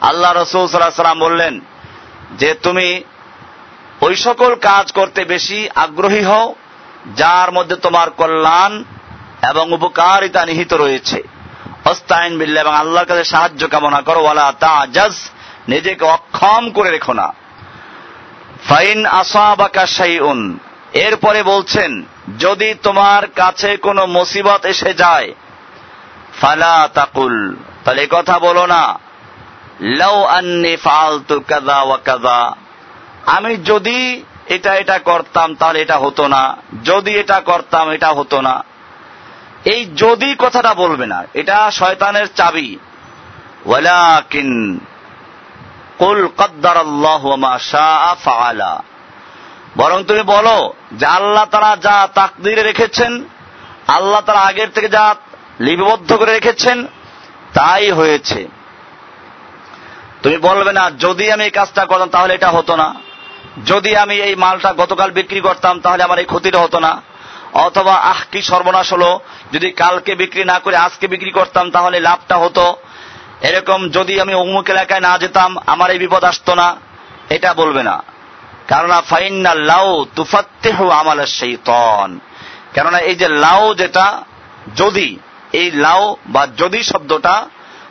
আল্লাহ 0.01 0.31
রসুল 0.31 0.67
বললেন, 1.19 1.59
যে 2.37 2.53
তুমি 2.53 3.03
ওই 4.01 4.15
সকল 4.15 4.55
কাজ 4.55 4.91
করতে 4.91 5.25
বেশি 5.25 5.69
আগ্রহী 5.75 6.23
হও, 6.23 6.55
যার 7.15 7.51
মধ্যে 7.51 7.75
তোমার 7.75 8.09
কল্যাণ 8.09 8.83
এবং 9.49 9.73
উপকারিতা 9.73 10.45
নিহিত 10.45 10.73
রয়েছে। 10.73 11.23
অস্তাইন 11.85 12.37
বিল্লা 12.37 12.61
এবং 12.61 12.75
আল্লাহর 12.75 13.05
কাছে 13.05 13.23
সাহায্য 13.23 13.67
কামনা 13.67 14.01
করো, 14.01 14.21
ওয়ালা 14.23 14.53
তাজাজ 14.59 15.15
নিজেকে 15.67 16.05
অক্ষম 16.05 16.69
করে 16.69 16.89
রেখো 16.91 17.13
না। 17.13 17.33
ফাইন 18.69 19.05
আসাবাকা 19.05 19.85
শাইউন, 19.85 20.57
এরপরে 20.93 21.43
বলছেন 21.43 22.03
যদি 22.39 22.73
তোমার 22.73 23.27
কাছে 23.27 23.77
কোনো 23.77 24.05
মুসিবত 24.05 24.65
এসে 24.65 24.93
যায়, 24.93 25.33
ফালা 26.41 26.89
তাকুল। 26.93 27.55
তাহলে 27.83 28.07
কথা 28.09 28.39
বলো 28.39 28.65
না, 28.65 28.99
লাউ 29.81 30.23
আন্নি 30.23 30.75
ফালতু 30.75 31.39
কাদা 31.39 31.81
ওয়া 31.81 31.97
কাদা 31.97 32.55
আমি 33.25 33.55
যদি 33.55 34.23
এটা 34.45 34.75
এটা 34.75 34.99
করতাম, 34.99 35.55
তাহলে 35.55 35.81
এটা 35.81 35.97
হতো 35.97 36.27
না। 36.27 36.57
যদি 36.83 37.11
এটা 37.11 37.39
করতাম, 37.39 37.89
এটা 37.89 38.09
হতো 38.09 38.41
না। 38.41 38.63
এই 39.65 39.85
যদি 39.85 40.35
কথাটা 40.39 40.73
বলবে 40.73 41.05
না, 41.05 41.23
এটা 41.33 41.71
শয়তানের 41.71 42.27
চাবি। 42.35 42.77
ওয়ালাকিন 43.65 44.79
কুল 45.97 46.27
কদ্দার 46.37 46.77
আল্লাহ 46.77 47.35
মা 47.35 47.59
শাআ 47.59 48.15
ফাআলা। 48.15 48.83
বরং 49.77 50.03
তুমি 50.03 50.21
বলো 50.21 50.73
যে 50.91 51.05
আল্লাহ 51.05 51.45
তারা 51.45 51.77
যা 51.81 52.07
তাকদিরে 52.13 52.63
রেখেছেন, 52.63 53.23
আল্লাহ 53.87 54.21
তারা 54.21 54.39
আগের 54.39 54.69
থেকে 54.69 54.89
যা 54.89 55.15
লিপিবদ্ধ 55.59 56.13
করে 56.13 56.33
রেখেছেন, 56.33 56.87
তাই 57.53 57.91
হয়েছে। 57.91 58.47
তুমি 60.23 60.37
বলবে 60.37 60.73
না, 60.73 60.91
যদি 60.99 61.31
আমি 61.31 61.43
এই 61.43 61.49
কাজটা 61.49 61.85
করতাম 61.85 62.09
তাহলে 62.09 62.33
এটা 62.33 62.49
হতো 62.49 62.75
না। 62.75 62.95
যদি 63.65 63.97
আমি 63.97 64.15
এই 64.15 64.35
মালটা 64.35 64.73
গতকাল 64.73 65.11
বিক্রি 65.11 65.39
করতাম 65.39 65.79
তাহলে 65.79 66.03
আমার 66.03 66.19
এই 66.19 66.25
ক্ষতিটা 66.25 66.59
হতো 66.59 66.79
না। 66.79 67.01
অথবা, 67.53 67.95
আহ, 67.95 68.15
কি 68.31 68.41
সর্বনাশ 68.41 68.93
হলো, 68.93 69.19
যদি 69.53 69.71
কালকে 69.71 70.15
বিক্রি 70.15 70.45
না 70.45 70.59
করে 70.59 70.77
আজকে 70.77 71.07
বিক্রি 71.07 71.31
করতাম 71.31 71.71
তাহলে 71.71 71.99
লাভটা 71.99 72.37
হতো। 72.37 72.75
এরকম 73.41 73.89
যদি 73.89 74.21
আমি 74.21 74.33
অমুক 74.33 74.69
এলাকায় 74.69 74.99
না 74.99 75.17
যেতাম, 75.17 75.55
আমার 75.67 75.91
এই 75.91 75.99
বিপদ 75.99 76.23
আসতো 76.23 76.55
না। 76.55 76.75
এটা 77.29 77.53
বলবে 77.53 77.83
না। 77.83 78.03
কেননা 78.67 79.01
ফাইন্না 79.01 79.55
লাউ 79.55 80.05
তুফাত্তেহ 80.15 80.89
আমাল 80.89 81.21
তন 81.65 82.19
কেননা 82.73 82.99
এই 82.99 83.15
যে 83.15 83.27
লাউ 83.27 83.73
যেটা, 83.73 84.21
যদি, 84.75 85.19
এই 85.53 85.71
লাউ 85.71 86.15
বা 86.25 86.47
যদি 86.57 86.83
শব্দটা 86.83 87.45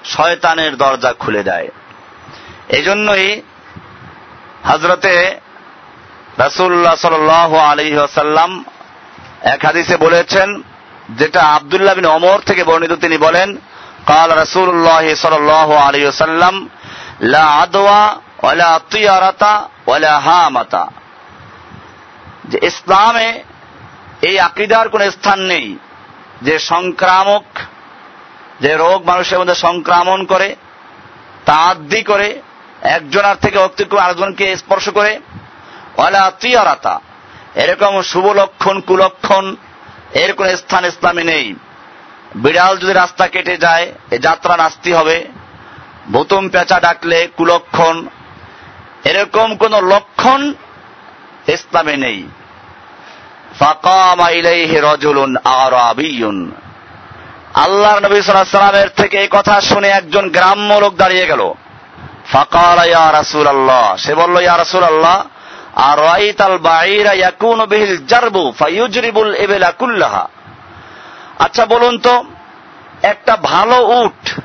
শয়তানের 0.05 0.77
দরজা 0.77 1.13
খুলে 1.13 1.43
দেয়। 1.43 1.69
এই 2.69 2.83
জন্যই 2.83 3.43
হজরতে 4.65 5.41
রাসুল্লাহ 6.39 6.95
সাল 6.97 7.31
আলী 7.59 7.99
আসাল্লাম 7.99 8.65
এক 9.41 9.65
হাদিসে 9.65 9.97
বলেছেন, 9.97 10.63
যেটা 11.11 11.43
আবদুল্লাহ 11.43 11.95
বিন 11.95 12.07
অমর 12.07 12.39
থেকে 12.47 12.65
বর্ণিত, 12.65 12.93
তিনি 12.93 13.17
বলেন, 13.19 13.57
কাল 14.07 14.31
রাসুল্লাহ 14.33 15.15
সাল 15.15 15.51
আলী 15.77 16.13
সাল্লাম 16.13 16.69
লা 17.21 17.45
আদওয়া 17.45 18.21
যে 22.45 22.59
ইসলামে 22.63 23.43
এই 24.23 24.39
আকিদার 24.39 24.89
কোন 24.89 25.11
স্থান 25.11 25.41
নেই। 25.41 25.79
যে 26.43 26.59
সংক্রামক, 26.59 27.45
যে 28.61 28.77
রোগ 28.77 29.05
মানুষের 29.05 29.39
মধ্যে 29.39 29.55
সংক্রমণ 29.55 30.25
করে 30.25 30.57
তা 31.47 31.75
করে, 32.07 32.43
একজনের 32.83 33.37
থেকে 33.37 33.59
অতিক্রম 33.59 34.01
আরেকজনকে 34.01 34.57
স্পর্শ 34.57 34.89
করে, 34.89 35.21
ওয়ালা 35.97 36.33
তিয়ারাতা। 36.41 37.01
এরকম 37.55 38.03
শুভ 38.03 38.27
লক্ষণ 38.27 38.81
কুলক্ষণ 38.81 39.57
এর 40.15 40.35
কোন 40.35 40.57
স্থান 40.57 40.85
ইসলামে 40.85 41.25
নেই। 41.25 41.55
বিড়াল 42.35 42.77
যদি 42.79 42.93
রাস্তা 42.93 43.27
কেটে 43.27 43.57
যায়, 43.57 43.93
এ 44.11 44.19
যাত্রা 44.19 44.57
নাস্তি 44.57 44.93
হবে। 44.93 45.29
ভুতুম 46.13 46.49
পেঁচা 46.49 46.81
ডাকলে 46.81 47.29
কুলক্ষণ 47.37 48.09
এরকম 49.05 49.57
কোন 49.57 49.89
লক্ষণ 49.89 50.55
ইসলামে 51.49 51.97
নেই। 51.97 52.29
ফাকামা 53.59 54.31
ইলাইহি 54.31 54.77
রাজুলুন 54.77 55.37
আরাবিয়ুন। 55.45 56.53
আল্লাহর 57.55 58.01
নবী 58.01 58.23
সাল্লামের 58.23 58.89
থেকে 58.89 59.19
এই 59.19 59.29
কথা 59.31 59.61
শুনে 59.61 59.89
একজন 59.89 60.29
গ্রাম্য 60.29 60.75
লোক 60.75 60.97
দাঁড়িয়ে 60.97 61.27
গেল। 61.27 61.55
ফাকাল 62.33 62.89
ইয়া 62.89 63.13
রাসূলুল্লাহ। 63.13 63.97
সে 63.97 64.15
বলল, 64.15 64.43
ইয়া 64.43 64.59
রাসূলুল্লাহ 64.59 65.25
আর 65.75 65.99
রাইতাল 65.99 66.59
বাঈরা 66.59 67.13
ইয়াকুনু 67.13 67.67
বিহিল 67.67 68.07
জারবু 68.07 68.53
ফায়ুজরিবুল 68.59 69.35
ইবলা 69.35 69.71
কুল্লাহা? 69.71 70.29
আচ্ছা 71.39 71.67
বলুন 71.67 71.99
তো, 71.99 72.25
একটা 73.03 73.37
ভালো 73.37 73.87
উট, 73.87 74.41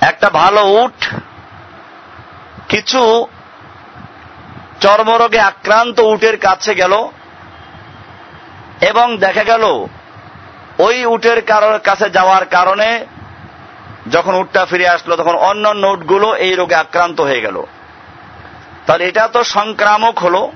একটা 0.00 0.30
ভালো 0.30 0.64
উট 0.64 1.14
কিছু 2.72 3.26
চর্মরোগে 4.80 5.40
আক্রান্ত 5.40 6.00
উটের 6.00 6.36
কাছে 6.36 6.74
গেল 6.74 7.08
এবং 8.80 9.18
দেখা 9.18 9.44
গেল 9.44 9.86
ওই 10.78 11.06
উটের 11.06 11.42
কাছে 11.78 12.10
যাওয়ার 12.10 12.44
কারণে 12.44 13.06
যখন 14.10 14.34
উটটা 14.34 14.66
ফিরে 14.66 14.88
আসলো 14.88 15.16
তখন 15.16 15.34
অন্য 15.34 15.68
অন্য 15.68 15.86
উটগুলো 15.86 16.34
এই 16.34 16.54
রোগে 16.54 16.74
আক্রান্ত 16.74 17.20
হয়ে 17.20 17.40
গেল। 17.40 17.62
তাহলে 18.86 19.04
এটা 19.04 19.28
তো 19.28 19.44
সংক্রামক 19.44 20.18
হলো। 20.18 20.52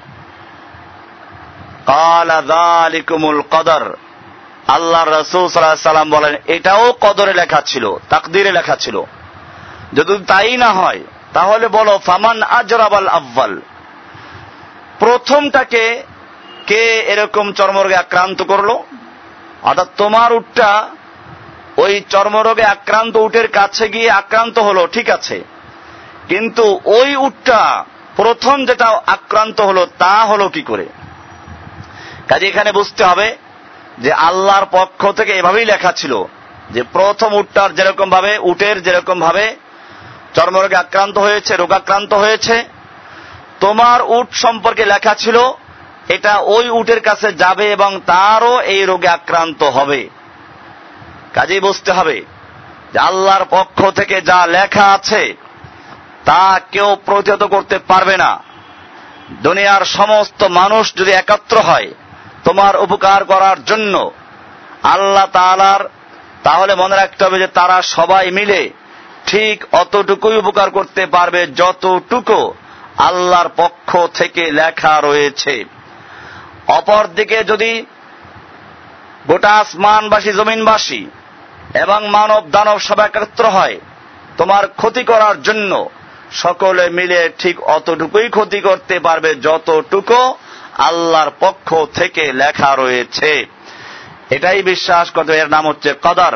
কালাকুমুল 1.86 3.42
কদর। 3.50 3.96
আল্লাহ 4.68 5.08
রসুল 5.08 5.48
সাল্লাম 5.48 6.10
বলেন, 6.10 6.36
এটাও 6.46 6.92
কদরে 6.92 7.34
লেখা 7.34 7.60
ছিল, 7.60 7.96
তাকদিরে 8.08 8.52
লেখা 8.52 8.76
ছিল। 8.76 9.02
যদি 9.94 10.24
তাই 10.24 10.56
না 10.56 10.66
হয় 10.66 11.00
তাহলে 11.36 11.68
বলো, 11.68 11.98
ফামান 12.06 12.42
আজরাবাল 12.42 13.08
আব্বাল। 13.08 13.60
প্রথমটাকে 14.98 16.02
কে 16.66 16.82
এরকম 16.98 17.52
চর্মরোগে 17.52 17.96
আক্রান্ত 17.96 18.42
করল? 18.42 18.70
অর্থাৎ 19.62 19.88
তোমার 19.96 20.32
উটটা 20.32 20.88
ওই 21.76 22.02
চর্মরোগে 22.10 22.64
আক্রান্ত 22.64 23.16
উটের 23.16 23.48
কাছে 23.48 23.88
গিয়ে 23.88 24.10
আক্রান্ত 24.10 24.58
হলো, 24.58 24.86
ঠিক 24.86 25.10
আছে। 25.10 25.44
কিন্তু 26.28 26.80
ওই 26.84 27.16
উটটা 27.16 27.84
প্রথম 28.16 28.66
যেটা 28.66 29.00
আক্রান্ত 29.06 29.60
হলো, 29.60 29.86
তা 29.98 30.24
হলো 30.24 30.48
কি 30.48 30.62
করে? 30.62 30.86
কাজে 32.28 32.48
এখানে 32.48 32.72
বুঝতে 32.72 33.04
হবে 33.04 33.36
যে 33.98 34.12
আল্লাহর 34.12 34.66
পক্ষ 34.70 35.12
থেকে 35.12 35.32
এভাবেই 35.32 35.64
লেখা 35.64 35.92
ছিল 35.92 36.24
যে 36.70 36.82
প্রথম 36.82 37.34
উটটার 37.34 37.74
যেরকম 37.74 38.10
ভাবে 38.10 38.38
উটের 38.38 38.82
যেরকম 38.82 39.20
ভাবে 39.20 39.65
চর্মরোগে 40.36 40.76
আক্রান্ত 40.76 41.18
হয়েছে, 41.18 41.56
রোগাক্রান্ত 41.56 42.14
হয়েছে। 42.14 42.64
তোমার 43.60 44.02
উট 44.02 44.28
সম্পর্কে 44.34 44.84
লেখা 44.84 45.14
ছিল, 45.14 45.36
এটা 46.08 46.32
ওই 46.38 46.70
উটের 46.70 47.00
কাছে 47.00 47.32
যাবে 47.32 47.72
এবং 47.72 48.00
তারও 48.06 48.60
এই 48.60 48.82
রোগে 48.84 49.08
আক্রান্ত 49.08 49.62
হবে। 49.62 50.08
কাজেই 51.34 51.60
বুঝতে 51.60 51.92
হবে 51.92 52.16
যে 52.92 52.98
আল্লাহর 52.98 53.44
পক্ষ 53.50 53.90
থেকে 53.90 54.16
যা 54.20 54.46
লেখা 54.46 54.86
আছে, 54.92 55.34
তা 56.24 56.60
কেউ 56.72 56.96
প্রতিহত 57.06 57.42
করতে 57.44 57.78
পারবে 57.78 58.16
না। 58.16 58.30
দুনিয়ার 59.42 59.84
সমস্ত 59.84 60.40
মানুষ 60.44 60.84
যদি 60.94 61.12
একাত্র 61.12 61.56
হয় 61.60 61.88
তোমার 62.44 62.76
উপকার 62.76 63.20
করার 63.24 63.58
জন্য, 63.64 63.94
আল্লাহ 64.82 65.26
তালার 65.32 65.82
তাহলে 66.42 66.72
মনে 66.74 66.96
রাখতে 66.96 67.24
হবে 67.24 67.38
যে 67.38 67.46
তারা 67.46 67.82
সবাই 67.82 68.30
মিলে 68.30 68.60
ঠিক 69.26 69.56
অতটুকুই 69.72 70.36
উপকার 70.36 70.70
করতে 70.70 71.02
পারবে 71.06 71.40
যতটুকু 71.46 72.40
আল্লাহর 72.98 73.48
পক্ষ 73.56 73.90
থেকে 74.14 74.42
লেখা 74.52 74.94
রয়েছে। 75.00 75.64
অপরদিকে 76.68 77.38
যদি 77.44 77.72
গোটা 79.26 79.52
আসমানবাসী, 79.52 80.30
জমিনবাসী 80.32 81.02
এবং 81.74 82.00
মানব 82.08 82.42
দানব 82.50 82.78
সব 82.78 82.98
একত্র 83.00 83.44
হয়, 83.46 83.76
তোমার 84.36 84.64
ক্ষতি 84.68 85.02
করার 85.04 85.36
জন্য 85.42 85.72
সকলে 86.32 86.84
মিলে 86.90 87.20
ঠিক 87.38 87.56
অতটুকুই 87.76 88.28
ক্ষতি 88.28 88.60
করতে 88.60 88.96
পারবে 89.00 89.30
যতটুকু 89.34 90.20
আল্লাহর 90.88 91.30
পক্ষ 91.40 91.68
থেকে 91.94 92.24
লেখা 92.32 92.70
রয়েছে। 92.76 93.30
এটাই 94.30 94.60
বিশ্বাস 94.62 95.06
করতে 95.10 95.32
এর 95.38 95.48
নাম 95.48 95.64
হচ্ছে 95.68 95.90
কদর। 96.02 96.34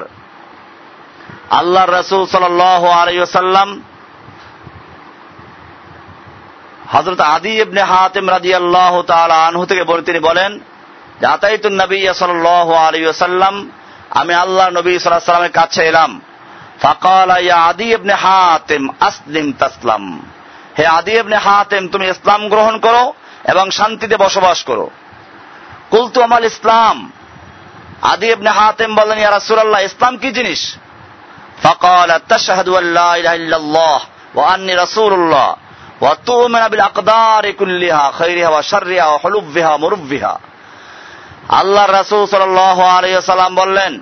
আল্লাহ 1.50 1.84
রসুল 1.84 2.26
সাল 2.26 2.60
আলাইসাল্লাম 2.60 3.82
হজরত 6.92 7.20
আদি 7.20 7.60
ইবনে 7.60 7.82
হাতিম 7.82 8.30
রাজি 8.30 8.54
আল্লাহ 8.54 9.12
আনহু 9.48 9.66
থেকে 9.66 9.84
বলে 9.84 10.02
তিনি 10.02 10.18
বলেন 10.18 10.60
সাল্লাম 12.14 13.70
আমি 14.10 14.34
আল্লাহ 14.34 14.68
নবী 14.68 14.98
সাল্লামের 14.98 15.50
কাছে 15.50 15.82
এলাম। 15.82 16.20
ফাকাল 16.82 17.30
আদি 17.50 17.92
ইবনে 17.94 18.12
হাতিম, 18.12 18.88
আসলিম 19.00 19.52
তাসলাম। 19.52 20.22
হে 20.78 20.86
আদি 20.86 21.12
ইবনে 21.12 21.36
হাতিম, 21.36 21.88
তুমি 21.88 22.08
ইসলাম 22.08 22.48
গ্রহণ 22.48 22.78
করো 22.78 23.12
এবং 23.44 23.70
শান্তিতে 23.70 24.16
বসবাস 24.16 24.62
করো। 24.62 24.90
কুলতু, 25.90 26.22
আমাল 26.22 26.44
ইসলাম। 26.44 27.12
আদি 28.02 28.26
ইবনে 28.30 28.50
হাতিম 28.50 28.98
ইয়া 28.98 29.30
রাসূলুল্লাহ, 29.30 29.80
ইসলাম 29.80 30.16
কি 30.16 30.32
জিনিস? 30.32 30.76
তাশহাদু 32.32 32.72
আল্লা 32.76 33.08
ইলাহা 33.20 33.38
ইল্লাল্লাহ 33.40 34.00
ওয়া 34.34 34.44
আন্নী 34.52 34.74
রাসূলুল্লাহ 34.74 35.48
ওয়া 36.00 36.14
তু'মিনু 36.28 36.66
বিল 36.72 36.84
আকদারি 36.90 37.52
কুল্লিহা 37.60 38.02
খাইরিহা 38.18 38.50
ওয়া 38.50 38.62
শাররিহা 38.62 39.06
ওয়া 39.10 39.20
হুলুবিহা 39.24 40.34
আল্লাহ 41.60 41.84
রাসূল 41.86 42.22
সাল্লাম 42.26 43.54
বললেন, 43.54 43.92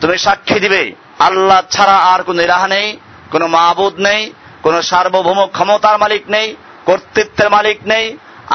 তুমি 0.00 0.16
সাক্ষী 0.18 0.58
দিবে। 0.60 0.82
আল্লাহ 1.18 1.60
ছাড়া 1.70 1.96
আর 2.12 2.20
কোন 2.22 2.40
ইলাহ 2.40 2.62
নেই, 2.66 2.86
কোন 3.30 3.42
মাহবুদ 3.46 3.94
নেই, 3.98 4.20
কোন 4.62 4.74
সার্বভৌম 4.80 5.40
ক্ষমতার 5.46 5.96
মালিক 5.98 6.22
নেই, 6.28 6.56
কর্তৃত্বের 6.86 7.48
মালিক 7.50 7.78
নেই, 7.86 8.04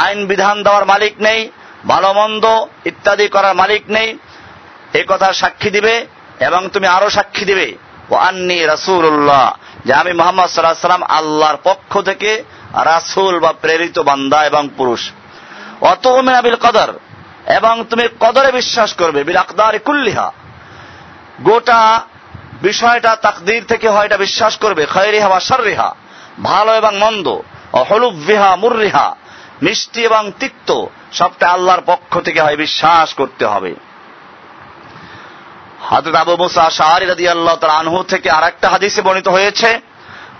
আইন 0.03 0.19
বিধান 0.27 0.57
দেওয়ার 0.63 0.85
মালিক 0.85 1.13
নেই, 1.19 1.39
ভালো 1.87 2.09
মন্দ 2.13 2.45
ইত্যাদি 2.85 3.27
করার 3.27 3.55
মালিক 3.55 3.83
নেই। 3.95 4.09
এ 4.99 5.01
কথা 5.07 5.27
সাক্ষী 5.33 5.69
দিবে 5.69 5.95
এবং 6.39 6.61
তুমি 6.73 6.87
আরও 6.87 7.09
সাক্ষী 7.09 7.45
দিবে। 7.45 7.67
আন্নি 8.13 8.65
রাসুল্লাহ 8.65 9.51
যে 9.85 9.93
আমি 9.93 10.13
মোহাম্মদ 10.13 10.47
সাল্লাহ 10.47 10.87
সাল্লাম 10.87 11.03
আল্লাহর 11.03 11.57
পক্ষ 11.63 12.01
থেকে 12.01 12.43
রাসুল 12.73 13.39
বা 13.39 13.53
প্রেরিত 13.61 13.99
বান্দা 13.99 14.45
এবং 14.45 14.69
পুরুষ। 14.77 15.11
অত 15.81 16.07
আবিল 16.07 16.55
কদর, 16.55 16.93
এবং 17.55 17.83
তুমি 17.89 18.07
কদরে 18.19 18.51
বিশ্বাস 18.51 18.93
করবে, 18.93 19.23
বিল 19.23 19.37
আকদার 19.37 19.79
কুল্লিহা। 19.79 20.31
গোটা 21.43 22.01
বিষয়টা 22.61 23.15
তাকদির 23.15 23.63
থেকে 23.63 23.89
হয়, 23.89 24.05
এটা 24.05 24.17
বিশ্বাস 24.17 24.57
করবে, 24.57 24.85
খয়রিহা 24.85 25.29
বা 25.29 25.39
সর্রিহা 25.39 25.95
ভালো 26.43 26.73
এবং 26.73 26.97
মন্দ 26.97 27.27
হলুবিহা 27.89 28.55
মুররিহা, 28.55 29.15
মিষ্টি 29.61 30.01
এবং 30.01 30.31
তিক্ত, 30.39 30.85
সবটা 31.11 31.49
আল্লাহর 31.49 31.81
পক্ষ 31.85 32.19
থেকে 32.19 32.41
হয়, 32.41 32.55
বিশ্বাস 32.55 33.13
করতে 33.13 33.45
হবে। 33.45 33.75
হাজরত 35.84 36.16
আবু 36.16 36.34
মুসা 36.36 36.64
শাহরি 36.70 37.04
রাদি 37.06 37.24
আল্লাহ 37.28 37.54
আনহু 37.80 37.98
থেকে 38.02 38.28
আর 38.30 38.44
একটা 38.48 38.66
হাদিসে 38.68 39.00
বর্ণিত 39.02 39.28
হয়েছে 39.28 39.70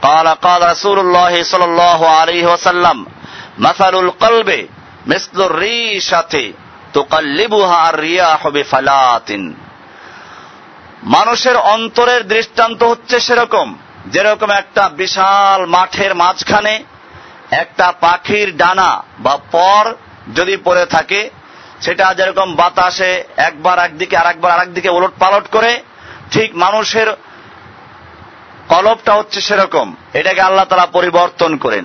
قال 0.02 0.26
قال 0.36 0.60
رسول 0.72 0.98
الله 0.98 1.32
صلى 1.42 1.64
الله 1.64 2.00
عليه 2.10 2.44
وسلم 2.46 2.96
مثل 3.58 3.94
القلب 3.96 4.50
مثل 5.06 5.38
الريشة 5.42 6.34
تقلبها 6.94 7.78
الرياح 7.90 8.40
بفلات 8.48 9.30
মানুষের 11.14 11.56
অন্তরের 11.74 12.22
দৃষ্টান্ত 12.26 12.80
হচ্ছে 12.82 13.16
সেরকম 13.20 13.68
যেরকম 14.06 14.50
একটা 14.52 14.84
বিশাল 14.96 15.60
মাঠের 15.66 16.12
মাঝখানে 16.14 16.74
একটা 17.62 17.86
পাখির 18.00 18.48
ডানা 18.56 18.90
বা 19.18 19.34
পর 19.52 19.84
যদি 20.34 20.54
পড়ে 20.56 20.84
থাকে 20.86 21.20
সেটা 21.80 22.06
যেরকম 22.14 22.48
বাতাসে 22.56 23.10
একবার 23.48 23.76
একদিকে 23.78 24.14
আর 24.16 24.26
একবার 24.26 24.50
আরেকদিকে 24.52 24.88
ওলট 24.88 25.14
পালট 25.18 25.46
করে 25.48 25.72
ঠিক 26.30 26.50
মানুষের 26.54 27.08
কলবটা 28.68 29.12
হচ্ছে 29.14 29.38
সেরকম 29.40 29.86
এটাকে 30.12 30.40
আল্লাহ 30.40 30.64
তারা 30.64 30.86
পরিবর্তন 30.86 31.52
করেন 31.56 31.84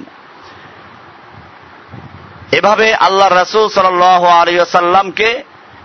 এভাবে 2.51 2.87
আল্লাহ 2.93 3.27
রসুল 3.29 3.65
সাল্লামকে 3.69 5.29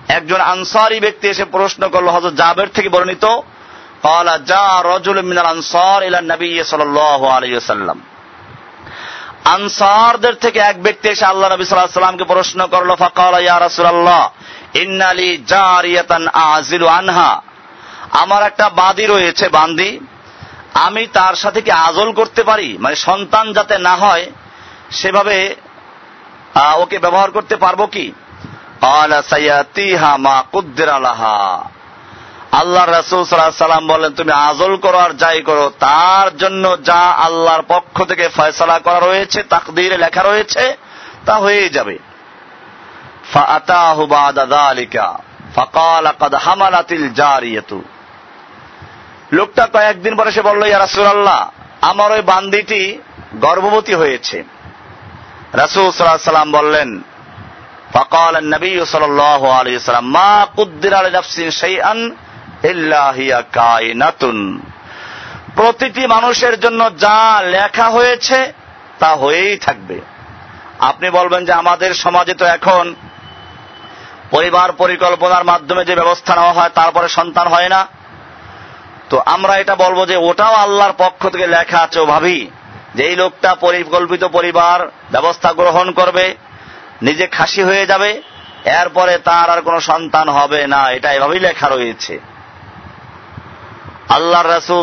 একজন 0.09 0.41
আনসারি 0.55 0.99
ব্যক্তি 1.01 1.27
এসে 1.29 1.45
প্রশ্ন 1.45 1.83
করলো 1.89 2.11
হজরত 2.13 2.35
জাবের 2.35 2.69
থেকে 2.69 2.89
বর্ণিত 2.89 3.27
قال 4.03 4.45
جاء 4.45 4.73
رجل 4.87 5.17
من 5.23 5.39
الانصار 5.39 5.99
الى 6.03 6.19
النبي 6.19 6.57
صلى 6.65 6.83
الله 6.83 7.21
عليه 7.33 7.57
وسلم 7.57 7.99
আনসারদের 9.54 10.36
থেকে 10.44 10.60
এক 10.60 10.78
ব্যক্তি 10.84 11.10
এসে 11.10 11.26
আল্লাহ 11.26 11.50
নবী 11.50 11.66
সাল্লাল্লাহু 11.66 12.00
সাল্লামকে 12.00 12.24
প্রশ্ন 12.24 12.60
করল, 12.68 12.90
ফাকালা, 12.96 13.40
ইয়া 13.40 13.58
রাসূলুল্লাহ, 13.60 14.24
ইন্নালি 14.74 15.30
জারিয়াতান 15.48 16.28
আজিলু 16.28 16.88
আনহা। 16.88 17.32
আমার 18.12 18.42
একটা 18.44 18.70
বাদি 18.70 19.06
রয়েছে 19.06 19.46
বান্দি 19.50 20.00
আমি 20.74 21.04
তার 21.14 21.36
সাথে 21.36 21.60
কি 21.62 21.72
আজল 21.72 22.10
করতে 22.12 22.42
পারি? 22.44 22.70
মানে 22.84 22.96
সন্তান 23.08 23.46
যাতে 23.54 23.76
না 23.78 23.94
হয়, 23.96 24.26
সেভাবে 24.92 25.38
ওকে 26.78 26.98
ব্যবহার 27.00 27.30
করতে 27.32 27.56
পারব 27.56 27.82
কি? 27.86 28.06
আল্লাহ 32.62 32.86
রাসুল 32.86 33.22
সাল্লাহ 33.26 33.66
সাল্লাম 33.68 33.88
বলেন, 33.88 34.12
তুমি 34.14 34.32
আজল 34.32 34.76
করো 34.76 34.98
আর 34.98 35.14
যাই 35.14 35.42
করো। 35.42 35.72
তার 35.80 36.28
জন্য 36.38 36.78
যা 36.84 37.02
আল্লাহর 37.28 37.64
পক্ষ 37.68 38.04
থেকে 38.04 38.30
ফয়সলা 38.30 38.80
করা 38.80 39.00
রয়েছে, 39.00 39.44
তাকদির 39.44 40.00
লেখা 40.00 40.24
রয়েছে, 40.24 40.64
তা 41.26 41.34
হয়ে 41.36 41.70
যাবে। 41.70 41.96
লোকটা 49.32 49.64
কয়েকদিন 49.74 50.16
পরে 50.16 50.32
সে 50.32 50.42
বলল, 50.42 50.62
ইয়া 50.66 50.80
রাসুল 50.80 51.06
আল্লাহ 51.06 51.50
আমার 51.82 52.12
ওই 52.12 52.22
বান্দিটি 52.22 52.82
গর্ভবতী 53.36 53.94
হয়েছে। 53.94 54.38
রাসুল 55.54 55.92
সাল্লাহ 55.92 56.32
সাল্লাম 56.32 56.52
বললেন, 56.52 56.90
ফকাল 57.94 58.34
নবী 58.54 58.72
সাল 58.86 59.20
আলী 59.60 59.72
সাল্লাম, 59.80 60.10
মা 60.18 60.48
কুদ্দির 60.56 60.94
আলী 60.94 61.10
নফসিন 61.18 61.50
সেই 61.50 61.76
ইল্লাহিয়া 62.72 63.40
প্রতিটি 65.56 66.08
মানুষের 66.08 66.60
জন্য 66.60 66.82
যা 67.00 67.42
লেখা 67.56 67.88
হয়েছে, 67.90 68.54
তা 69.00 69.10
হয়েই 69.16 69.58
থাকবে। 69.58 69.98
আপনি 70.80 71.10
বলবেন 71.10 71.46
যে 71.46 71.54
আমাদের 71.54 71.94
সমাজে 71.94 72.34
তো 72.34 72.46
এখন 72.46 72.96
পরিবার 74.32 74.72
পরিকল্পনার 74.72 75.44
মাধ্যমে 75.44 75.86
যে 75.86 75.96
ব্যবস্থা 75.96 76.36
নেওয়া 76.36 76.54
হয়, 76.54 76.70
তারপরে 76.70 77.08
সন্তান 77.08 77.48
হয় 77.48 77.70
না। 77.70 77.88
তো 79.10 79.22
আমরা 79.26 79.54
এটা 79.58 79.76
বলব 79.76 80.06
যে 80.06 80.18
ওটাও 80.18 80.54
আল্লাহর 80.54 80.94
পক্ষ 80.98 81.22
থেকে 81.30 81.48
লেখা 81.48 81.80
আছে 81.82 82.00
ও 82.00 82.06
ভাবি 82.06 82.50
যে 82.96 83.02
এই 83.10 83.16
লোকটা 83.16 83.56
পরিকল্পিত 83.56 84.24
পরিবার 84.24 84.80
ব্যবস্থা 85.12 85.50
গ্রহণ 85.54 85.92
করবে, 85.92 86.36
নিজে 87.02 87.28
খাসি 87.28 87.62
হয়ে 87.64 87.86
যাবে, 87.86 88.22
এরপরে 88.82 89.18
তার 89.18 89.48
আর 89.50 89.62
কোনো 89.62 89.80
সন্তান 89.82 90.30
হবে 90.30 90.68
না, 90.68 90.82
এটা 90.92 91.10
এভাবেই 91.14 91.40
লেখা 91.40 91.68
রয়েছে। 91.70 92.20
আল্লাহ 94.10 94.42
রসুল 94.42 94.82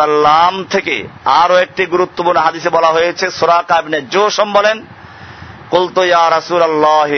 সাল্লাম 0.00 0.54
থেকে 0.64 0.96
আরও 1.42 1.54
একটি 1.56 1.82
গুরুত্বপূর্ণ 1.86 2.38
হাদিসে 2.40 2.70
বলা 2.70 2.90
হয়েছে 2.92 3.30
সোরা 3.30 3.58
কাবিনে 3.68 4.00
জোসম 4.14 4.48
বলেন, 4.52 4.76
কুলতো 5.70 6.02
ইয়া 6.04 6.30
রাসুল 6.30 6.62
আল্লাহ 6.62 7.12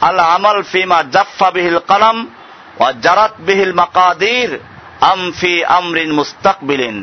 আল 0.00 0.18
আমাল 0.36 0.62
ফিমা 0.62 0.98
জাফা 1.14 1.48
বিহিল 1.50 1.80
কালাম 1.86 2.16
ও 2.80 2.84
জারাত 3.02 3.34
বিহিল 3.38 3.72
মাকাদির 3.72 4.50
আমফি 5.00 5.64
আমরিন 5.64 6.10
মুস্তাকবিলিন। 6.12 6.98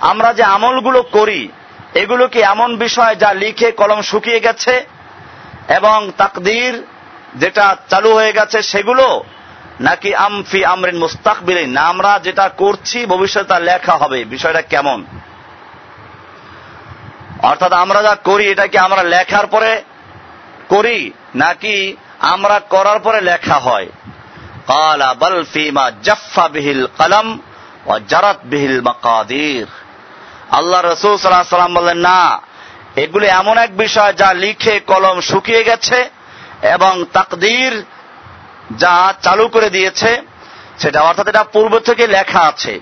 আমরা 0.00 0.32
যে 0.32 0.42
আমলগুলো 0.42 1.02
করি, 1.16 1.48
এগুলো 1.94 2.24
কি 2.28 2.40
এমন 2.54 2.70
বিষয় 2.76 3.14
যা 3.16 3.30
লিখে 3.34 3.68
কলম 3.72 4.00
শুকিয়ে 4.02 4.40
গেছে 4.40 4.74
এবং 5.68 5.98
তাকদির 6.16 6.74
যেটা 7.34 7.76
চালু 7.88 8.10
হয়ে 8.14 8.32
গেছে 8.32 8.62
সেগুলো 8.62 9.06
নাকি 9.80 10.14
আমফি 10.14 10.64
আমরিন 10.64 10.98
মুস্তাকবিলে 10.98 11.66
না, 11.66 11.82
আমরা 11.82 12.18
যেটা 12.18 12.46
করছি 12.48 13.06
ভবিষ্যতে 13.06 13.48
তা 13.48 13.58
লেখা 13.58 13.94
হবে। 13.96 14.24
বিষয়টা 14.24 14.62
কেমন? 14.62 15.04
অর্থাৎ 17.42 17.72
আমরা 17.72 18.02
যা 18.02 18.14
করি, 18.14 18.44
এটা 18.50 18.66
কি 18.66 18.78
আমরা 18.78 19.02
লেখার 19.02 19.46
পরে 19.46 19.82
করি, 20.68 20.98
নাকি 21.34 21.96
আমরা 22.18 22.56
করার 22.68 22.98
পরে 23.00 23.20
লেখা 23.20 23.58
হয়? 23.58 23.88
কালা, 24.66 25.14
বল 25.14 25.44
ফিমা 25.52 25.90
জফা 26.02 26.48
বিহিল 26.48 26.86
কলম 26.98 27.38
ও 27.86 27.92
জারাত 28.08 28.38
বিহিল 28.44 28.80
মকাদির। 28.80 29.66
আল্লাহ 30.50 30.80
রসুল 30.80 31.16
সাল্লাহ 31.16 31.56
সাল্লাম 31.56 31.74
বললেন, 31.74 31.98
না, 31.98 32.40
এগুলি 32.96 33.26
এমন 33.40 33.58
এক 33.58 33.76
বিষয় 33.76 34.12
যা 34.12 34.32
লিখে 34.34 34.80
কলম 34.86 35.20
শুকিয়ে 35.20 35.62
গেছে 35.64 35.98
এবং 36.62 37.04
তাকদীর 37.12 37.74
যা 38.76 39.14
চালু 39.22 39.48
করে 39.48 39.70
দিয়েছে, 39.70 40.22
সেটা 40.78 41.00
অর্থাৎ 41.00 41.28
এটা 41.28 41.44
পূর্ব 41.44 41.78
থেকে 41.78 42.06
লেখা 42.06 42.40
আছে। 42.40 42.80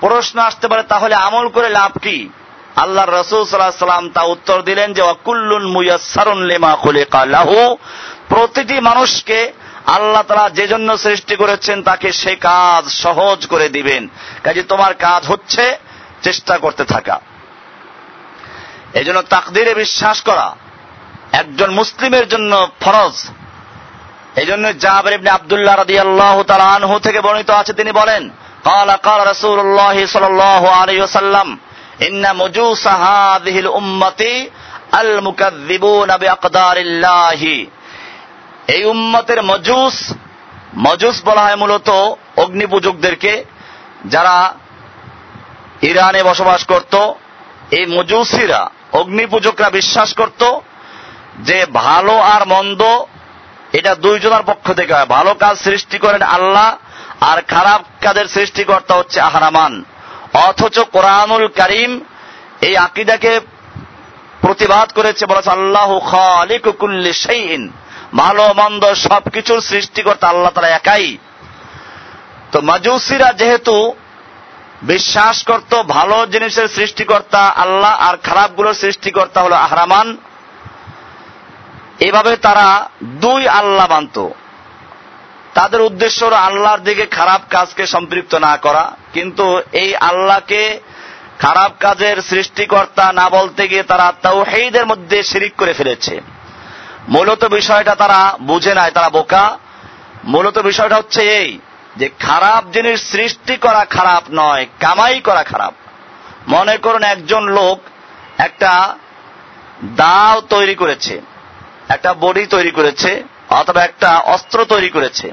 প্রশ্ন 0.00 0.40
আসতে 0.40 0.68
পারে, 0.68 0.82
তাহলে 0.82 1.14
আমল 1.14 1.48
করে 1.48 1.68
লাভ 1.68 1.98
কি? 1.98 2.28
আল্লাহ 2.76 3.04
রসুল 3.08 3.44
সাল্লাহ 3.44 3.70
সাল্লাম 3.70 4.10
তা 4.10 4.22
উত্তর 4.22 4.62
দিলেন 4.62 4.92
যে 4.92 5.02
অকুল্লুন 5.02 5.66
মুয়াসারুন 5.66 6.42
লেমা 6.42 6.76
খুলিকা 6.76 7.24
লাহু। 7.24 7.76
প্রতিটি 8.28 8.80
মানুষকে 8.80 9.52
আল্লাহ 9.86 10.22
তারা 10.22 10.50
যে 10.50 10.68
জন্য 10.68 10.98
সৃষ্টি 10.98 11.36
করেছেন, 11.36 11.82
তাকে 11.82 12.12
সে 12.12 12.36
কাজ 12.36 12.88
সহজ 12.88 13.46
করে 13.46 13.68
দিবেন। 13.68 14.08
কাজে 14.42 14.62
তোমার 14.62 14.94
কাজ 14.94 15.26
হচ্ছে 15.26 15.78
চেষ্টা 16.22 16.58
করতে 16.58 16.84
থাকা। 16.84 17.20
এই 18.94 19.04
জন্য 19.04 19.22
তাকদিরে 19.22 19.74
বিশ্বাস 19.74 20.20
করা। 20.20 20.56
একজন 21.32 21.70
মুসলিমের 21.70 22.28
জন্য 22.28 22.68
ফরজ। 22.80 23.28
এই 24.35 24.45
জন্য 24.45 24.65
জাবের 24.79 25.13
ইবনে 25.13 25.29
আব্দুল্লাহ 25.29 25.75
রাদিয়াল্লাহু 25.75 26.41
তাআলা 26.43 26.67
আনহু 26.75 26.95
থেকে 26.99 27.19
বর্ণিত 27.21 27.49
আছে 27.51 27.73
তিনি 27.73 27.91
বলেন 27.91 28.23
قال 28.63 28.89
قال 28.99 29.19
رسول 29.27 29.59
الله 29.59 29.95
صلى 30.05 30.27
الله 30.27 30.63
عليه 30.71 30.99
وسلم 31.03 31.47
إن 32.07 32.23
مجوس 32.35 32.83
هذه 32.87 33.55
الأمة 33.59 34.21
المكذبون 34.93 36.09
بأقدار 36.17 36.77
الله 36.77 37.41
এই 38.67 38.83
উম্মতের 38.85 39.39
মজুস 39.43 39.95
মজুস 40.77 41.17
বলা 41.25 41.41
হয় 41.41 41.55
মূলত 41.55 41.89
অগ্নিপূজকদেরকে 42.37 43.33
যারা 44.05 44.37
ইরানে 45.81 46.21
বসবাস 46.23 46.61
করত 46.63 46.93
এই 47.71 47.85
মজুসিরা 47.87 48.61
অগ্নিপূজকরা 48.91 49.69
বিশ্বাস 49.69 50.09
করত 50.13 50.41
যে 51.39 51.59
ভালো 51.73 52.15
আর 52.33 52.41
মন্দ 52.47 52.81
এটা 53.78 53.92
দুইজনের 54.04 54.44
পক্ষ 54.50 54.66
থেকে 54.78 54.92
হয়। 54.94 55.08
ভালো 55.16 55.32
কাজ 55.42 55.54
সৃষ্টি 55.66 55.96
করেন 56.04 56.22
আল্লাহ, 56.36 56.68
আর 57.30 57.38
খারাপ 57.52 57.80
কাজের 58.04 58.26
সৃষ্টিকর্তা 58.34 58.94
হচ্ছে 58.96 59.18
আহরামান। 59.20 59.72
অথচ 60.48 60.76
কোরআনুল 60.94 61.44
করিম 61.58 61.92
এই 62.68 62.74
আকিদাকে 62.86 63.32
প্রতিবাদ 64.40 64.88
করেছে, 64.98 65.24
বলেছে, 65.26 65.50
আল্লাহ 65.50 65.90
খালিকুল্লি 66.12 67.12
সেইন 67.24 67.62
ভালো, 68.16 68.44
মন্দ 68.60 68.82
সবকিছুর 69.06 69.60
সৃষ্টিকর্তা 69.70 70.26
আল্লাহ 70.28 70.52
তারা 70.54 70.70
একাই। 70.78 71.06
তো 72.52 72.58
মাজুসিরা 72.60 73.30
যেহেতু 73.40 73.76
বিশ্বাস 74.82 75.36
করত, 75.48 75.72
ভালো 75.96 76.16
জিনিসের 76.26 76.68
সৃষ্টিকর্তা 76.68 77.42
আল্লাহ, 77.64 77.92
আর 78.08 78.14
খারাপগুলোর 78.26 78.80
সৃষ্টিকর্তা 78.82 79.38
হলো 79.40 79.56
আহরামান 79.56 80.06
এভাবে 82.00 82.36
তারা 82.36 82.90
দুই 83.02 83.48
আল্লাহ 83.48 83.90
মানত। 83.90 84.28
তাদের 85.54 85.80
উদ্দেশ্য 85.80 86.24
হল 86.24 86.32
আল্লাহর 86.32 86.78
দিকে 86.78 87.06
খারাপ 87.06 87.40
কাজকে 87.50 87.86
সম্পৃক্ত 87.86 88.34
না 88.34 88.56
করা। 88.56 88.96
কিন্তু 89.12 89.62
এই 89.72 89.96
আল্লাহকে 89.96 90.80
খারাপ 91.38 91.72
কাজের 91.80 92.22
সৃষ্টিকর্তা 92.22 93.12
না 93.12 93.28
বলতে 93.28 93.68
গিয়ে 93.68 93.82
তারা 93.82 94.12
তাওহীদের 94.22 94.86
মধ্যে 94.86 95.22
শিরিক 95.22 95.56
করে 95.56 95.72
ফেলেছে। 95.72 96.20
মূলত 97.08 97.44
বিষয়টা 97.44 97.94
তারা 97.94 98.38
বুঝে 98.42 98.74
নাই, 98.74 98.90
তারা 98.90 99.08
বোকা। 99.08 99.58
মূলত 100.24 100.58
বিষয়টা 100.58 100.96
হচ্ছে 100.96 101.20
এই 101.20 101.58
যে 101.96 102.10
খারাপ 102.18 102.70
জিনিস 102.70 103.10
সৃষ্টি 103.10 103.56
করা 103.56 103.84
খারাপ 103.84 104.22
নয়, 104.32 104.66
কামাই 104.80 105.20
করা 105.20 105.42
খারাপ। 105.42 105.74
মনে 106.48 106.76
করুন 106.76 107.02
একজন 107.02 107.42
লোক 107.48 107.80
একটা 108.38 108.96
দাও 109.84 110.40
তৈরি 110.40 110.74
করেছে। 110.74 111.20
একটা 111.88 112.14
বডি 112.14 112.46
তৈরি 112.46 112.70
করেছে, 112.70 113.22
অথবা 113.50 113.84
একটা 113.84 114.18
অস্ত্র 114.18 114.64
তৈরি 114.64 114.88
করেছে। 114.88 115.32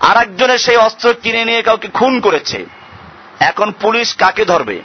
আর 0.00 0.16
একজনে 0.16 0.58
সেই 0.58 0.76
অস্ত্র 0.76 1.14
কিনে 1.22 1.44
নিয়ে 1.44 1.62
কাউকে 1.62 1.88
খুন 1.88 2.20
করেছে। 2.20 2.66
এখন 3.40 3.72
পুলিশ 3.72 4.14
কাকে 4.14 4.44
ধরবে? 4.44 4.82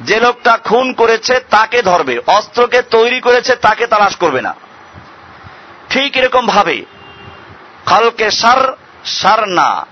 যে 0.00 0.20
লোকটা 0.20 0.56
খুন 0.56 0.92
করেছে 0.92 1.40
তাকে 1.40 1.82
ধরবে। 1.82 2.18
অস্ত্রকে 2.26 2.82
তৈরি 2.82 3.20
করেছে 3.20 3.56
তাকে 3.56 3.86
তালাশ 3.86 4.16
করবে 4.16 4.42
না। 4.42 4.54
ঠিক 5.90 6.16
এরকম 6.16 6.46
ভাবে, 6.46 6.84
খালকে 7.86 8.30
সার 8.30 8.76
সার 9.04 9.48
না, 9.48 9.86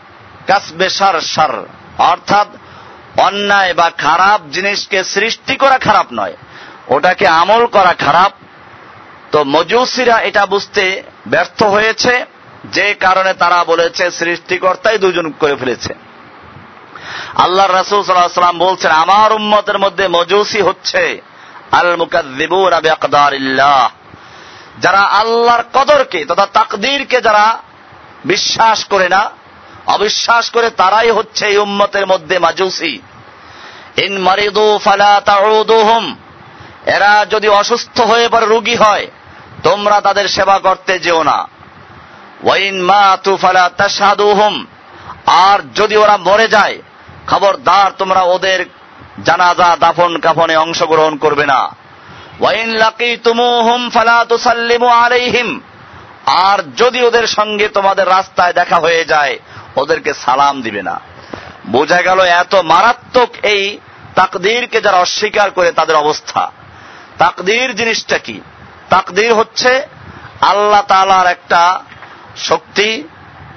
কাসবে 0.47 0.89
সার 0.89 1.21
সার। 1.21 1.51
অর্থাৎ 1.99 2.49
অন্যায় 3.21 3.75
বা 3.75 3.91
খারাপ 3.91 4.41
জিনিসকে 4.49 5.05
সৃষ্টি 5.05 5.57
করা 5.57 5.79
খারাপ 5.79 6.07
নয়। 6.12 6.37
ওটাকে 6.89 7.27
আমল 7.27 7.67
করা 7.67 7.93
খারাপ 7.93 8.33
তো 9.37 9.45
মজুসিরা 9.45 10.16
এটা 10.18 10.47
বুঝতে 10.47 10.84
ব্যর্থ 11.26 11.61
হয়েছে। 11.62 12.14
যে 12.64 12.95
কারণে 13.01 13.32
তারা 13.34 13.64
বলেছে 13.64 14.05
সৃষ্টিকর্তাই 14.11 14.99
দুজন 14.99 15.26
করে 15.30 15.55
ফেলেছে। 15.57 15.93
আল্লাহ 17.34 17.66
রাসুল 17.66 18.01
সাল্লাম 18.03 18.59
বলছেন, 18.59 18.91
আমার 18.91 19.32
উম্মতের 19.32 19.78
মধ্যে 19.78 20.05
মজুসি 20.09 20.61
হচ্ছে 20.61 21.03
আল 21.72 21.97
মুকাদ্দিবুন 21.97 22.72
যারা 24.78 25.03
আল্লাহর 25.20 25.64
কদরকে 25.74 26.20
তথা 26.24 26.47
তাকদীরকে 26.53 27.18
যারা 27.20 27.47
বিশ্বাস 28.24 28.78
করে 28.84 29.09
না, 29.09 29.22
অবিশ্বাস 29.87 30.45
করে 30.51 30.68
তারাই 30.70 31.11
হচ্ছে 31.11 31.45
এই 31.47 31.57
উম্মতের 31.57 32.07
মধ্যে 32.07 32.39
মাজুসি। 32.39 32.93
ইন 34.05 34.12
মারিদু 34.18 34.78
ফালা 34.84 35.12
তাউদুহুম, 35.24 36.05
এরা 36.87 37.12
যদি 37.30 37.49
অসুস্থ 37.61 37.97
হয়ে 38.01 38.28
পড়ে, 38.28 38.47
রোগী 38.47 38.76
হয় 38.76 39.07
তোমরা 39.63 40.01
তাদের 40.01 40.29
সেবা 40.29 40.59
করতে 40.59 40.99
যেও 40.99 41.23
না। 41.23 41.49
ওয়াইন 42.43 42.83
মা 42.83 43.19
তুফালা 43.25 43.71
তাসাদুহুম 43.77 44.67
আর 45.27 45.59
যদি 45.75 45.97
ওরা 45.97 46.17
মরে 46.17 46.49
যায়, 46.49 46.83
খবরদার 47.27 47.91
তোমরা 47.99 48.21
ওদের 48.21 48.65
জানাজা 49.25 49.77
দাফন 49.81 50.19
কাফনে 50.19 50.57
অংশগ্রহণ 50.57 51.17
করবে 51.17 51.47
না। 51.47 51.77
ওয়াইন 52.41 52.69
লাকি 52.69 53.17
তুমু 53.17 53.43
তুমুহুম 53.43 53.91
ফালা 53.91 54.25
তুসাল্লিমু 54.25 54.87
আলাইহিম। 54.87 55.61
আর 56.27 56.59
যদি 56.77 57.03
ওদের 57.03 57.27
সঙ্গে 57.27 57.69
তোমাদের 57.69 58.07
রাস্তায় 58.07 58.53
দেখা 58.53 58.77
হয়ে 58.77 59.05
যায়, 59.05 59.39
ওদেরকে 59.77 60.15
সালাম 60.15 60.63
দিবে 60.63 60.83
না। 60.83 61.01
বোঝা 61.67 62.03
গেল 62.03 62.21
এত 62.21 62.55
মারাত্মক 62.55 63.29
এই 63.43 63.79
তাকদীরকে 64.15 64.81
যারা 64.81 64.97
অস্বীকার 64.97 65.51
করে 65.51 65.71
তাদের 65.71 65.97
অবস্থা। 65.97 66.53
তাকদীর 67.19 67.77
জিনিসটা 67.77 68.19
কি? 68.19 68.41
তাকদীর 68.91 69.34
হচ্ছে 69.34 69.87
আল্লাহ 70.41 70.82
তালার 70.82 71.26
একটা 71.26 71.82
শক্তি, 72.37 73.09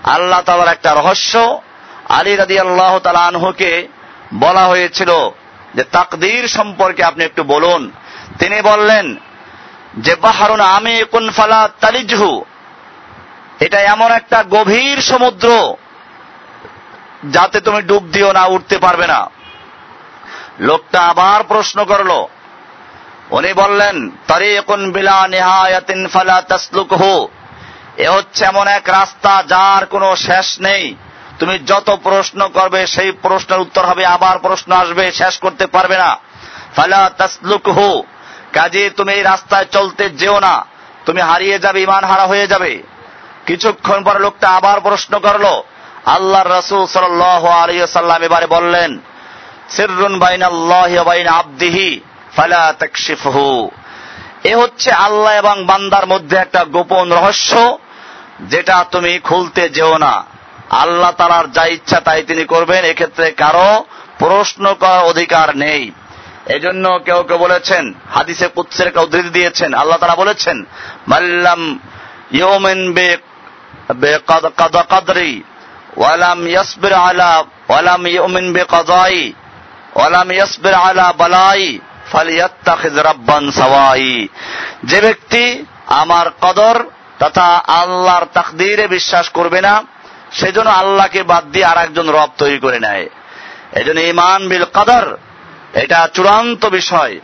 আল্লাহ 0.04 0.42
তালার 0.42 0.68
একটা 0.68 0.94
রহস্য। 0.94 1.62
আলী 2.10 2.36
রাদি 2.36 2.60
আল্লাহ 2.60 3.00
তালা 3.00 3.20
আনহুকে 3.20 3.88
বলা 4.34 4.66
হয়েছিল 4.66 5.12
যে 5.76 5.84
তাকদির 5.84 6.48
সম্পর্কে 6.48 7.04
আপনি 7.04 7.26
একটু 7.26 7.44
বলুন। 7.44 7.92
তিনি 8.40 8.62
বললেন 8.62 9.16
যে, 9.98 10.16
বাহারুন 10.16 10.60
আমি 10.60 11.04
কুন 11.12 11.30
ফালা 11.30 11.70
তালিজহু। 11.80 12.44
এটা 13.60 13.80
এমন 13.80 14.12
একটা 14.12 14.44
গভীর 14.50 15.02
সমুদ্র 15.02 15.76
যাতে 17.30 17.62
তুমি 17.62 17.82
ডুব 17.82 18.04
দিও 18.04 18.32
না 18.32 18.46
উঠতে 18.46 18.78
পারবে 18.78 19.08
না। 19.08 19.30
লোকটা 20.60 21.02
আবার 21.02 21.44
প্রশ্ন 21.44 21.86
করল 21.86 22.26
উনি 23.32 23.54
বললেন, 23.54 24.10
তরিকুন 24.28 24.92
বিলা 24.92 25.28
নেহায়াতিন 25.28 26.08
ফালা 26.08 26.42
তাসলুক 26.42 26.94
হো 26.94 27.28
এ 27.98 28.10
হচ্ছে 28.10 28.46
এমন 28.46 28.68
এক 28.68 28.90
রাস্তা 28.90 29.44
যার 29.48 29.86
কোনো 29.86 30.16
শেষ 30.16 30.62
নেই। 30.62 30.96
তুমি 31.40 31.60
যত 31.60 31.98
প্রশ্ন 32.04 32.48
করবে, 32.48 32.88
সেই 32.88 33.12
প্রশ্নের 33.12 33.60
উত্তর 33.60 33.86
হবে, 33.86 34.06
আবার 34.06 34.40
প্রশ্ন 34.40 34.72
আসবে, 34.74 35.12
শেষ 35.12 35.38
করতে 35.38 35.66
পারবে 35.66 35.98
না। 35.98 36.18
ফালা 36.76 37.10
তাসলুক 37.18 37.68
হো 37.68 38.04
কাজে, 38.54 38.90
তুমি 38.90 39.14
এই 39.14 39.24
রাস্তায় 39.24 39.66
চলতে 39.66 40.10
যেও 40.10 40.40
না। 40.40 40.66
তুমি 41.06 41.22
হারিয়ে 41.22 41.60
যাবে, 41.60 41.82
ইমান 41.82 42.04
হারা 42.04 42.24
হয়ে 42.24 42.48
যাবে। 42.48 42.84
কিছুক্ষণ 43.46 44.04
পর 44.04 44.20
লোকটা 44.20 44.50
আবার 44.50 44.82
প্রশ্ন 44.82 45.20
করল। 45.20 45.46
আল্লাহ 46.06 46.44
রসুল 46.48 46.86
সাল্লাম 46.86 48.24
এবারে 48.24 48.48
বললেন, 48.48 49.00
সিররুন 49.70 50.20
বাইন 50.20 50.42
আল্লাহ 50.44 51.04
বাইন 51.04 51.28
আব্দিহি। 51.28 52.00
ফালা 52.36 52.64
তাকশিফহু। 52.82 53.50
এ 54.44 54.54
হচ্ছে 54.62 54.90
আল্লাহ 55.08 55.34
এবং 55.42 55.56
বান্দার 55.70 56.06
মধ্যে 56.08 56.36
একটা 56.38 56.62
গোপন 56.76 57.06
রহস্য, 57.18 57.52
যেটা 58.52 58.76
তুমি 58.94 59.14
খুলতে 59.20 59.64
যেও 59.70 59.94
না। 59.98 60.14
আল্লাহ 60.84 61.12
তালার 61.18 61.48
যা 61.52 61.64
ইচ্ছা 61.76 62.00
তাই 62.00 62.22
তিনি 62.30 62.44
করবেন, 62.44 62.82
এক্ষেত্রে 62.86 63.28
কারও 63.42 63.72
প্রশ্ন 64.20 64.64
করার 64.82 65.08
অধিকার 65.12 65.48
নেই। 65.58 65.82
এজন্য 66.56 66.86
কেউ 67.06 67.20
কেউ 67.28 67.38
বলেছেন, 67.38 67.84
হাদিসে 68.16 68.48
কুৎসের 68.56 68.88
একটা 68.88 69.04
উদ্ধৃতি 69.06 69.32
দিয়েছেন, 69.38 69.70
আল্লাহ 69.74 69.98
তারা 69.98 70.16
বলেছেন 70.16 70.58
মাল্লাম 71.08 71.62
ইউমিন 72.42 72.80
বে 74.02 74.14
কদরি 74.30 75.34
ওয়ালাম 75.98 76.40
ইয়াসবির 76.48 76.96
আলা 77.06 77.32
ওয়ালাম 77.70 78.02
ইউমিন 78.08 78.46
বে 78.54 78.64
কদাই 78.74 79.18
ওয়ালাম 79.96 80.28
ইয়াসবির 80.32 80.76
আলা 80.86 81.06
বালাই। 81.18 81.64
যে 84.84 85.02
ব্যক্তি 85.02 85.66
আমার 85.88 86.26
কদর 86.42 86.84
তথা 87.20 87.64
আল্লাহর 87.68 88.26
তাকদীরে 88.26 88.88
বিশ্বাস 88.88 89.30
করবে 89.30 89.62
না, 89.62 89.84
সেজন্য 90.32 90.70
আল্লাহকে 90.70 91.24
বাদ 91.24 91.44
দিয়ে 91.44 91.66
আর 91.66 91.78
একজন 91.78 92.10
রব 92.10 92.30
তৈরি 92.38 92.58
করে 92.58 92.80
নেয়। 92.80 93.08
এজন্য 93.72 94.00
ইমান 94.00 94.48
বিল 94.48 94.64
কদর, 94.64 95.18
এটা 95.74 96.10
চূড়ান্ত 96.14 96.66
বিষয়। 96.66 97.20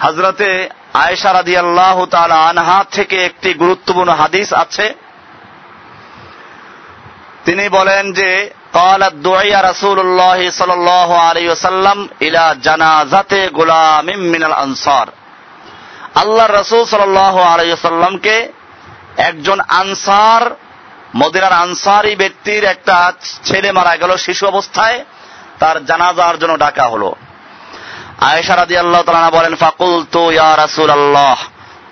হজরতে 0.00 0.68
আয়েশা 0.94 1.32
রাদি 1.32 1.56
আল্লাহ 1.56 2.04
আনহা 2.24 2.84
থেকে 2.90 3.24
একটি 3.24 3.54
গুরুত্বপূর্ণ 3.54 4.12
হাদিস 4.12 4.52
আছে। 4.52 4.94
তিনি 7.44 7.68
বলেন 7.68 8.12
যে 8.12 8.50
قال 8.73 9.01
الدعي 9.03 9.53
رسول 9.61 9.97
الله 9.99 10.39
صلى 10.49 10.73
الله 10.73 11.09
عليه 11.19 11.47
وسلم 11.51 11.97
الى 12.21 12.43
جنازه 12.63 13.33
غلام 13.57 14.07
من 14.33 14.43
الانصار 14.43 15.07
আল্লাহ 16.23 16.47
রসুল 16.49 16.83
সাল্লাহ 16.85 17.35
আলাইসাল্লামকে 17.53 18.35
একজন 19.29 19.59
আনসার 19.81 20.43
মদিনার 21.15 21.55
আনসারি 21.65 22.13
ব্যক্তির 22.15 22.63
একটা 22.63 22.97
ছেলে 23.43 23.69
মারা 23.71 23.93
গেল 24.01 24.11
শিশু 24.17 24.43
অবস্থায় 24.47 24.97
তার 25.59 25.75
জানাজার 25.85 26.35
জন্য 26.41 26.53
ডাকা 26.57 26.85
হলো 26.85 27.09
আয়েশা 28.21 28.55
রাদি 28.55 28.75
আল্লাহ 28.77 29.01
তালা 29.03 29.37
বলেন 29.37 29.55
ফাকুল 29.55 29.95
তু 30.11 30.23
ইয়া 30.31 30.51
রাসুল 30.63 30.89
আল্লাহ 30.91 31.37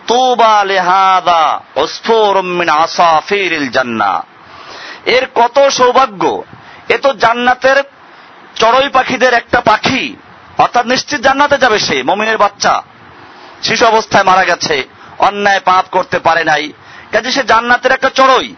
তুবা 0.07 0.55
লেহাদা 0.71 1.43
ওসফুর 1.75 2.35
মিন 2.57 2.69
আসাফিরিল 2.77 3.67
জান্নাহ 3.75 4.17
এর 5.15 5.25
কত 5.35 5.57
সৌভাগ্য 5.79 6.23
এ 6.88 6.98
তো 6.98 7.12
জান্নাতের 7.12 7.76
চড়ই 8.54 8.88
পাখিদের 8.88 9.34
একটা 9.34 9.60
পাখি। 9.60 10.16
অর্থাৎ 10.58 10.86
নিশ্চিত 10.86 11.20
জান্নাতে 11.20 11.58
যাবে 11.58 11.78
সে, 11.78 12.02
মমিনের 12.02 12.38
বাচ্চা। 12.38 12.82
শিশু 13.62 13.86
অবস্থায় 13.86 14.24
মারা 14.24 14.44
গেছে, 14.44 14.88
অন্যায় 15.18 15.60
পাপ 15.60 15.84
করতে 15.90 16.18
পারে 16.18 16.44
নাই। 16.44 16.72
কাজে 17.12 17.32
সে 17.32 17.42
জান্নাতের 17.42 17.92
একটা 17.92 18.08
চড়ই। 18.08 18.54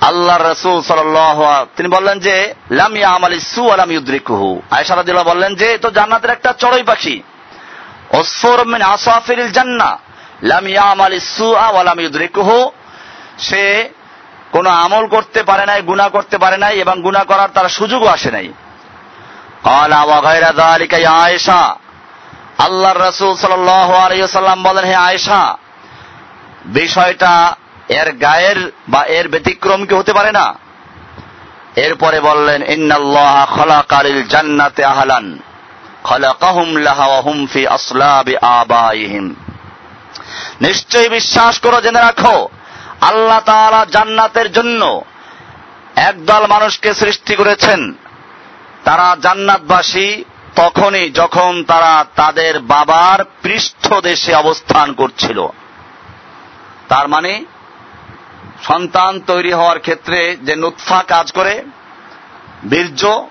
আল্লাহ 0.00 0.52
রসুল 0.52 0.82
সাল 0.82 1.66
তিনি 1.76 1.88
বললেন 1.88 2.20
যে 2.20 2.54
লামিয়া 2.70 3.08
আমাল 3.08 3.32
ইসু 3.32 3.70
আলাম 3.70 3.90
ইউদ্রিকুহু। 3.90 4.62
আয়সারাদিল্লাহ 4.70 5.24
বললেন 5.24 5.54
যে 5.54 5.78
তো 5.78 5.90
জান্নাতের 5.90 6.30
একটা 6.30 6.52
চড়ই 6.52 6.82
পাখি। 6.82 7.22
ওসফর 8.10 8.64
মিন 8.64 8.82
জান্না। 9.48 9.98
লামিয়া 10.42 10.82
আমাল 10.82 11.12
ইসু 11.12 11.54
আলাম 11.54 12.00
ইউদ্রিকুহু। 12.00 12.70
সে 13.38 13.90
কোনো 14.56 14.70
আমল 14.70 15.06
করতে 15.06 15.42
পারে 15.42 15.66
নাই 15.66 15.82
গুণা 15.82 16.08
করতে 16.08 16.38
পারে 16.38 16.56
নাই 16.56 16.76
এবং 16.76 17.02
গুণা 17.02 17.24
করার 17.24 17.48
তার 17.54 17.68
সুযোগও 17.68 18.06
আসে 18.06 18.30
নাই। 18.30 18.52
আয়েশা। 21.06 21.76
আল্লাহ 22.58 22.96
রসুল 22.96 23.36
সাল্লাম 23.36 24.62
বলেন, 24.62 24.84
হে 24.84 24.94
আয়েশা, 24.94 25.58
বিষয়টা 26.64 27.56
এর 27.88 28.12
গায়ের 28.12 28.72
বা 28.88 29.04
এর 29.04 29.28
ব্যতিক্রম 29.28 29.86
কি 29.86 29.94
হতে 29.94 30.12
পারে 30.12 30.32
না? 30.32 30.54
এরপরে 31.76 32.20
বললেন, 32.20 32.62
ইন্নাল্লাহ 32.62 33.46
খলাকালিল 33.54 34.22
জান্নাতে 34.22 34.84
আহলান। 34.84 35.38
খলাকাহুম 36.04 36.86
আবাইহিম। 38.42 39.34
নিশ্চয়ই 40.60 41.08
বিশ্বাস 41.08 41.58
করো, 41.58 41.80
জেনে 41.80 42.00
রাখো 42.00 42.48
আল্লাহ 43.00 43.40
তাআলা 43.40 43.86
জান্নাতের 43.92 44.52
জন্য 44.52 45.04
একদল 45.96 46.46
মানুষকে 46.46 46.94
সৃষ্টি 46.94 47.36
করেছেন। 47.36 47.94
তারা 48.84 49.16
জান্নাতবাসী 49.22 50.24
তখনই 50.56 51.10
যখন 51.10 51.64
তারা 51.64 52.04
তাদের 52.16 52.58
বাবার 52.58 53.24
পৃষ্ঠদেশে 53.42 54.34
অবস্থান 54.34 54.92
করছিল। 54.92 55.48
তার 56.88 57.08
মানে 57.08 57.44
সন্তান 58.66 59.20
তৈরি 59.20 59.52
হওয়ার 59.52 59.78
ক্ষেত্রে 59.78 60.36
যে 60.36 60.56
নুৎফা 60.56 61.02
কাজ 61.02 61.32
করে, 61.32 61.62
বীর্য, 62.64 63.28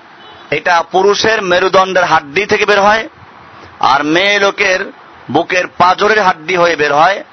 এটা 0.49 0.83
পুরুষের 0.91 1.41
মেরুদণ্ডের 1.41 2.03
হাড্ডি 2.03 2.45
থেকে 2.45 2.65
বের 2.65 2.81
হয় 2.81 3.09
আর 3.79 4.03
মেয়ে 4.03 4.39
লোকের 4.39 4.91
বুকের 5.31 5.67
পাজরের 5.67 6.21
হাড্ডি 6.21 6.55
হয়ে 6.55 6.75
বের 6.75 6.93
হয়। 6.93 7.23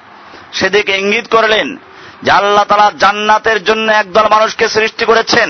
সেদিকে 0.53 0.97
ইঙ্গিত 0.97 1.35
করলেন 1.35 1.77
যে 2.23 2.31
আল্লাহ 2.31 2.63
তালা 2.63 2.89
জান্নাতের 2.99 3.59
জন্য 3.63 3.87
একদল 3.91 4.25
মানুষকে 4.31 4.65
সৃষ্টি 4.69 5.03
করেছেন, 5.05 5.49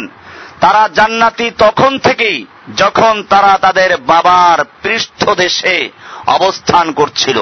তারা 0.59 0.81
জান্নাতি 0.95 1.47
তখন 1.57 1.91
থেকেই 1.99 2.37
যখন 2.77 3.13
তারা 3.29 3.53
তাদের 3.61 3.91
বাবার 3.97 4.59
পৃষ্ঠদেশে 4.81 5.75
অবস্থান 6.27 6.85
করছিল। 6.91 7.39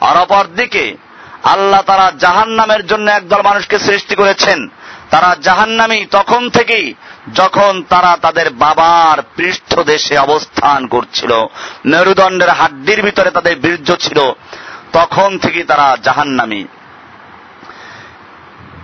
আর 0.00 0.16
অপর 0.16 0.44
দিকে 0.56 0.84
আল্লাহ 1.44 1.82
তারা 1.82 2.06
জাহান 2.18 2.50
নামের 2.50 2.82
জন্য 2.86 3.06
একদল 3.10 3.40
মানুষকে 3.42 3.76
সৃষ্টি 3.78 4.14
করেছেন, 4.14 4.58
তারা 5.10 5.30
জাহান্নামি 5.42 6.00
তখন 6.10 6.42
থেকেই 6.50 6.86
যখন 7.34 7.82
তারা 7.88 8.16
তাদের 8.22 8.50
বাবার 8.50 9.22
পৃষ্ঠদেশে 9.36 10.18
অবস্থান 10.18 10.86
করছিল, 10.86 11.32
মেরুদণ্ডের 11.84 12.48
হাড্ডির 12.48 13.02
ভিতরে 13.02 13.30
তাদের 13.30 13.56
বীর্য 13.56 13.96
ছিল, 13.96 14.32
তখন 14.92 15.38
থেকে 15.38 15.64
তারা 15.64 15.96
জাহান্নামি। 16.02 16.66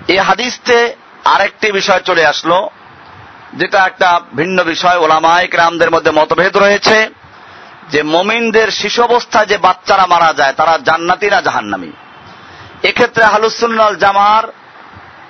এই 0.08 0.18
হাদিসতে 0.18 0.94
আরেকটি 1.24 1.72
বিষয় 1.72 2.00
চলে 2.00 2.26
আসলো, 2.26 2.70
যেটা 3.54 3.86
একটা 3.86 4.20
ভিন্ন 4.34 4.64
বিষয় 4.64 4.96
ওলামায়ক 4.96 5.54
রামদের 5.54 5.90
মধ্যে 5.90 6.10
মতভেদ 6.10 6.56
রয়েছে, 6.56 7.10
যে 7.90 8.02
মমিনদের 8.02 8.70
শিশু 8.70 9.02
অবস্থায় 9.02 9.46
যে 9.46 9.58
বাচ্চারা 9.58 10.06
মারা 10.06 10.32
যায়, 10.32 10.52
তারা 10.52 10.78
জান্নাতি 10.84 11.30
না 11.30 11.40
জাহান্নামি। 11.40 11.92
এক্ষেত্রে 12.82 13.24
হালুসুল্লাল 13.24 13.96
জামার 13.96 14.44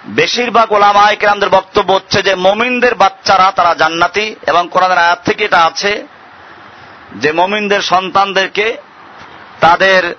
বেশিরভাগ 0.07 0.73
ওলামায় 0.73 1.17
কেরামদের 1.17 1.49
বক্তব্য 1.49 1.93
হচ্ছে 1.93 2.23
যে 2.23 2.35
মমিনদের 2.35 2.95
বাচ্চারা 2.95 3.51
তারা 3.51 3.75
জান্নাতি 3.75 4.37
এবং 4.47 4.69
কোরআনের 4.69 4.99
আয়াত 4.99 5.21
থেকে 5.25 5.45
এটা 5.45 5.65
আছে 5.65 6.07
যে 7.15 7.33
মমিনদের 7.33 7.83
সন্তানদেরকে 7.83 8.77
তাদের 9.61 10.15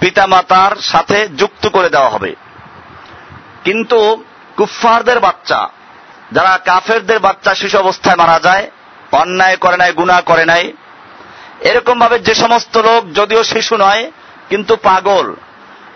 পিতামাতার 0.00 0.76
সাথে 0.76 1.28
যুক্ত 1.28 1.68
করে 1.68 1.88
দেওয়া 1.88 2.10
হবে। 2.10 2.34
কিন্তু 3.64 4.24
কুফফারদের 4.56 5.20
বাচ্চা, 5.20 5.68
যারা 6.32 6.58
কাফেরদের 6.64 7.18
বাচ্চা 7.18 7.54
শিশু 7.54 7.78
অবস্থায় 7.78 8.16
মারা 8.16 8.40
যায়, 8.40 8.70
অন্যায় 9.12 9.56
করে 9.56 9.76
নাই 9.76 9.92
গুণা 9.92 10.20
করে 10.20 10.44
নাই 10.44 10.72
এরকম 11.60 11.98
ভাবে 11.98 12.18
যে 12.18 12.34
সমস্ত 12.34 12.76
লোক 12.78 13.12
যদিও 13.12 13.44
শিশু 13.44 13.76
নয়, 13.76 14.10
কিন্তু 14.48 14.76
পাগল, 14.76 15.34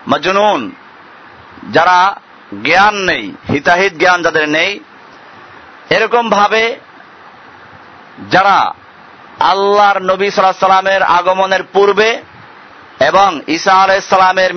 মাজনুন, 0.07 0.71
যারা 1.73 2.17
জ্ঞান 2.53 2.95
নেই, 2.95 3.33
হিতাহিত 3.53 3.93
জ্ঞান 3.93 4.23
যাদের 4.23 4.49
নেই, 4.49 4.81
এরকম 5.91 6.31
ভাবে 6.31 6.77
যারা 8.31 8.73
আল্লাহর 9.41 10.03
নবী 10.03 10.31
সাল্লাহ 10.31 10.67
সাল্লামের 10.67 11.03
আগমনের 11.03 11.63
পূর্বে 11.63 12.23
এবং 13.01 13.41
ঈসা 13.47 13.73
আলাইসালামের 13.73 14.53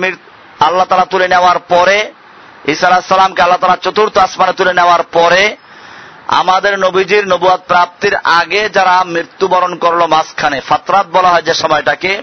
আল্লাহ 0.60 0.86
তালা 0.88 1.04
তুলে 1.04 1.28
নেওয়ার 1.28 1.58
পরে, 1.58 2.12
ঈসা 2.68 2.86
আলাহিসাল্লামকে 2.86 3.42
আল্লাহ 3.42 3.60
তালা 3.60 3.76
চতুর্থ 3.76 4.18
আসমানে 4.18 4.52
তুলে 4.52 4.72
নেওয়ার 4.74 5.02
পরে, 5.02 5.56
আমাদের 6.26 6.78
নবীজির 6.78 7.24
নবুয়াদ 7.26 7.60
প্রাপ্তির 7.68 8.16
আগে 8.16 8.68
যারা 8.68 9.04
মৃত্যুবরণ 9.04 9.76
করল 9.76 10.06
মাঝখানে, 10.06 10.60
ফাতরাত 10.60 11.06
বলা 11.06 11.28
হয় 11.28 11.42
যে 11.42 11.54
সময়টাকে, 11.54 12.22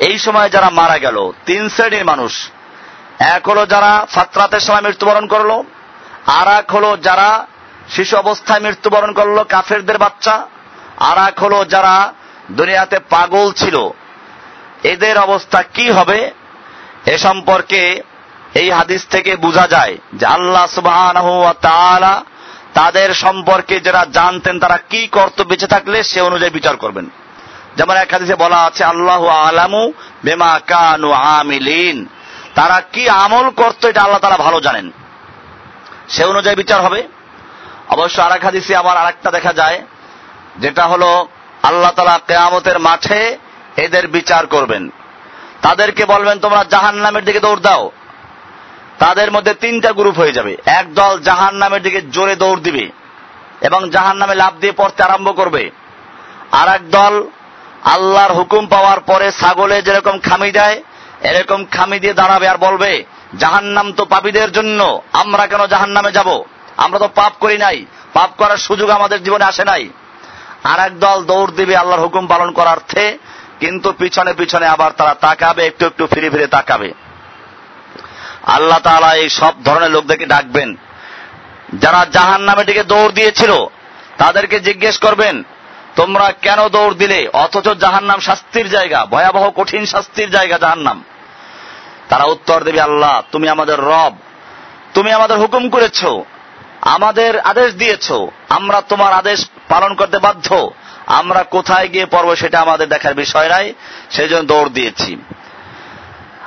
এই 0.00 0.18
সময় 0.18 0.48
যারা 0.48 0.70
মারা 0.70 0.98
গেল, 0.98 1.32
তিন 1.46 1.68
শ্রেণির 1.68 2.04
মানুষ 2.04 2.32
এক 3.34 3.42
হলো 3.48 3.62
যারা 3.66 3.92
ফাতরাতের 4.14 4.60
সময় 4.60 4.84
মৃত্যুবরণ 4.86 5.26
করল, 5.26 5.50
আর 6.38 6.46
এক 6.60 6.66
হলো 6.76 6.90
যারা 6.96 7.28
শিশু 7.94 8.14
অবস্থায় 8.16 8.60
মৃত্যুবরণ 8.60 9.12
করল, 9.12 9.36
কাফেরদের 9.52 9.98
বাচ্চা, 9.98 10.34
আর 11.08 11.16
এক 11.28 11.36
হলো 11.44 11.58
যারা 11.64 11.94
দুনিয়াতে 12.50 12.96
পাগল 13.10 13.46
ছিল। 13.52 13.76
এদের 14.92 15.16
অবস্থা 15.18 15.58
কি 15.76 15.86
হবে 15.90 16.18
এ 17.06 17.16
সম্পর্কে 17.26 18.02
এই 18.54 18.68
হাদিস 18.70 19.02
থেকে 19.04 19.32
বোঝা 19.36 19.66
যায় 19.66 19.94
যে 20.18 20.24
আল্লাহ 20.26 20.66
সুবাহ 20.66 20.98
তাদের 22.78 23.10
সম্পর্কে 23.14 23.80
যারা 23.80 24.02
জানতেন, 24.12 24.54
তারা 24.60 24.78
কি 24.90 25.02
করত 25.06 25.38
বেঁচে 25.42 25.66
থাকলে 25.66 25.98
সে 26.02 26.20
অনুযায়ী 26.20 26.52
বিচার 26.58 26.76
করবেন। 26.76 27.06
যেমন 27.76 27.96
এক 27.96 28.10
হাদিসে 28.12 28.34
বলা 28.34 28.60
আছে, 28.68 28.84
আল্লাহ 28.84 29.22
আলামু 29.26 29.82
বেমা 30.24 30.52
কানু 30.66 31.08
আমিলিন। 31.12 31.96
তারা 32.56 32.82
কি 32.92 33.08
আমল 33.08 33.50
করত 33.50 33.84
এটা 33.84 34.02
আল্লাহ 34.02 34.20
তারা 34.20 34.36
ভালো 34.36 34.60
জানেন। 34.60 34.90
সে 36.08 36.24
অনুযায়ী 36.24 36.56
বিচার 36.56 36.80
হবে। 36.80 37.02
অবশ্য 37.88 38.22
আর 38.22 38.32
এক 38.32 38.44
হাদিসে 38.44 38.76
আবার 38.76 38.96
আরেকটা 38.96 39.30
দেখা 39.30 39.52
যায়, 39.52 39.82
যেটা 40.58 40.84
হলো 40.86 41.28
আল্লাহ 41.62 41.90
তালা 41.90 42.20
কেয়ামতের 42.26 42.78
মাঠে 42.78 43.38
এদের 43.76 44.08
বিচার 44.08 44.46
করবেন। 44.46 44.90
তাদেরকে 45.62 46.04
বলবেন, 46.04 46.38
তোমরা 46.38 46.64
জাহান 46.64 46.94
নামের 46.94 47.24
দিকে 47.24 47.40
দৌড় 47.40 47.60
দাও। 47.60 47.90
তাদের 48.98 49.32
মধ্যে 49.32 49.54
তিনটা 49.54 49.92
গ্রুপ 49.92 50.18
হয়ে 50.18 50.32
যাবে। 50.32 50.56
এক 50.66 50.94
দল 50.94 51.20
জাহান 51.20 51.54
নামের 51.54 51.82
দিকে 51.82 52.00
জোরে 52.02 52.36
দৌড় 52.36 52.60
দিবে 52.60 52.90
এবং 53.60 53.90
জাহান 53.90 54.16
নামে 54.16 54.34
লাভ 54.34 54.54
দিয়ে 54.60 54.72
পড়তে 54.72 55.02
আরম্ভ 55.02 55.36
করবে। 55.36 55.70
আর 56.52 56.68
এক 56.68 56.90
দল 56.90 57.28
আল্লাহর 57.84 58.32
হুকুম 58.32 58.66
পাওয়ার 58.66 59.00
পরে 59.00 59.32
ছাগলে 59.32 59.82
যেরকম 59.82 60.18
খামি 60.18 60.50
দেয় 60.50 60.82
এরকম 61.20 61.64
খামি 61.64 61.98
দিয়ে 61.98 62.14
দাঁড়াবে 62.14 62.48
আর 62.48 62.56
বলবে, 62.56 63.04
জাহান্নাম 63.38 63.92
তো 63.92 64.04
পাপীদের 64.04 64.52
জন্য, 64.52 65.02
আমরা 65.12 65.46
কেন 65.46 65.66
জাহান 65.66 65.90
নামে 65.90 66.12
যাব? 66.12 66.42
আমরা 66.76 66.98
তো 66.98 67.08
পাপ 67.08 67.32
করি 67.40 67.58
নাই, 67.58 67.86
পাপ 68.12 68.30
করার 68.38 68.56
সুযোগ 68.56 68.90
আমাদের 68.90 69.22
জীবনে 69.22 69.44
আসে 69.44 69.64
নাই। 69.64 69.88
আর 70.64 70.90
দল 70.90 71.24
দৌড় 71.24 71.52
দিবে 71.52 71.76
আল্লাহর 71.76 72.00
হুকুম 72.00 72.26
পালন 72.26 72.52
করার্থে 72.52 73.18
কিন্তু 73.60 73.92
পিছনে 73.92 74.34
পিছনে 74.34 74.66
আবার 74.66 74.90
তারা 74.90 75.14
তাকাবে, 75.14 75.66
একটু 75.66 75.86
একটু 75.86 76.06
ফিরে 76.06 76.30
ফিরে 76.30 76.46
তাকাবে। 76.46 76.92
আল্লাহ 78.42 78.78
তালা 78.78 79.14
এই 79.14 79.28
সব 79.28 79.54
ধরনের 79.64 79.90
লোকদেরকে 79.90 80.26
ডাকবেন। 80.26 80.76
যারা 81.74 82.06
জাহান 82.12 82.40
নামে 82.40 82.64
দিকে 82.64 82.84
দৌড় 82.84 83.12
দিয়েছিল, 83.12 83.66
তাদেরকে 84.18 84.60
জিজ্ঞেস 84.60 84.98
করবেন, 84.98 85.42
তোমরা 85.96 86.32
কেন 86.42 86.68
দৌড় 86.68 86.94
দিলে? 86.94 87.28
অথচ 87.32 87.68
জাহান্নাম 87.68 88.20
শাস্তির 88.20 88.68
জায়গা, 88.68 89.04
ভয়াবহ 89.04 89.50
কঠিন 89.50 89.86
শাস্তির 89.86 90.30
জায়গা 90.30 90.58
জাহান্নাম। 90.58 91.04
তারা 92.08 92.24
উত্তর 92.24 92.64
দেবে, 92.64 92.80
আল্লাহ, 92.80 93.22
তুমি 93.32 93.48
আমাদের 93.48 93.78
রব। 93.80 94.14
তুমি 94.94 95.12
আমাদের 95.12 95.38
হুকুম 95.38 95.68
করেছ, 95.68 96.04
আমাদের 96.80 97.40
আদেশ 97.40 97.74
দিয়েছ, 97.74 98.12
আমরা 98.48 98.80
তোমার 98.80 99.12
আদেশ 99.12 99.46
পালন 99.68 99.94
করতে 99.94 100.18
বাধ্য। 100.18 100.70
আমরা 101.06 101.42
কোথায় 101.42 101.88
গিয়ে 101.88 102.06
পড়ব 102.06 102.34
সেটা 102.34 102.60
আমাদের 102.60 102.88
দেখার 102.88 103.14
বিষয় 103.14 103.48
নাই 103.48 103.74
সেই 104.10 104.28
জন্য 104.28 104.42
দৌড় 104.42 104.68
দিয়েছি। 104.68 105.16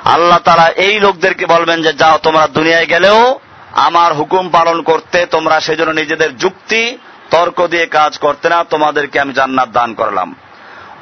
আল্লাহ 0.04 0.38
তারা 0.38 0.68
এই 0.68 1.00
লোকদেরকে 1.00 1.46
বলবেন 1.46 1.82
যে, 1.82 1.92
যাও, 1.92 2.18
তোমরা 2.18 2.46
দুনিয়ায় 2.46 2.86
গেলেও 2.86 3.38
আমার 3.72 4.14
হুকুম 4.14 4.48
পালন 4.48 4.82
করতে, 4.82 5.26
তোমরা 5.26 5.60
সেজন্য 5.60 5.90
নিজেদের 5.90 6.36
যুক্তি, 6.36 6.98
তর্ক 7.30 7.66
দিয়ে 7.66 7.86
কাজ 7.86 8.18
করতে 8.18 8.48
না, 8.48 8.64
তোমাদেরকে 8.64 9.20
আমি 9.20 9.32
জান্নাত 9.32 9.68
দান 9.68 9.94
করলাম। 9.94 10.34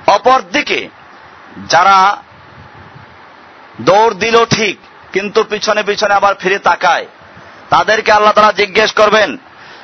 অপরদিকে 0.07 0.89
যারা 1.69 2.17
দৌড় 3.81 4.15
দিল 4.15 4.45
ঠিক, 4.45 4.77
কিন্তু 5.13 5.45
পিছনে 5.45 5.83
পিছনে 5.83 6.15
আবার 6.15 6.35
ফিরে 6.35 6.59
তাকায়। 6.59 7.07
তাদেরকে 7.71 8.13
আল্লাহ 8.13 8.33
তারা 8.33 8.53
জিজ্ঞেস 8.53 8.93
করবেন 8.93 9.39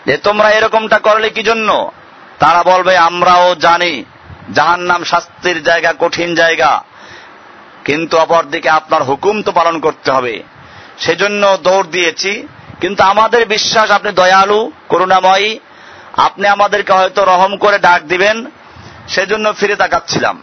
যে 0.07 0.17
তোমরা 0.17 0.51
এরকমটা 0.51 0.99
করলে 0.99 1.31
কি 1.31 1.43
জন্য? 1.43 1.91
তারা 2.39 2.63
বলবে, 2.63 2.97
আমরাও 2.97 3.55
জানি 3.55 4.05
জাহান 4.53 4.81
নাম 4.81 5.05
শাস্তির 5.05 5.63
জায়গা, 5.63 5.95
কঠিন 5.99 6.35
জায়গা। 6.35 6.83
কিন্তু 7.85 8.19
অপরদিকে 8.19 8.71
আপনার 8.71 9.03
হুকুম 9.03 9.43
তো 9.43 9.53
পালন 9.53 9.81
করতে 9.81 10.11
হবে। 10.13 10.43
সেজন্য 10.99 11.57
দৌড় 11.57 11.89
দিয়েছি, 11.89 12.49
কিন্তু 12.81 13.03
আমাদের 13.03 13.47
বিশ্বাস, 13.47 13.91
আপনি 13.91 14.13
দয়ালু, 14.13 14.73
করুণাময়ী, 14.89 15.59
আপনি 16.17 16.49
আমাদেরকে 16.49 16.93
হয়তো 16.93 17.25
রহম 17.25 17.57
করে 17.57 17.79
ডাক 17.79 18.03
দিবেন, 18.03 18.51
সেজন্য 19.09 19.53
ফিরে 19.53 19.77
তাকাচ্ছিলাম। 19.77 20.43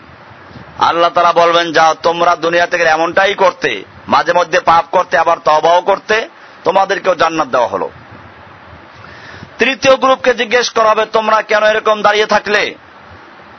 আল্লাহ 0.81 1.09
তারা 1.09 1.33
বলবেন 1.33 1.71
যা 1.71 1.95
তোমরা 2.03 2.35
দুনিয়া 2.35 2.67
থেকে 2.67 2.83
এমনটাই 2.83 3.33
করতে, 3.33 3.83
মাঝে 4.07 4.33
মধ্যে 4.33 4.59
পাপ 4.59 4.85
করতে, 4.91 5.17
আবার 5.17 5.37
তবাও 5.37 5.81
করতে, 5.81 6.29
তোমাদেরকেও 6.63 7.15
জান্নাত 7.15 7.47
দেওয়া 7.47 7.67
হলো। 7.67 7.89
তৃতীয় 9.59 9.95
গ্রুপকে 9.95 10.33
জিজ্ঞেস 10.33 10.69
করা 10.69 10.89
হবে, 10.89 11.05
তোমরা 11.05 11.41
কেন 11.41 11.63
এরকম 11.63 12.01
দাঁড়িয়ে 12.01 12.25
থাকলে? 12.25 12.75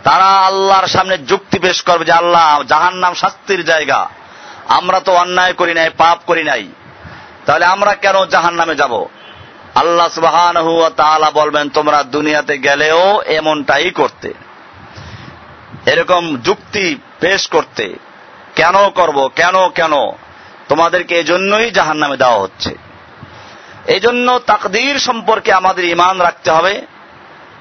তারা 0.05 0.25
আল্লাহর 0.25 0.87
সামনে 0.87 1.19
যুক্তি 1.19 1.59
পেশ 1.59 1.83
করবে 1.83 2.05
যে, 2.05 2.13
আল্লাহ 2.13 2.63
জাহান 2.63 2.95
নাম 2.95 3.15
শাস্তির 3.15 3.65
জায়গা। 3.65 4.09
আমরা 4.69 5.01
তো 5.01 5.13
অন্যায় 5.13 5.53
করি 5.53 5.75
নাই, 5.75 5.91
পাপ 5.91 6.19
করি 6.27 6.45
নাই। 6.45 6.69
তাহলে 7.47 7.65
আমরা 7.65 7.95
কেন 7.95 8.25
জাহান 8.25 8.55
নামে 8.55 8.75
যাব? 8.75 9.07
আল্লাহ 9.75 10.09
সুবাহান 10.09 11.31
বলবেন, 11.35 11.69
তোমরা 11.69 12.03
দুনিয়াতে 12.03 12.59
গেলেও 12.59 13.23
এমনটাই 13.23 13.91
করতে। 13.91 14.35
এরকম 15.87 16.37
যুক্তি 16.37 16.99
পেশ 17.21 17.49
করতে 17.49 17.97
কেন 18.57 18.91
করব, 18.91 19.31
কেন 19.37 19.69
কেন, 19.69 20.13
তোমাদেরকে 20.69 21.19
এজন্যই 21.19 21.71
জাহান 21.71 21.97
নামে 21.97 22.17
দেওয়া 22.17 22.39
হচ্ছে। 22.39 22.75
এই 23.87 24.01
জন্য 24.01 24.39
তাকদির 24.39 24.99
সম্পর্কে 24.99 25.53
আমাদের 25.53 25.85
ইমান 25.85 26.21
রাখতে 26.21 26.51
হবে 26.51 26.87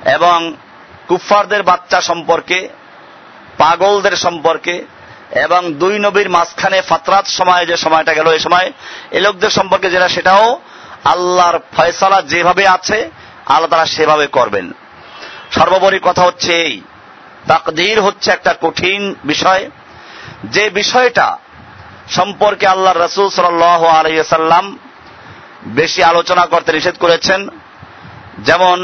এবং 0.06 0.58
কুফফারদের 1.08 1.64
বাচ্চা 1.64 2.02
সম্পর্কে, 2.02 2.70
পাগলদের 3.58 4.16
সম্পর্কে 4.16 4.86
এবং 5.34 5.74
দুই 5.74 6.00
নবীর 6.00 6.30
মাঝখানে 6.30 6.82
ফাতরাত 6.82 7.28
সময় 7.28 7.66
যে 7.66 7.78
সময়টা 7.78 8.14
গেল, 8.14 8.28
এই 8.32 8.40
সময় 8.40 8.72
এ 9.12 9.20
লোকদের 9.22 9.50
সম্পর্কে 9.50 9.90
যেটা, 9.90 10.08
সেটাও 10.08 10.60
আল্লাহর 11.04 11.60
ফয়সালা 11.78 12.22
যেভাবে 12.22 12.68
আছে, 12.68 13.10
আল্লাহ 13.46 13.70
তারা 13.70 13.86
সেভাবে 13.86 14.28
করবেন। 14.28 14.72
সর্বোপরি 15.52 16.00
কথা 16.04 16.24
হচ্ছে 16.24 16.58
এই 16.58 16.82
তাকদির 17.47 17.99
হচ্ছে 18.01 18.29
একটা 18.31 18.53
কঠিন 18.61 19.01
বিষয় 19.25 19.63
যে 20.45 20.65
বিষয়টা 20.71 21.27
সম্পর্কে 22.09 22.67
আল্লাহ 22.67 22.93
রসুল 22.95 23.29
সাল 23.31 23.47
আলহাম 23.63 24.67
বেশি 25.79 26.01
আলোচনা 26.03 26.45
করতে 26.47 26.71
নিষেধ 26.73 26.97
করেছেন 26.99 27.41
যেমন 28.39 28.79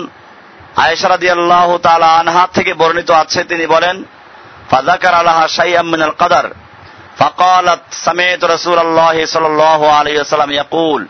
আয়েশারাদি 0.77 1.29
আল্লাহ 1.31 1.69
তালা 1.79 2.11
আনহা 2.21 2.45
থেকে 2.55 2.73
বর্ণিত 2.75 3.11
আছে 3.13 3.41
তিনি 3.45 3.65
বলেন 3.67 3.97
ফাজাকার 4.71 5.15
আল্লাহ 5.15 5.39
শাইয়ামিনাল 5.59 6.17
কাদার 6.17 6.47
فقالت 7.17 7.83
سمعت 8.07 8.43
رسول 8.45 8.79
الله 8.79 9.17
صلى 9.27 9.47
الله 9.47 9.81
عليه 9.93 10.17
وسلم 10.21 10.51
يقول 10.53 11.03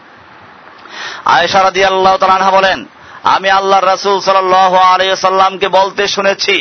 আয়েশা 1.26 1.60
রাদিয়াল্লাহু 1.62 2.18
তাআলা 2.18 2.38
আনহা 2.38 2.50
বলেন 2.50 2.78
আমি 3.24 3.48
আল্লাহর 3.50 3.86
রাসূল 3.86 4.16
সাল্লাল্লাহু 4.20 4.76
আলাইহি 4.90 5.16
সাল্লামকে 5.16 5.68
বলতে 5.68 6.02
শুনেছি 6.08 6.56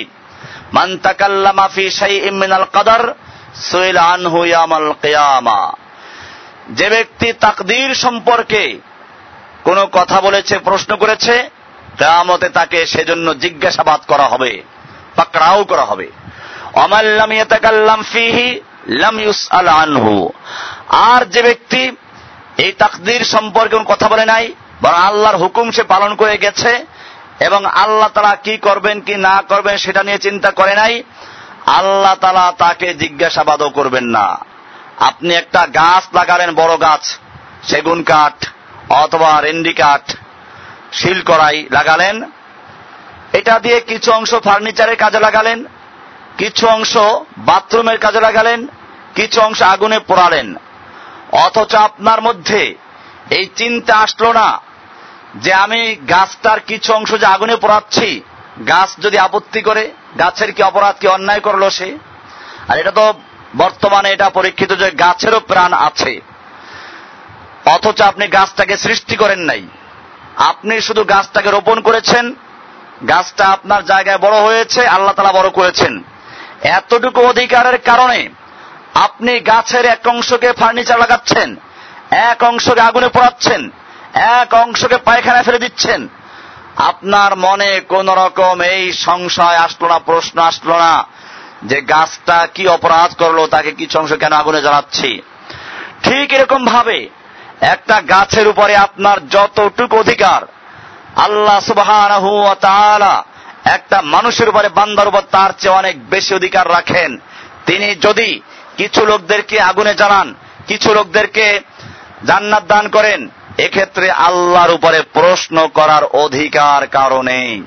মান 0.72 0.98
তাকাল্লামা 0.98 1.68
ফি 1.68 1.90
শাইইম 1.90 2.34
মিনাল 2.34 2.66
কদর 2.72 3.14
সুইল 3.54 3.96
আনহু 3.96 4.44
ইয়ামাল 4.44 4.92
কিয়ামা। 5.02 5.72
যে 6.70 6.88
ব্যক্তি 6.90 7.32
তাকদীর 7.32 7.94
সম্পর্কে 7.94 8.80
কোনো 9.64 9.86
কথা 9.92 10.20
বলেছে, 10.20 10.58
প্রশ্ন 10.58 10.96
করেছে, 10.96 11.50
কেয়ামতে 11.98 12.48
তাকে 12.48 12.86
সেজন্য 12.86 13.34
জিজ্ঞাসাবাদ 13.34 14.00
করা 14.08 14.24
হবে, 14.24 14.62
পাকড়াও 15.16 15.64
করা 15.64 15.84
হবে। 15.84 16.10
অমাল্লাম 16.74 17.32
ইয়াতাকাল্লাম 17.32 18.02
ফিহি 18.02 18.60
লাম 18.86 19.20
ইউসআল 19.20 19.68
আনহু। 19.68 20.32
আর 20.88 21.24
যে 21.24 21.42
ব্যক্তি 21.42 21.96
এই 22.58 22.72
তাকদির 22.72 23.24
সম্পর্কে 23.24 23.76
কোনো 23.76 23.84
কথা 23.84 24.08
বলে 24.08 24.24
নাই, 24.24 24.52
বরং 24.82 24.98
আল্লাহর 24.98 25.36
হুকুম 25.36 25.70
সে 25.70 25.82
পালন 25.82 26.14
করে 26.14 26.36
গেছে 26.38 26.84
এবং 27.40 27.66
আল্লাহ 27.66 28.08
তারা 28.08 28.36
কি 28.36 28.56
করবেন, 28.56 29.00
কি 29.00 29.14
না 29.14 29.42
করবেন 29.48 29.76
সেটা 29.76 30.02
নিয়ে 30.02 30.18
চিন্তা 30.18 30.50
করে 30.50 30.74
নাই। 30.74 31.02
আল্লাহ 31.66 32.14
তালা 32.14 32.52
তাকে 32.58 32.94
জিজ্ঞাসাবাদও 32.94 33.70
করবেন 33.70 34.04
না। 34.04 34.38
আপনি 35.00 35.34
একটা 35.34 35.66
গাছ 35.66 36.04
লাগালেন, 36.14 36.54
বড় 36.54 36.80
গাছ, 36.80 37.18
সেগুন 37.62 38.02
কাঠ 38.02 38.48
অথবা 38.88 39.40
রেন্ডি 39.40 39.72
কাঠ, 39.72 40.14
শিল 40.92 41.22
করাই 41.22 41.66
লাগালেন। 41.72 42.30
এটা 43.32 43.58
দিয়ে 43.58 43.80
কিছু 43.80 44.12
অংশ 44.12 44.34
ফার্নিচারের 44.34 44.96
কাজে 44.96 45.20
লাগালেন, 45.20 45.64
কিছু 46.38 46.68
অংশ 46.68 46.96
বাথরুমের 47.38 47.98
কাজে 47.98 48.20
লাগালেন, 48.20 48.66
কিছু 49.14 49.40
অংশ 49.40 49.62
আগুনে 49.62 49.98
পোড়ালেন। 49.98 50.54
অথচ 51.32 51.74
আপনার 51.74 52.22
মধ্যে 52.22 52.74
এই 53.30 53.50
চিন্তা 53.56 53.96
আসলো 53.96 54.32
না 54.32 54.60
যে 55.42 55.52
আমি 55.52 55.80
গাছটার 55.96 56.60
কিছু 56.60 56.92
অংশ 56.92 57.10
যে 57.14 57.26
আগুনে 57.26 57.56
পোড়াচ্ছি, 57.56 58.22
গাছ 58.68 58.90
যদি 58.98 59.18
আপত্তি 59.18 59.60
করে, 59.62 59.92
গাছের 60.18 60.52
কি 60.52 60.62
অপরাধ, 60.62 60.94
কি 61.00 61.06
অন্যায় 61.06 61.40
করল 61.40 61.68
সে? 61.68 61.88
আর 62.68 62.78
এটা 62.78 62.90
তো 62.90 63.12
বর্তমানে 63.56 64.12
এটা 64.12 64.30
পরীক্ষিত 64.30 64.72
যে 64.72 64.90
গাছেরও 64.90 65.40
প্রাণ 65.40 65.72
আছে। 65.72 66.20
অথচ 67.66 68.00
আপনি 68.00 68.26
গাছটাকে 68.28 68.76
সৃষ্টি 68.76 69.16
করেন 69.16 69.38
নাই। 69.38 69.62
আপনি 70.36 70.80
শুধু 70.80 71.04
গাছটাকে 71.04 71.50
রোপণ 71.50 71.80
করেছেন, 71.80 72.34
গাছটা 73.08 73.44
আপনার 73.46 73.84
জায়গায় 73.84 74.18
বড় 74.18 74.36
হয়েছে, 74.36 74.86
আল্লাহ 74.86 75.14
তালা 75.14 75.32
বড় 75.32 75.50
করেছেন। 75.50 76.02
এতটুকু 76.62 77.20
অধিকারের 77.20 77.78
কারণে 77.78 78.28
আপনি 78.94 79.40
গাছের 79.40 79.84
এক 79.84 80.08
অংশকে 80.08 80.52
ফার্নিচার 80.52 80.98
লাগাচ্ছেন, 80.98 81.56
এক 82.10 82.44
অংশকে 82.44 82.80
আগুনে 82.80 83.08
পোড়াচ্ছেন 83.08 83.70
এক 84.16 84.54
অংশকে 84.54 84.96
পায়খানা 84.96 85.42
ফেলে 85.42 85.58
দিচ্ছেন। 85.58 86.08
আপনার 86.76 87.36
মনে 87.36 87.80
কোন 87.80 88.06
রকম 88.22 88.60
এই 88.60 88.92
সংশয় 88.92 89.58
আসলো 89.66 89.86
না, 89.88 89.98
প্রশ্ন 89.98 90.36
আসলো 90.40 90.74
না 90.78 90.94
যে 91.62 91.82
গাছটা 91.82 92.46
কি 92.54 92.64
অপরাধ 92.68 93.10
করল, 93.14 93.38
তাকে 93.46 93.70
কিছু 93.72 93.98
অংশ 93.98 94.12
কেন 94.12 94.32
আগুনে 94.32 94.60
জ্বালাচ্ছি? 94.62 95.22
ঠিক 96.02 96.32
এরকম 96.32 96.64
ভাবে 96.64 97.08
একটা 97.60 97.96
গাছের 98.00 98.46
উপরে 98.48 98.76
আপনার 98.76 99.28
যতটুকু 99.28 99.96
অধিকার, 99.96 100.40
আল্লাহ 101.16 101.60
সুবাহ 101.60 101.90
একটা 103.64 103.98
মানুষের 104.02 104.48
উপরে 104.48 104.68
বান্দার 104.68 105.08
উপর 105.08 105.22
তার 105.30 105.50
চেয়ে 105.58 105.74
অনেক 105.74 106.10
বেশি 106.10 106.34
অধিকার 106.34 106.66
রাখেন। 106.70 107.10
তিনি 107.66 107.94
যদি 107.94 108.40
কিছু 108.76 109.06
লোকদেরকে 109.06 109.60
আগুনে 109.60 109.94
জ্বালান, 109.94 110.34
কিছু 110.66 110.94
লোকদেরকে 110.94 111.60
জান্নাত 112.24 112.64
দান 112.64 112.88
করেন 112.88 113.20
এক্ষেত্রে 113.58 114.10
আল্লাহর 114.10 114.70
উপরে 114.70 115.02
প্রশ্ন 115.12 115.68
করার 115.68 116.04
অধিকার 116.04 116.86
কারণে 116.86 117.60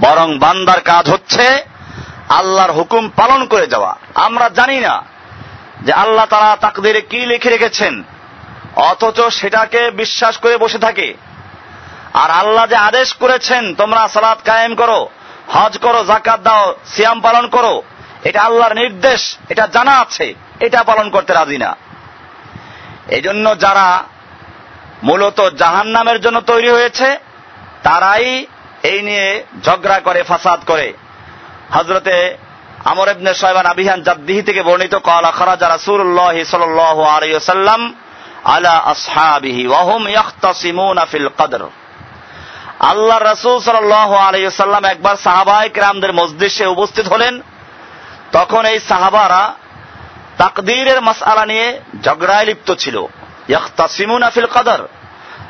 বরং 0.00 0.38
বান্দার 0.38 0.80
কাজ 0.80 1.10
হচ্ছে 1.10 1.64
আল্লাহর 2.28 2.72
হুকুম 2.72 3.08
পালন 3.08 3.46
করে 3.46 3.66
যাওয়া। 3.66 3.96
আমরা 4.14 4.48
জানি 4.48 4.80
না 4.80 5.02
যে 5.82 5.92
আল্লাহ 5.92 6.26
তারা 6.26 6.56
তাকদিরে 6.56 7.00
কি 7.00 7.26
লিখে 7.26 7.50
রেখেছেন, 7.50 8.02
অথচ 8.76 9.20
সেটাকে 9.20 9.90
বিশ্বাস 9.90 10.36
করে 10.36 10.56
বসে 10.56 10.78
থাকে। 10.78 11.14
আর 12.14 12.30
আল্লাহ 12.30 12.66
যে 12.66 12.76
আদেশ 12.76 13.12
করেছেন, 13.12 13.74
তোমরা 13.74 14.08
সালাদ 14.08 14.38
কায়েম 14.44 14.74
করো, 14.74 15.08
হজ 15.48 15.78
করো 15.78 16.04
জাকাত 16.04 16.40
দাও, 16.40 16.74
সিয়াম 16.86 17.20
পালন 17.20 17.48
করো, 17.48 17.82
এটা 18.24 18.42
আল্লাহর 18.42 18.74
নির্দেশ, 18.74 19.38
এটা 19.48 19.66
জানা 19.66 19.98
আছে, 19.98 20.34
এটা 20.60 20.82
পালন 20.82 21.10
করতে 21.10 21.32
রাজি 21.34 21.58
না। 21.58 21.76
এই 23.08 23.20
জন্য 23.20 23.58
যারা 23.58 24.02
মূলত 25.02 25.40
জাহান 25.40 25.86
নামের 25.86 26.20
জন্য 26.20 26.40
তৈরি 26.40 26.70
হয়েছে, 26.70 27.18
তারাই 27.82 28.46
এই 28.82 29.02
নিয়ে 29.02 29.44
ঝগড়া 29.64 30.00
করে, 30.00 30.22
ফাসাদ 30.22 30.60
করে। 30.66 30.92
হজরতে 31.70 32.36
আমর 32.84 33.08
ইবনে 33.08 33.34
সাহেবান 33.34 33.66
আবিহান 33.66 34.02
জাদ্দিহি 34.02 34.42
থেকে 34.42 34.62
বর্ণিত, 34.62 34.94
কলা 34.94 35.30
খরাজা 35.30 35.68
রাসূলুল্লাহ 35.68 36.44
সাল্লাল্লাহু 36.44 37.02
আলাইহি 37.02 37.34
ওয়াসাল্লাম 37.34 37.94
আলা 38.44 38.70
আসহাবিহি 38.70 39.66
ওয়া 39.66 39.82
হুম 39.82 40.08
ইয়াখতাসিমুনা 40.08 41.04
ফিল 41.04 41.28
কদর। 41.38 41.62
আল্লাহ 42.78 43.18
রাসূল 43.18 43.60
সাল্লাল্লাহু 43.60 44.14
আলাইহি 44.14 44.46
ওয়াসাল্লাম 44.46 44.84
একবার 44.84 45.16
সাহাবায়ে 45.16 45.68
কিরামদের 45.68 46.12
মজলিসে 46.12 46.66
উপস্থিত 46.66 47.06
হলেন। 47.08 47.42
তখন 48.32 48.64
এই 48.66 48.78
সাহাবারা 48.80 49.54
তাকদীরের 50.38 51.00
মাসআলা 51.00 51.46
নিয়ে 51.46 51.80
ঝগড়ায় 52.02 52.44
লিপ্ত 52.44 52.72
ছিল। 52.74 53.06
ইয়াখতাসিমুনা 53.50 54.28
ফিল 54.30 54.48
কদর। 54.56 54.80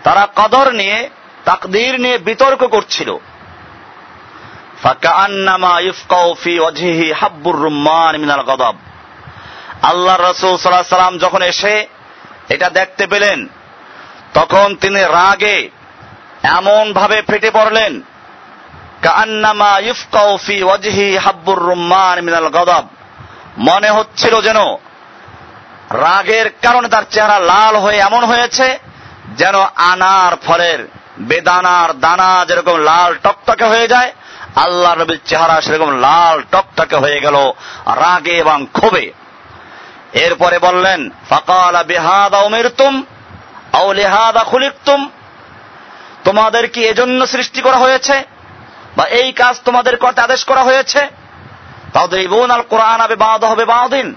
তারা 0.05 0.25
কাদর 0.37 0.69
নিয়ে, 0.73 0.99
তাকদীর 1.45 1.95
নিয়ে 2.01 2.19
বিতর্ক 2.19 2.63
করছিল। 2.65 3.11
ফাকান্নামা 4.83 5.75
ইফকাউ 5.81 6.29
ফি 6.43 6.53
ওয়াজহিহি 6.61 7.07
হাব্বুর 7.13 7.59
রুম্মান 7.61 8.15
মিনাল 8.17 8.43
গদাব। 8.43 8.77
আল্লাহ 9.83 10.17
রসুল 10.17 10.55
সাল্লাহ 10.57 10.97
সাল্লাম 10.97 11.19
যখন 11.19 11.43
এসে 11.43 11.75
এটা 12.49 12.69
দেখতে 12.71 13.05
পেলেন, 13.07 13.39
তখন 14.35 14.67
তিনি 14.81 15.01
রাগে 15.19 15.59
এমন 16.59 16.85
ভাবে 16.93 17.19
ফেটে 17.29 17.51
পড়লেন 17.51 17.93
কান্নামা 19.03 19.73
ইফকাউ 19.93 20.31
ফি 20.37 20.57
ওয়াজহি 20.63 21.09
হাব্বুর 21.17 21.61
রুম্মান 21.63 22.17
মিনাল 22.21 22.49
গদাব। 22.49 22.85
মনে 23.59 23.91
হচ্ছিল 23.91 24.35
যেন 24.41 24.61
রাগের 25.91 26.51
কারণে 26.62 26.89
তার 26.89 27.03
চেহারা 27.11 27.39
লাল 27.39 27.77
হয়ে 27.77 27.99
এমন 27.99 28.25
হয়েছে 28.25 28.79
যেন 29.37 29.55
আনার 29.77 30.37
ফলের 30.47 30.89
বেদানার 31.19 32.01
দানা 32.01 32.45
যেরকম 32.49 32.77
লাল 32.77 33.15
টকটকে 33.15 33.65
হয়ে 33.65 33.89
যায়, 33.89 34.12
আল্লাহ 34.57 34.95
নবীর 34.95 35.19
চেহারা 35.27 35.61
সেরকম 35.61 35.91
লাল 36.01 36.43
টকটকে 36.53 36.97
হয়ে 36.97 37.21
গেল 37.21 37.35
রাগে 37.87 38.33
এবং 38.33 38.67
ক্ষোভে। 38.73 39.12
এরপরে 40.12 40.59
বললেন, 40.59 41.11
ফাকালা 41.31 41.83
বেহাদা 41.83 42.39
উমিরতুম 42.39 43.05
আও 43.73 43.93
লেহাদা 43.93 44.45
খুলিকতুম। 44.45 45.11
তোমাদের 46.25 46.69
কি 46.69 46.85
এজন্য 46.85 47.27
সৃষ্টি 47.27 47.61
করা 47.61 47.77
হয়েছে 47.77 48.25
বা 48.97 49.05
এই 49.05 49.33
কাজ 49.33 49.61
তোমাদের 49.65 49.97
করতে 49.97 50.21
আদেশ 50.21 50.45
করা 50.45 50.62
হয়েছে? 50.62 51.09
তাদের 51.93 52.29
বোন 52.29 52.51
আল 52.51 52.62
কোরআন 52.62 53.01
আবে 53.01 53.17
বাদ 53.17 53.45
হবে 53.45 53.65
বাদিন 53.65 54.15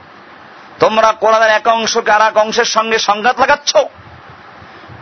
তোমরা 0.80 1.12
কোরআনের 1.12 1.50
এক 1.50 1.68
অংশকে 1.68 2.12
আর 2.12 2.22
এক 2.22 2.38
অংশের 2.38 2.66
সঙ্গে 2.66 3.00
সংঘাত 3.00 3.40
লাগাচ্ছ? 3.40 3.78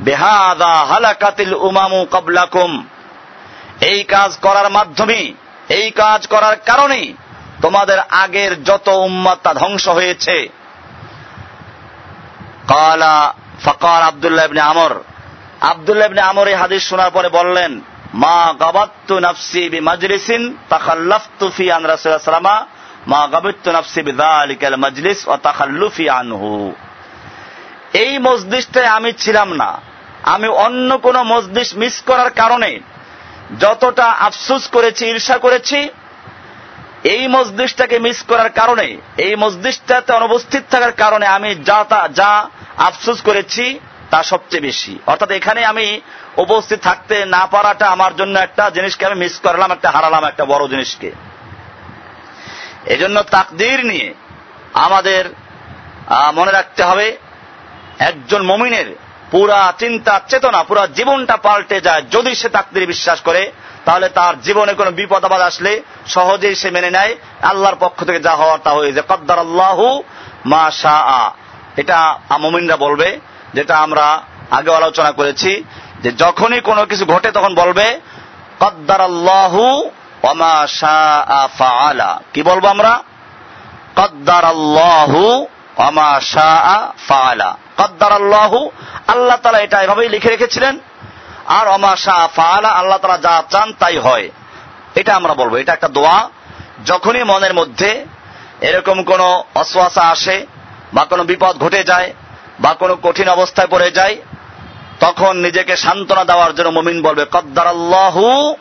বেহাদা 0.01 0.75
হালাকাতিল 0.75 1.53
উমামু 1.53 2.05
কাবলাকুম। 2.05 2.87
এই 3.81 4.03
কাজ 4.03 4.37
করার 4.37 4.69
মাধ্যমে, 4.69 5.33
এই 5.69 5.91
কাজ 5.91 6.27
করার 6.27 6.55
কারণে 6.55 7.13
তোমাদের 7.61 7.99
আগের 7.99 8.63
যত 8.63 8.87
উম্মাদ 8.87 9.37
তা 9.43 9.53
ধ্বংস 9.53 9.87
হয়েছে। 9.87 10.49
কালা 12.67 13.33
Fokker 13.63 14.01
Abdullah 14.01 14.45
ibn 14.45 14.61
Amr. 14.61 14.95
Abdullah 15.61 16.07
ibn 16.07 16.21
Amr 16.21 16.47
এই 16.47 16.53
হাদিস 16.53 16.89
শোনার 16.89 17.11
পরে 17.11 17.29
বললেন, 17.29 17.81
মা 18.13 18.53
গাবাত্তু 18.59 19.19
নাফসি 19.19 19.69
বি 19.69 19.79
মাজলিসিন 19.79 20.57
তাখাল্লাফতু 20.69 21.49
ফি 21.49 21.71
আন 21.71 21.85
রাসূলুল্লাহ 21.85 22.65
মা 23.07 23.27
গাবাত্তু 23.27 23.71
নাফসি 23.71 24.01
বি 24.01 24.11
যালিকাল 24.11 24.75
মাজলিস 24.75 25.27
ওয়া 25.27 25.37
তাখাল্লুফি 25.37 26.09
আনহু। 26.09 26.73
এই 27.93 28.17
মসজিদটায় 28.17 28.85
আমি 28.85 29.13
ছিলাম 29.13 29.53
না। 29.53 29.81
আমি 30.23 30.47
অন্য 30.47 30.97
কোন 30.97 31.21
মসজিদ 31.21 31.77
মিস 31.77 32.01
করার 32.01 32.29
কারণে 32.29 32.79
যতটা 33.59 34.05
আফসুস 34.05 34.67
করেছি, 34.67 35.05
ঈর্ষা 35.05 35.37
করেছি, 35.37 35.89
এই 37.03 37.27
মসজিদটাকে 37.27 37.99
মিস 37.99 38.23
করার 38.23 38.49
কারণে, 38.49 38.97
এই 39.17 39.35
মসজিদটাতে 39.35 40.13
অনুপস্থিত 40.13 40.63
থাকার 40.71 40.91
কারণে 40.91 41.25
আমি 41.27 41.55
যা 41.55 42.07
যা 42.13 42.49
আফসুস 42.77 43.21
করেছি 43.21 43.79
তা 44.09 44.23
সবচেয়ে 44.23 44.61
বেশি। 44.61 44.99
অর্থাৎ 45.07 45.31
এখানে 45.31 45.65
আমি 45.65 46.01
উপস্থিত 46.37 46.79
থাকতে 46.79 47.25
না 47.25 47.45
পারাটা 47.45 47.87
আমার 47.87 48.15
জন্য 48.15 48.39
একটা 48.39 48.69
জিনিসকে 48.69 49.05
আমি 49.05 49.15
মিস 49.15 49.39
করলাম, 49.39 49.71
একটা 49.71 49.89
হারালাম 49.89 50.25
একটা 50.25 50.45
বড় 50.45 50.67
জিনিসকে। 50.67 51.30
এজন্য 52.85 53.17
তাকদির 53.35 53.79
নিয়ে 53.85 54.07
আমাদের 54.73 55.23
মনে 56.35 56.51
রাখতে 56.51 56.81
হবে, 56.83 57.07
একজন 57.99 58.41
মমিনের 58.41 58.87
পুরা 59.31 59.59
চিন্তা, 59.79 60.13
চেতনা, 60.29 60.63
পুরা 60.63 60.83
জীবনটা 60.97 61.35
পাল্টে 61.37 61.77
যায় 61.81 62.03
যদি 62.11 62.31
সে 62.35 62.49
তাকদির 62.49 62.85
বিশ্বাস 62.85 63.19
করে, 63.21 63.43
তাহলে 63.85 64.07
তার 64.09 64.33
জীবনে 64.41 64.73
কোনো 64.73 64.91
বিপদ 64.91 65.25
আবাদ 65.25 65.41
আসলে 65.41 65.71
সহজেই 66.07 66.55
সে 66.55 66.69
মেনে 66.71 66.91
নেয়। 66.91 67.13
আল্লাহর 67.41 67.77
পক্ষ 67.79 67.97
থেকে 68.03 68.19
যা 68.19 68.33
হওয়ার 68.35 68.59
তা 68.63 68.71
হয়ে 68.71 68.93
যায়। 68.95 69.07
কদ্দার 69.09 69.39
আল্লাহু 69.39 70.03
মা 70.45 70.63
শাহ 70.71 71.09
এটা 71.81 71.99
মমিনরা 72.43 72.77
বলবে, 72.85 73.09
যেটা 73.53 73.75
আমরা 73.77 74.05
আগে 74.51 74.71
আলোচনা 74.75 75.11
করেছি, 75.11 75.51
যে 76.03 76.09
যখনই 76.23 76.61
কোনো 76.69 76.81
কিছু 76.85 77.05
ঘটে 77.05 77.29
তখন 77.31 77.51
বলবে 77.55 77.99
কদ্দার 78.59 79.01
আল্লাহু 79.01 79.63
ওমা 80.23 80.67
শাহ 80.67 82.17
কি 82.33 82.41
বলব 82.43 82.65
আমরা? 82.65 82.93
কদ্দার 83.95 84.45
আল্লাহু 84.45 85.21
অমা 85.77 86.19
শাহ 86.23 87.55
কদ্দার 87.77 88.11
আল্লাহু 88.11 88.71
আল্লাহ 89.07 89.37
তালা 89.43 89.59
এটা 89.59 89.77
এভাবেই 89.81 90.09
লিখে 90.09 90.29
রেখেছিলেন। 90.29 90.79
আর 91.47 91.67
অমা 91.67 91.95
শাহ 91.95 92.27
ফালা 92.35 92.69
আল্লাহ 92.69 92.97
তালা 92.97 93.17
যা 93.17 93.43
চান 93.49 93.73
তাই 93.79 93.97
হয়। 93.97 94.29
এটা 94.95 95.15
আমরা 95.15 95.33
বলব, 95.33 95.53
এটা 95.55 95.73
একটা 95.73 95.87
দোয়া। 95.87 96.29
যখনই 96.85 97.23
মনের 97.23 97.53
মধ্যে 97.53 98.05
এরকম 98.61 99.03
কোন 99.03 99.21
অশ্বাসা 99.55 100.01
আসে 100.01 100.45
বা 100.93 101.03
কোনো 101.05 101.23
বিপদ 101.23 101.53
ঘটে 101.57 101.83
যায় 101.83 102.13
বা 102.59 102.73
কোনো 102.73 102.93
কঠিন 103.03 103.27
অবস্থায় 103.29 103.67
পড়ে 103.67 103.89
যায়, 103.91 104.15
তখন 104.99 105.37
নিজেকে 105.37 105.75
সান্ত্বনা 105.75 106.23
দেওয়ার 106.25 106.55
জন্য 106.55 106.69
মমিন 106.69 107.01
বলবে 107.01 107.25
কদ্দার 107.31 107.67
আল্লাহু 107.67 108.55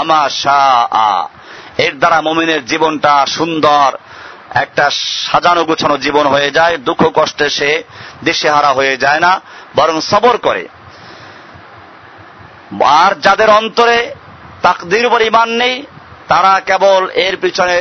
অমা 0.00 0.22
শাহ 0.42 1.26
এর 1.78 1.94
দ্বারা 1.98 2.18
মমিনের 2.20 2.62
জীবনটা 2.66 3.14
সুন্দর, 3.26 3.88
একটা 4.54 4.84
সাজানো 5.30 5.62
গুছানো 5.64 5.96
জীবন 5.96 6.26
হয়ে 6.26 6.50
যায়, 6.50 6.74
দুঃখ 6.78 7.02
কষ্টে 7.14 7.46
সে 7.50 7.70
দিশেহারা 8.24 8.70
হয়ে 8.72 8.94
যায় 8.96 9.20
না, 9.20 9.32
বরং 9.76 9.96
সবর 10.00 10.36
করে। 10.36 10.64
আর 13.02 13.12
যাদের 13.20 13.50
অন্তরে 13.50 13.98
তাকদির 14.62 15.06
উপর 15.06 15.20
ইমান 15.22 15.48
নেই, 15.48 15.74
তারা 16.28 16.52
কেবল 16.60 17.02
এর 17.26 17.34
পিছনে 17.36 17.76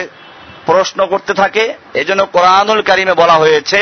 প্রশ্ন 0.66 1.00
করতে 1.06 1.34
থাকে। 1.34 1.66
এজন্য 1.94 2.22
কোরআনুল 2.26 2.82
কারিমে 2.82 3.14
বলা 3.14 3.34
হয়েছে, 3.34 3.80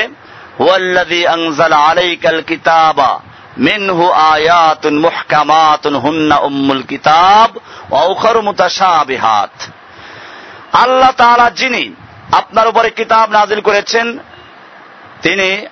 হুয়াল্লাযী 0.59 1.21
আনজালা 1.25 1.77
আলাইকাল 1.77 2.41
কিতাবা। 2.41 3.11
মিনহু 3.57 4.11
আয়াতুন 4.11 4.99
মুহকামাতুন 4.99 5.95
হুন্না 5.95 6.37
উম্মুল 6.37 6.81
কিতাব 6.81 7.57
উখারু 8.09 8.41
মুতাশাবিহাত। 8.41 9.49
আল্লাহ 10.73 11.11
তাআলা 11.11 11.49
যিনি 11.49 11.95
আপনার 12.31 12.67
উপরে 12.67 12.89
কিতাব 12.89 13.31
নাজিল 13.31 13.61
করেছেন, 13.61 14.17
তিনি 15.21 15.67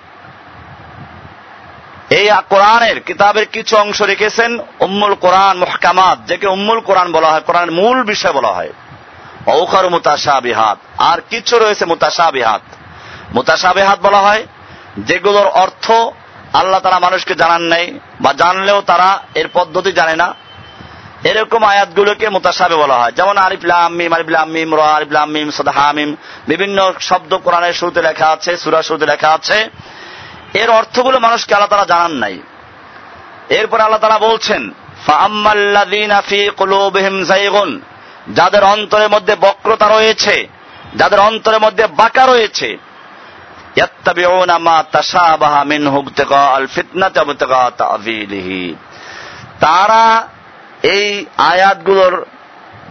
এই 2.10 2.28
কোরআনের 2.48 3.00
কিতাবের 3.00 3.46
কিছু 3.46 3.76
অংশ 3.76 4.02
রেখেছেন, 4.02 4.58
উম্মুল 4.80 5.14
কোরআন 5.14 5.58
মহকামাত, 5.58 6.18
যাকে 6.26 6.46
উম্মুল 6.46 6.80
কোরআন 6.80 7.12
বলা 7.12 7.30
হয়, 7.30 7.40
কোরআনের 7.40 7.72
মূল 7.72 8.02
বিষয় 8.02 8.32
বলা 8.32 8.48
হয়। 8.48 8.72
ঔখার 9.46 9.90
মুতাসাবিহাত 9.90 10.78
আর 10.98 11.18
কিছু 11.30 11.58
রয়েছে 11.58 11.84
মুতাসাবিহাত 11.84 12.60
মুতাসাবিহাত 13.34 14.00
বলা 14.00 14.18
হয়, 14.18 14.46
যেগুলোর 14.98 15.46
অর্থ 15.46 15.92
আল্লাহ 16.52 16.80
তারা 16.80 16.98
মানুষকে 16.98 17.34
জানান 17.34 17.62
নাই, 17.62 17.84
বা 18.20 18.30
জানলেও 18.32 18.78
তারা 18.80 19.08
এর 19.34 19.48
পদ্ধতি 19.52 19.92
জানে 19.92 20.14
না। 20.16 20.28
এরকম 21.24 21.62
আয়াতগুলোকে 21.64 22.26
মোতাসাবে 22.28 22.76
বলা 22.76 22.96
হয়। 23.00 23.12
যেমন 23.12 23.36
আরিফলাম 23.36 23.90
মিম 23.94 24.12
আরিফলাম 24.12 24.48
মিম, 24.48 24.68
র 24.74 24.80
আরিফলাম 24.80 25.28
মিম 25.30 25.48
হামিম 25.78 26.10
বিভিন্ন 26.48 26.78
শব্দ 27.00 27.32
কোরআনের 27.44 27.72
শুরুতে 27.72 28.00
লেখা 28.02 28.28
আছে 28.28 28.56
সুরা 28.56 28.80
শুরুতে 28.82 29.06
লেখা 29.06 29.28
আছে। 29.28 29.58
এর 30.54 30.70
অর্থগুলো 30.70 31.18
মানুষকে 31.18 31.54
আল্লাহ 31.54 31.68
তারা 31.68 31.84
জানান 31.84 32.12
নাই। 32.12 32.36
এরপর 33.48 33.78
আল্লাহ 33.80 34.00
তারা 34.00 34.18
বলছেন 34.18 34.62
যাদের 38.38 38.64
অন্তরের 38.64 39.08
মধ্যে 39.08 39.34
বক্রতা 39.40 39.86
রয়েছে, 39.88 40.48
যাদের 40.94 41.20
অন্তরের 41.20 41.60
মধ্যে 41.60 41.84
বাঁকা 41.86 42.26
রয়েছে 42.26 42.68
তারা 49.60 50.28
এই 50.82 51.26
আয়াতগুলোর 51.38 52.26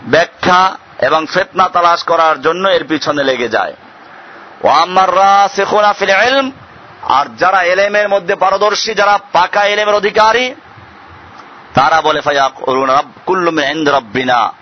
ব্যাখ্যা 0.03 0.77
এবং 1.01 1.25
ফেতনা 1.25 1.69
তালাশ 1.69 2.03
করার 2.03 2.41
জন্য 2.41 2.67
এর 2.67 2.87
পিছনে 2.87 3.23
লেগে 3.23 3.49
যায়। 3.49 3.73
আর 7.01 7.25
যারা 7.37 7.63
এলেমের 7.63 8.09
মধ্যে 8.09 8.35
পারদর্শী, 8.35 8.93
যারা 8.93 9.19
পাকা 9.31 9.65
এলেমের 9.65 9.95
অধিকারী, 9.95 10.55
তারা 11.73 12.01
বলে 12.01 12.21
রব্বিনা, 13.91 14.53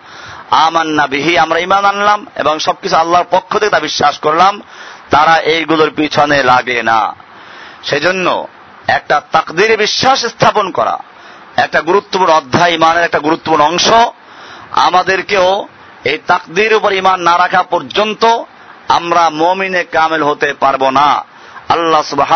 আমান্না 0.51 1.07
বিহি, 1.07 1.37
আমরা 1.37 1.59
ইমান 1.59 1.85
আনলাম 1.85 2.25
এবং 2.35 2.59
সবকিছু 2.59 2.95
আল্লাহর 2.95 3.25
পক্ষ 3.31 3.57
থেকে 3.57 3.69
তা 3.69 3.79
বিশ্বাস 3.79 4.17
করলাম। 4.17 4.61
তারা 5.09 5.35
এইগুলোর 5.53 5.91
পিছনে 5.91 6.37
লাগে 6.43 6.79
না। 6.83 6.99
সেজন্য 7.83 8.27
একটা 8.87 9.21
তাকদিরে 9.31 9.75
বিশ্বাস 9.77 10.19
স্থাপন 10.25 10.71
করা, 10.71 10.95
একটা 11.55 11.79
গুরুত্বপূর্ণ 11.81 12.31
অধ্যায়, 12.33 12.73
ইমানের 12.73 13.03
একটা 13.03 13.19
গুরুত্বপূর্ণ 13.19 13.63
অংশ। 13.63 13.87
আমাদেরকেও 14.87 15.67
এই 16.05 16.17
তাকদির 16.27 16.71
উপর 16.73 16.91
ইমান 16.93 17.19
না 17.19 17.37
রাখা 17.37 17.63
পর্যন্ত 17.63 18.23
আমরা 18.89 19.23
মমিনে 19.29 19.83
কামেল 19.83 20.23
হতে 20.23 20.49
পারব 20.53 20.83
না। 20.89 21.09
আল্লাহ 21.69 22.01
সুবাহ 22.01 22.31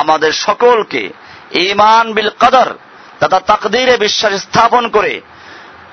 আমাদের 0.00 0.32
সকলকে 0.32 1.02
ইমান 1.60 2.12
বিল 2.12 2.30
কদর 2.40 2.68
তথা 3.20 3.38
তাকদিরে 3.40 3.96
বিশ্বাস 3.96 4.32
স্থাপন 4.42 4.84
করে 4.88 5.20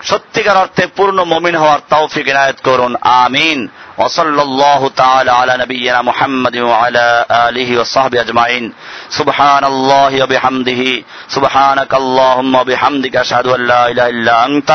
সত্যিকার 0.03 0.57
অর্থে 0.57 0.83
পূর্ণ 0.87 1.17
মমিন 1.23 1.55
হওয়ার 1.55 1.81
তৌফিক 1.89 2.25
এনায়ত 2.27 2.59
করুন, 2.63 2.91
আমিন। 3.23 3.59
وصلى 4.00 4.42
الله 4.42 4.88
تعالى 4.96 5.30
على 5.30 5.56
نبينا 5.58 6.02
محمد 6.02 6.56
وعلى 6.58 7.26
آله 7.30 7.80
وصحبه 7.80 8.20
أجمعين 8.20 8.64
سبحان 9.10 9.64
الله 9.64 10.12
وبحمده 10.24 10.82
سبحانك 11.28 11.92
اللهم 11.94 12.52
وبحمدك 12.54 13.14
أشهد 13.16 13.46
أن 13.46 13.60
لا 13.66 13.82
إله 13.90 14.06
إلا 14.08 14.34
أنت 14.46 14.70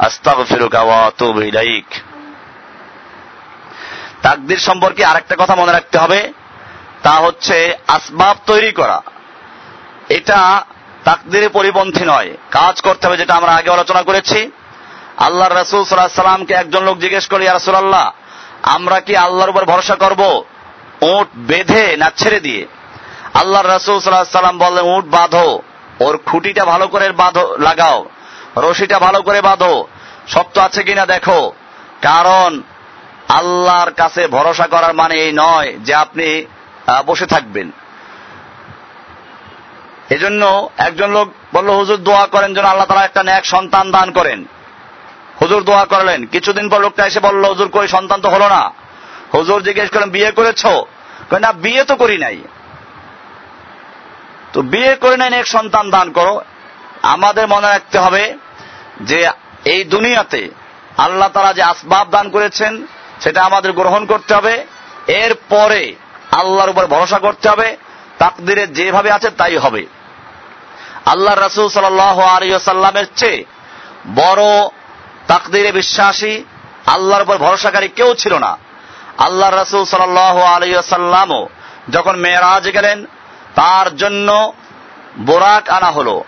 أستغفرك 0.00 0.74
وأتوب 0.88 1.36
إليك 1.50 1.90
তাকদির 4.24 4.60
সম্পর্কে 4.68 5.02
আরেকটা 5.04 5.34
কথা 5.36 5.54
মনে 5.56 5.72
রাখতে 5.72 5.96
হবে 5.98 6.20
তা 7.02 7.14
হচ্ছে 7.24 7.56
আসবাব 7.96 8.36
তৈরি 8.46 8.70
করা 8.72 8.98
এটা 10.16 10.40
তাকদিরে 11.04 11.48
পরিপন্থী 11.48 12.04
নয় 12.12 12.30
কাজ 12.58 12.74
করতে 12.86 13.02
হবে 13.06 13.20
যেটা 13.22 13.34
আমরা 13.34 13.52
আগে 13.54 13.70
আলোচনা 13.72 14.02
করেছি 14.08 14.40
আল্লাহ 15.26 15.46
রসুল 15.48 15.82
সাল্লাহ 15.84 16.22
সাল্লামকে 16.22 16.54
একজন 16.54 16.82
লোক 16.88 16.96
জিজ্ঞেস 17.04 17.24
করি 17.32 17.44
রাসুলাল্লাহ 17.46 18.06
আমরা 18.65 18.99
কি 18.99 19.17
আল্লাহর 19.17 19.49
উপর 19.49 19.65
ভরসা 19.65 19.95
করব? 19.95 20.43
উট 21.01 21.27
বেঁধে 21.35 21.97
না 21.97 22.11
ছেড়ে 22.15 22.39
দিয়ে? 22.39 22.67
আল্লাহ 23.33 23.61
রসুল 23.65 23.99
সাল্লাহ 23.99 24.23
সাল্লাম 24.23 24.57
বললেন, 24.57 24.85
উট 24.85 25.05
বাঁধো। 25.05 25.61
ওর 25.99 26.17
খুঁটিটা 26.17 26.65
ভালো 26.65 26.87
করে 26.87 27.11
বাঁধো, 27.11 27.57
লাগাও। 27.59 28.05
রশিটা 28.57 28.99
ভালো 28.99 29.21
করে 29.21 29.41
বাঁধো। 29.41 29.87
শক্ত 30.27 30.57
আছে 30.57 30.83
কিনা 30.83 31.05
দেখো। 31.05 31.53
কারণ 32.01 32.61
আল্লাহর 33.29 33.91
কাছে 33.91 34.27
ভরসা 34.27 34.67
করার 34.67 34.93
মানে 34.93 35.15
এই 35.15 35.31
নয় 35.35 35.73
যে 35.83 35.93
আপনি 35.93 36.45
বসে 37.05 37.25
থাকবেন। 37.25 37.71
এজন্য 40.09 40.69
একজন 40.77 41.11
লোক 41.11 41.27
বলল, 41.53 41.69
হুজুর, 41.69 41.97
দোয়া 41.97 42.25
করেন 42.25 42.53
যেন 42.53 42.65
আল্লাহ 42.65 42.87
তালা 42.87 43.05
একটা 43.05 43.23
ন্যাক 43.23 43.45
সন্তান 43.45 43.91
দান 43.91 44.11
করেন। 44.11 44.45
হুজুর 45.45 45.63
দোয়া 45.63 45.85
করলেন। 45.85 46.25
কিছুদিন 46.25 46.69
পর 46.69 46.79
লোকটা 46.79 47.05
এসে 47.05 47.19
বলল, 47.19 47.45
হুজুর, 47.45 47.69
কই, 47.69 47.87
সন্তান 47.87 48.21
তো 48.21 48.29
হলো 48.29 48.49
না। 48.49 48.71
হুজুর 49.33 49.63
জিজ্ঞেস 49.63 49.89
করেন 49.89 50.09
বিয়ে 50.09 50.31
করেছ? 50.31 50.65
না, 51.41 51.51
বিয়ে 51.51 51.83
তো 51.83 51.95
করি 51.95 52.17
নাই। 52.17 52.37
তো 54.53 54.61
বিয়ে 54.61 54.95
করে 54.95 55.17
নেন, 55.17 55.33
এক 55.33 55.47
সন্তান 55.47 55.89
দান 55.89 56.11
করো। 56.11 56.41
আমাদের 57.03 57.47
মনে 57.47 57.67
রাখতে 57.67 57.99
হবে 57.99 58.33
যে 59.01 59.29
এই 59.65 59.83
দুনিয়াতে 59.83 60.49
আল্লাহ 60.97 61.29
তারা 61.29 61.53
যে 61.53 61.63
আসবাব 61.63 62.09
দান 62.09 62.29
করেছেন, 62.29 62.87
সেটা 63.21 63.43
আমাদের 63.43 63.71
গ্রহণ 63.71 64.05
করতে 64.05 64.33
হবে। 64.33 64.65
এর 65.07 65.35
পরে 65.49 65.95
আল্লাহর 66.31 66.69
উপর 66.69 66.85
ভরসা 66.85 67.19
করতে 67.19 67.49
হবে। 67.49 67.77
তাকদিরে 68.17 68.67
যেভাবে 68.67 69.11
আছে, 69.11 69.29
তাই 69.29 69.57
হবে। 69.57 69.85
আল্লাহ 71.05 71.35
রসুল 71.35 71.69
সাল 71.69 71.99
আলিয়াল্লামের 71.99 73.05
চেয়ে 73.15 73.45
বড় 74.15 74.43
তাকদিরে 75.27 75.71
বিশ্বাসী, 75.71 76.43
আল্লাহর 76.87 77.21
উপর 77.21 77.37
ভরসাকারী 77.37 77.87
কেউ 77.87 78.13
ছিল 78.13 78.33
না। 78.37 78.57
আল্লাহ 79.17 79.49
রসুল 79.49 79.85
সাল 79.85 80.17
আলিয়াল্লামও 80.17 81.47
যখন 81.89 82.15
মেয়েরাজ 82.15 82.73
গেলেন, 82.73 83.05
তার 83.55 83.95
জন্য 83.95 84.53
বোরাক 85.19 85.69
আনা 85.69 85.91
হলো 85.91 86.23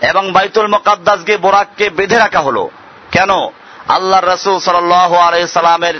এবং 0.00 0.32
বাইতুল 0.32 0.66
মোকাদ্দাসকে 0.66 1.36
বোরাককে 1.36 1.90
বেঁধে 1.90 2.18
রাখা 2.18 2.40
হলো। 2.40 2.70
কেন? 3.12 3.30
আল্লাহ 3.88 4.20
রসুল 4.24 4.58
সাল 4.58 4.92
আলাইসাল্লামের 4.92 5.94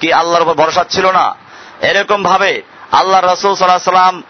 কি 0.00 0.12
আল্লাহর 0.12 0.42
উপর 0.42 0.54
ভরসা 0.54 0.84
ছিল 0.84 1.10
না? 1.10 1.34
এরকম 1.80 2.22
ভাবে 2.22 2.62
আল্লাহ 2.92 3.20
রসুল 3.20 3.54
সাল্লাম 3.54 4.22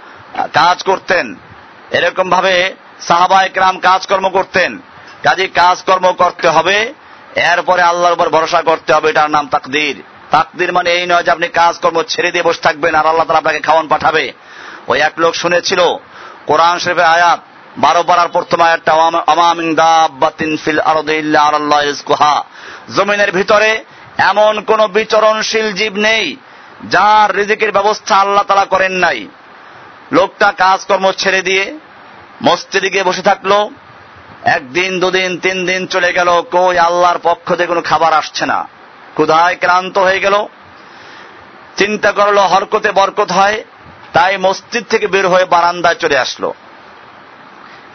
কাজ 0.52 0.82
করতেন। 0.82 1.34
এরকম 1.90 2.30
ভাবে 2.30 2.74
সাহাবা 3.00 3.42
একরাম 3.42 3.78
কাজকর্ম 3.78 4.28
করতেন। 4.28 4.78
কাজে 5.22 5.46
কাজকর্ম 5.46 6.12
করতে 6.12 6.48
হবে 6.48 6.94
এরপরে 7.36 7.82
আল্লাহর 7.82 8.12
উপর 8.12 8.28
ভরসা 8.28 8.62
করতে 8.62 8.94
হবে, 8.94 9.10
এটার 9.10 9.30
নাম 9.30 9.48
তাকদির। 9.48 10.02
তাকদির 10.30 10.72
মানে 10.72 10.90
এই 10.92 11.06
নয় 11.06 11.22
যে 11.22 11.30
আপনি 11.30 11.48
কাজকর্ম 11.48 12.02
ছেড়ে 12.02 12.30
দিয়ে 12.30 12.42
বসে 12.42 12.60
থাকবেন 12.60 12.94
আর 12.94 13.06
আল্লাহ 13.06 13.36
আপনাকে 13.36 13.60
খাওয়ান 13.60 13.88
পাঠাবে। 13.88 14.32
ওই 14.88 15.00
এক 15.00 15.12
লোক 15.18 15.34
শুনেছিল, 15.34 15.80
কোরআন 16.46 16.78
শরীফের 16.78 17.04
আয়াত, 17.04 17.40
বারো 17.76 18.02
পাড়ার 18.02 18.28
প্রথম 18.28 18.60
আয়াতটা 18.60 18.92
জমিনের 22.96 23.32
ভিতরে 23.32 23.84
এমন 24.18 24.60
কোন 24.60 24.86
বিচরণশীল 24.86 25.72
জীব 25.72 25.96
নেই, 25.96 26.36
যার 26.90 27.36
রিজিকের 27.36 27.72
ব্যবস্থা 27.72 28.16
আল্লাহ 28.16 28.44
তালা 28.44 28.64
করেন 28.64 28.92
নাই। 28.92 29.28
লোকটা 30.12 30.52
কাজকর্ম 30.52 31.12
ছেড়ে 31.12 31.42
দিয়ে 31.42 31.78
মসজিদে 32.42 32.90
গিয়ে 32.90 33.04
বসে 33.04 33.22
থাকল 33.22 33.68
একদিন, 34.44 35.00
দুদিন, 35.00 35.38
তিন 35.38 35.66
দিন 35.66 35.86
চলে 35.86 36.12
গেল, 36.12 36.42
কই 36.42 36.78
আল্লাহর 36.78 37.18
পক্ষ 37.22 37.48
থেকে 37.48 37.66
কোনো 37.66 37.82
খাবার 37.82 38.12
আসছে 38.12 38.46
না। 38.46 38.68
ক্ষুধায় 39.12 39.56
ক্রান্ত 39.60 39.98
হয়ে 39.98 40.20
গেল। 40.20 40.46
চিন্তা 41.76 42.12
করল, 42.12 42.38
হরকতে 42.38 42.92
বরকত 42.92 43.32
হয়। 43.32 43.64
তাই 44.12 44.38
মসজিদ 44.38 44.84
থেকে 44.84 45.06
বের 45.06 45.28
হয়ে 45.28 45.44
বারান্দায় 45.44 45.94
চলে 45.94 46.18
আসলো। 46.18 46.54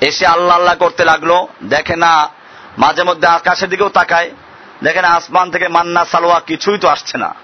এসে 0.01 0.27
আল্লাহ 0.27 0.55
আল্লাহ 0.55 0.75
করতে 0.75 1.05
লাগল। 1.05 1.45
দেখে 1.63 1.95
না, 1.95 2.29
মাঝে 2.77 3.03
মধ্যে 3.03 3.27
আকাশের 3.27 3.69
দিকেও 3.69 3.89
তাকায়। 3.89 4.31
দেখে 4.83 5.01
না, 5.01 5.07
আসমান 5.07 5.51
থেকে 5.51 5.67
মান্না, 5.67 6.05
সালোয়া 6.05 6.39
কিছুই 6.39 6.77
তো 6.77 6.87
আসছে 6.87 7.17
না। 7.17 7.35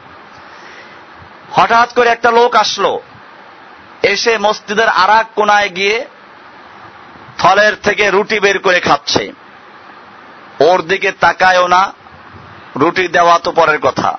হঠাৎ 1.52 1.94
করে 1.94 2.10
একটা 2.10 2.32
লোক 2.32 2.56
আসলো। 2.56 3.00
এসে 4.04 4.38
মসজিদের 4.38 4.90
আর 4.90 5.10
এক 5.10 5.26
কোনায় 5.36 5.70
গিয়ে 5.70 6.06
ফলের 7.44 7.74
থেকে 7.84 8.06
রুটি 8.10 8.38
বের 8.40 8.58
করে 8.60 8.80
খাচ্ছে। 8.80 9.24
ওর 10.60 10.80
দিকে 10.82 11.10
তাকায়ও 11.12 11.68
না, 11.68 11.82
রুটি 12.76 13.06
দেওয়া 13.08 13.36
তো 13.40 13.52
পরের 13.52 13.80
কথা। 13.80 14.12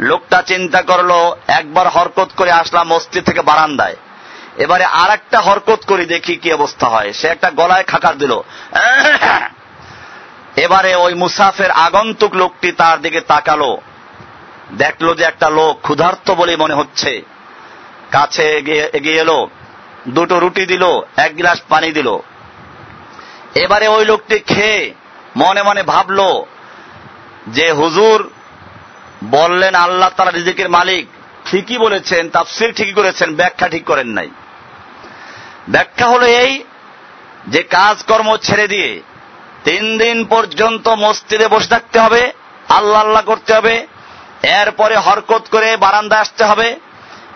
লোকটা 0.00 0.38
চিন্তা 0.42 0.80
করল, 0.82 1.12
একবার 1.48 1.86
হরকত 1.88 2.30
করে 2.36 2.50
আসলাম 2.52 2.86
মসজিদ 2.92 3.22
থেকে 3.24 3.42
বারান্দায়। 3.42 3.96
এবারে 4.56 4.84
আর 4.84 5.10
একটা 5.10 5.38
হরকত 5.40 5.80
করি, 5.86 6.04
দেখি 6.04 6.34
কি 6.36 6.48
অবস্থা 6.52 6.86
হয়। 6.88 7.10
সে 7.12 7.26
একটা 7.28 7.50
গলায় 7.50 7.84
খাকার 7.84 8.14
দিল 8.18 8.32
এবারে 10.56 10.94
ওই 10.94 11.14
মুসাফের 11.14 11.70
আগন্তুক 11.70 12.32
লোকটি 12.34 12.68
তার 12.72 12.96
দিকে 13.00 13.20
তাকালো। 13.20 13.70
দেখল 14.72 15.06
যে 15.14 15.24
একটা 15.24 15.48
লোক 15.50 15.74
ক্ষুধার্ত 15.82 16.26
বলে 16.30 16.54
মনে 16.56 16.74
হচ্ছে। 16.74 17.12
কাছে 18.10 18.44
এগিয়ে 18.98 19.20
এলো, 19.20 19.38
দুটো 20.08 20.36
রুটি 20.40 20.64
দিল, 20.66 20.84
এক 21.16 21.32
গ্লাস 21.36 21.58
পানি 21.68 21.92
দিল। 21.92 22.08
এবারে 23.54 23.88
ওই 23.88 24.04
লোকটি 24.04 24.38
খেয়ে 24.38 24.94
মনে 25.36 25.62
মনে 25.62 25.82
ভাবলো 25.82 26.46
যে 27.46 27.72
হুজুর 27.72 28.30
বললেন, 29.22 29.74
আল্লাহ 29.74 30.10
তারা 30.16 30.30
রিজিকের 30.30 30.68
মালিক, 30.68 31.06
ঠিকই 31.50 31.78
বলেছেন, 31.78 32.30
তাফসির 32.30 32.72
ঠিকই 32.72 32.92
করেছেন, 32.92 33.34
ব্যাখ্যা 33.34 33.68
ঠিক 33.68 33.84
করেন 33.84 34.06
নাই। 34.06 34.30
ব্যাখ্যা 35.68 36.06
হলো 36.06 36.26
এই 36.26 36.64
যে 37.46 37.62
কাজকর্ম 37.62 38.36
ছেড়ে 38.36 38.68
দিয়ে 38.68 39.00
তিন 39.64 39.98
দিন 39.98 40.24
পর্যন্ত 40.24 40.88
মসজিদে 40.88 41.48
বসে 41.48 41.66
থাকতে 41.66 42.00
হবে, 42.00 42.32
আল্লাহ 42.68 43.00
আল্লাহ 43.00 43.22
করতে 43.22 43.54
হবে, 43.54 43.86
এরপরে 44.42 44.96
হরকত 44.96 45.44
করে 45.50 45.76
বারান্দা 45.76 46.18
আসতে 46.18 46.44
হবে, 46.44 46.76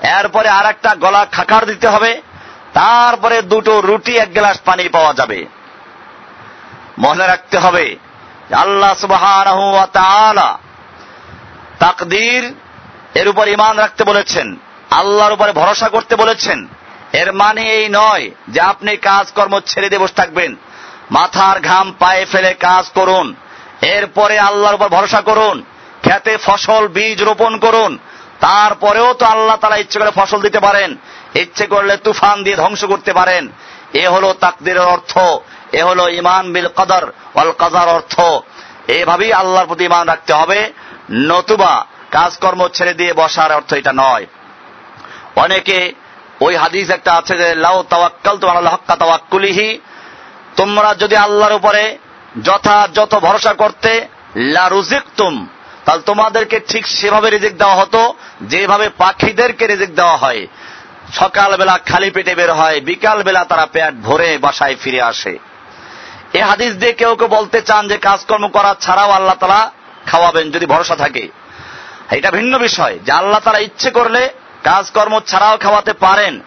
এরপরে 0.02 0.48
আর 0.48 0.66
একটা 0.66 0.94
গলা 0.94 1.26
খাকার 1.32 1.66
দিতে 1.66 1.88
হবে, 1.88 2.22
তারপরে 2.72 3.43
দুটো 3.43 3.80
রুটি 3.80 4.16
এক 4.16 4.32
গ্লাস 4.32 4.59
পানি 4.64 4.88
পাওয়া 4.88 5.12
যাবে। 5.14 5.47
মনে 7.05 7.24
রাখতে 7.32 7.56
হবে 7.59 7.86
আল্লাহ 8.64 8.93
সুবাহ 9.02 9.24
তাকদির 11.82 12.44
এর 13.20 13.27
উপর 13.32 13.44
ইমান 13.56 13.74
রাখতে 13.85 14.02
বলেছেন, 14.10 14.47
আল্লাহর 15.01 15.36
উপরে 15.36 15.52
ভরসা 15.60 15.89
করতে 15.94 16.14
বলেছেন। 16.23 16.59
এর 17.20 17.28
মানে 17.43 17.62
এই 17.78 17.86
নয় 17.98 18.27
যে 18.52 18.60
আপনি 18.73 18.90
কাজকর্ম 19.09 19.55
ছেড়ে 19.70 19.90
দিয়ে 19.90 20.02
বসে 20.02 20.18
থাকবেন, 20.20 20.51
মাথার 21.16 21.56
ঘাম 21.68 21.86
পায়ে 22.02 22.24
ফেলে 22.32 22.52
কাজ 22.66 22.85
করুন, 22.98 23.27
এরপরে 23.97 24.36
আল্লাহর 24.48 24.78
উপর 24.78 24.89
ভরসা 24.97 25.20
করুন, 25.20 25.56
খেতে 26.05 26.35
ফসল 26.47 26.85
বীজ 26.97 27.18
রোপণ 27.28 27.52
করুন, 27.64 27.93
তারপরেও 28.47 29.10
তো 29.20 29.24
আল্লাহ 29.35 29.56
তারা 29.60 29.77
ইচ্ছে 29.82 29.98
করে 30.01 30.12
ফসল 30.18 30.40
দিতে 30.47 30.60
পারেন, 30.66 30.90
ইচ্ছে 31.43 31.64
করলে 31.73 31.94
তুফান 32.05 32.36
দিয়ে 32.44 32.60
ধ্বংস 32.62 32.82
করতে 32.93 33.12
পারেন 33.18 33.44
এ 33.94 34.08
হলো 34.08 34.32
তাকদিরের 34.32 34.82
অর্থ, 34.82 35.18
এ 35.72 35.82
হলো 35.82 36.08
ইমান 36.08 36.52
বিল 36.52 36.66
কদর 36.66 37.12
অল 37.34 37.52
কাজার 37.52 37.88
অর্থ। 37.88 38.20
এভাবেই 38.90 39.32
আল্লাহর 39.32 39.66
প্রতি 39.66 39.84
ইমান 39.84 40.08
রাখতে 40.08 40.32
হবে। 40.32 40.72
নতুবা 41.10 41.86
কাজকর্ম 42.10 42.68
ছেড়ে 42.68 42.94
দিয়ে 42.94 43.12
বসার 43.12 43.52
অর্থ 43.52 43.72
এটা 43.72 43.92
নয়। 43.96 44.26
অনেকে 45.36 45.92
ওই 46.40 46.56
হাদিস 46.56 46.90
একটা 46.90 47.12
আছে 47.12 47.36
যে, 47.36 47.54
লাউ 47.54 47.82
তাওয়াক্কাল 47.82 48.38
তোমার 48.38 48.66
হক্কা 48.66 48.96
তাওয়াক্কুলিহি। 48.96 49.80
তোমরা 50.56 50.94
যদি 50.94 51.16
আল্লাহর 51.16 51.52
উপরে 51.52 51.98
যথাযথ 52.42 53.14
ভরসা 53.14 53.52
করতে 53.52 54.08
লা 54.36 54.68
রুজিকতুম 54.68 55.46
তাহলে 55.84 56.02
তোমাদেরকে 56.02 56.60
ঠিক 56.60 56.86
সেভাবে 56.86 57.30
রিজিক 57.30 57.58
দেওয়া 57.58 57.74
হতো, 57.74 58.14
যেভাবে 58.42 58.88
পাখিদেরকে 58.88 59.66
রিজিক 59.66 59.94
দেওয়া 59.94 60.16
হয়। 60.16 60.46
সকালবেলা 61.12 61.78
খালি 61.78 62.10
পেটে 62.10 62.34
বের 62.34 62.52
হয় 62.52 62.80
বিকাল 62.80 63.22
বেলা 63.22 63.44
তারা 63.44 63.66
পেট 63.66 63.94
ভরে 63.94 64.38
বাসায় 64.38 64.76
ফিরে 64.82 65.02
আসে। 65.02 65.38
এ 66.32 66.42
হাদিস 66.42 66.72
দিয়ে 66.74 66.92
কেউ 66.92 67.16
কেউ 67.16 67.28
বলতে 67.28 67.60
চান 67.60 67.88
যে 67.88 67.96
কাজকর্ম 67.96 68.48
করা 68.48 68.74
ছাড়াও 68.80 69.10
আল্লাহ 69.10 69.34
তালা 69.34 69.70
খাওয়াবেন 70.06 70.50
যদি 70.50 70.66
ভরসা 70.66 70.96
থাকে। 70.96 71.28
এটা 72.10 72.30
ভিন্ন 72.30 72.58
বিষয়। 72.58 72.98
যে 73.06 73.12
আল্লাহ 73.12 73.40
তারা 73.40 73.58
ইচ্ছে 73.58 73.90
করলে 73.90 74.28
কাজকর্ম 74.64 75.20
ছাড়াও 75.20 75.56
খাওয়াতে 75.56 75.92
পারেন, 75.92 76.40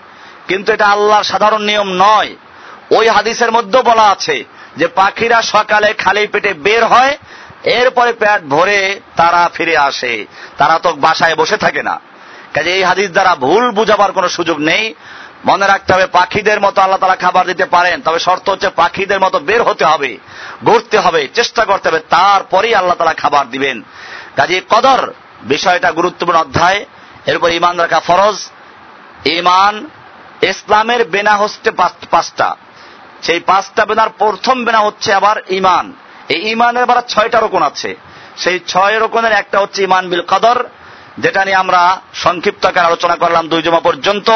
কিন্তু 0.47 0.73
এটা 0.73 0.87
আল্লাহর 0.87 1.23
সাধারণ 1.23 1.61
নিয়ম 1.61 1.87
নয়। 1.87 2.35
ওই 2.91 3.07
হাদিসের 3.07 3.51
মধ্যেও 3.51 3.81
বলা 3.81 4.03
আছে 4.03 4.43
যে 4.77 4.87
পাখিরা 4.87 5.41
সকালে 5.41 5.93
খালি 5.93 6.27
পেটে 6.27 6.53
বের 6.53 6.85
হয়, 6.85 7.17
এরপরে 7.63 8.13
পেট 8.13 8.43
ভরে 8.43 9.01
তারা 9.15 9.49
ফিরে 9.53 9.77
আসে। 9.77 10.25
তারা 10.57 10.79
তো 10.79 10.93
বাসায় 10.93 11.35
বসে 11.35 11.57
থাকে 11.57 11.83
না। 11.83 11.99
কাজে 12.53 12.71
এই 12.73 12.83
হাদিস 12.83 13.09
দ্বারা 13.11 13.35
ভুল 13.35 13.71
বুঝাবার 13.71 14.11
কোনো 14.11 14.29
সুযোগ 14.29 14.57
নেই। 14.59 14.93
মনে 15.45 15.65
রাখতে 15.67 15.93
হবে, 15.93 16.05
পাখিদের 16.05 16.59
মতো 16.61 16.81
আল্লাহ 16.81 16.99
তালা 16.99 17.15
খাবার 17.15 17.45
দিতে 17.45 17.65
পারেন, 17.65 18.01
তবে 18.01 18.19
শর্ত 18.19 18.49
হচ্ছে 18.49 18.69
পাখিদের 18.69 19.19
মতো 19.19 19.39
বের 19.39 19.63
হতে 19.63 19.85
হবে, 19.85 20.17
ঘুরতে 20.65 20.97
হবে, 20.99 21.27
চেষ্টা 21.33 21.65
করতে 21.65 21.89
হবে, 21.89 21.99
তারপরেই 22.09 22.75
আল্লাহ 22.75 22.95
তালা 22.95 23.13
খাবার 23.13 23.45
দিবেন। 23.49 23.81
কাজে 24.35 24.61
কদর 24.69 25.13
বিষয়টা 25.43 25.91
গুরুত্বপূর্ণ 25.91 26.39
অধ্যায় 26.39 26.85
এরপর 27.25 27.49
ইমান 27.51 27.75
রাখা 27.79 27.99
ফরজ। 27.99 28.37
ইমান 29.25 29.73
ইসলামের 30.41 31.01
বেনা 31.03 31.33
হচ্ছে 31.35 31.71
পাঁচটা। 32.11 32.55
সেই 33.21 33.39
পাঁচটা 33.39 33.85
বেনার 33.85 34.09
প্রথম 34.17 34.65
বেনা 34.65 34.79
হচ্ছে 34.79 35.09
আবার 35.13 35.37
ইমান 35.49 35.93
এই 36.29 36.41
ইমানের 36.51 36.83
আবার 36.83 37.01
ছয়টা 37.01 37.39
রোকন 37.39 37.61
আছে। 37.61 37.95
সেই 38.37 38.59
ছয় 38.67 38.99
রোকনের 38.99 39.31
একটা 39.31 39.57
হচ্ছে 39.59 39.79
ইমান 39.83 40.03
বিল 40.09 40.23
কদর 40.27 40.57
যেটা 41.18 41.40
নিয়ে 41.44 41.62
আমরা 41.64 41.82
সংক্ষিপ্ত 42.24 42.62
আকার 42.66 42.84
আলোচনা 42.84 43.16
করলাম 43.16 43.44
দুই 43.48 43.60
জমা 43.62 43.80
পর্যন্ত 43.80 44.28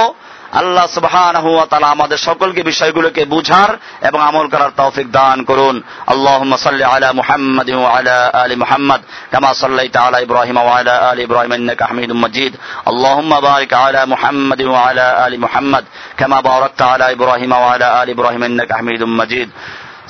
আল্লাহ 0.53 0.87
সুবহানাহু 0.97 1.49
ওয়া 1.53 1.67
তাআলা 1.71 1.89
আমাদের 1.97 2.19
সকলকে 2.19 2.61
বিষয়গুলোকে 2.63 3.23
বুঝার 3.25 3.71
এবং 4.09 4.21
আমল 4.29 4.47
করার 4.53 4.73
তৌফিক 4.81 5.07
দান 5.11 5.39
করুন 5.45 5.77
আল্লাহুম্মা 6.07 6.59
সাল্লি 6.59 6.85
আলা 6.85 7.09
মুহাম্মাদ 7.21 7.69
ওয়া 7.73 7.91
আলা 7.97 8.19
আলি 8.43 8.57
মুহাম্মাদ 8.57 9.01
কামা 9.33 9.51
সাল্লাইতা 9.55 9.99
আলা 10.07 10.19
ইব্রাহিম 10.27 10.57
ওয়া 10.59 10.75
আলা 10.79 10.95
আলি 11.11 11.21
ইব্রাহিম 11.23 11.53
ইন্নাকা 11.53 11.85
হামিদুম 11.91 12.19
মাজিদ 12.25 12.53
আল্লাহুম্মা 12.87 13.39
বারিক 13.49 13.73
আলা 13.79 14.01
মুহাম্মাদ 14.13 14.61
ওয়া 14.63 14.81
আলা 14.89 15.07
আলি 15.25 15.37
মুহাম্মাদ 15.37 15.85
কামা 16.17 16.39
বারাকতা 16.49 16.85
আলা 16.93 17.07
ইব্রাহিম 17.17 17.53
ওয়া 17.55 17.71
আলা 17.75 17.89
আলি 18.01 18.11
ইব্রাহিম 18.17 18.43
ইন্নাকা 18.45 18.75
হামিদুম 18.79 19.11
মাজিদ 19.21 19.51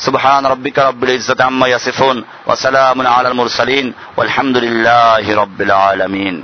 سبحان 0.07 0.43
ربك 0.47 0.79
رب 0.81 1.01
العزة 1.05 1.41
عما 1.41 1.67
يصفون 1.69 2.19
وسلام 2.49 2.99
على 3.07 3.29
المرسلين 3.29 3.87
والحمد 4.17 4.57
لله 4.57 5.25
رب 5.43 5.59
العالمين 5.63 6.35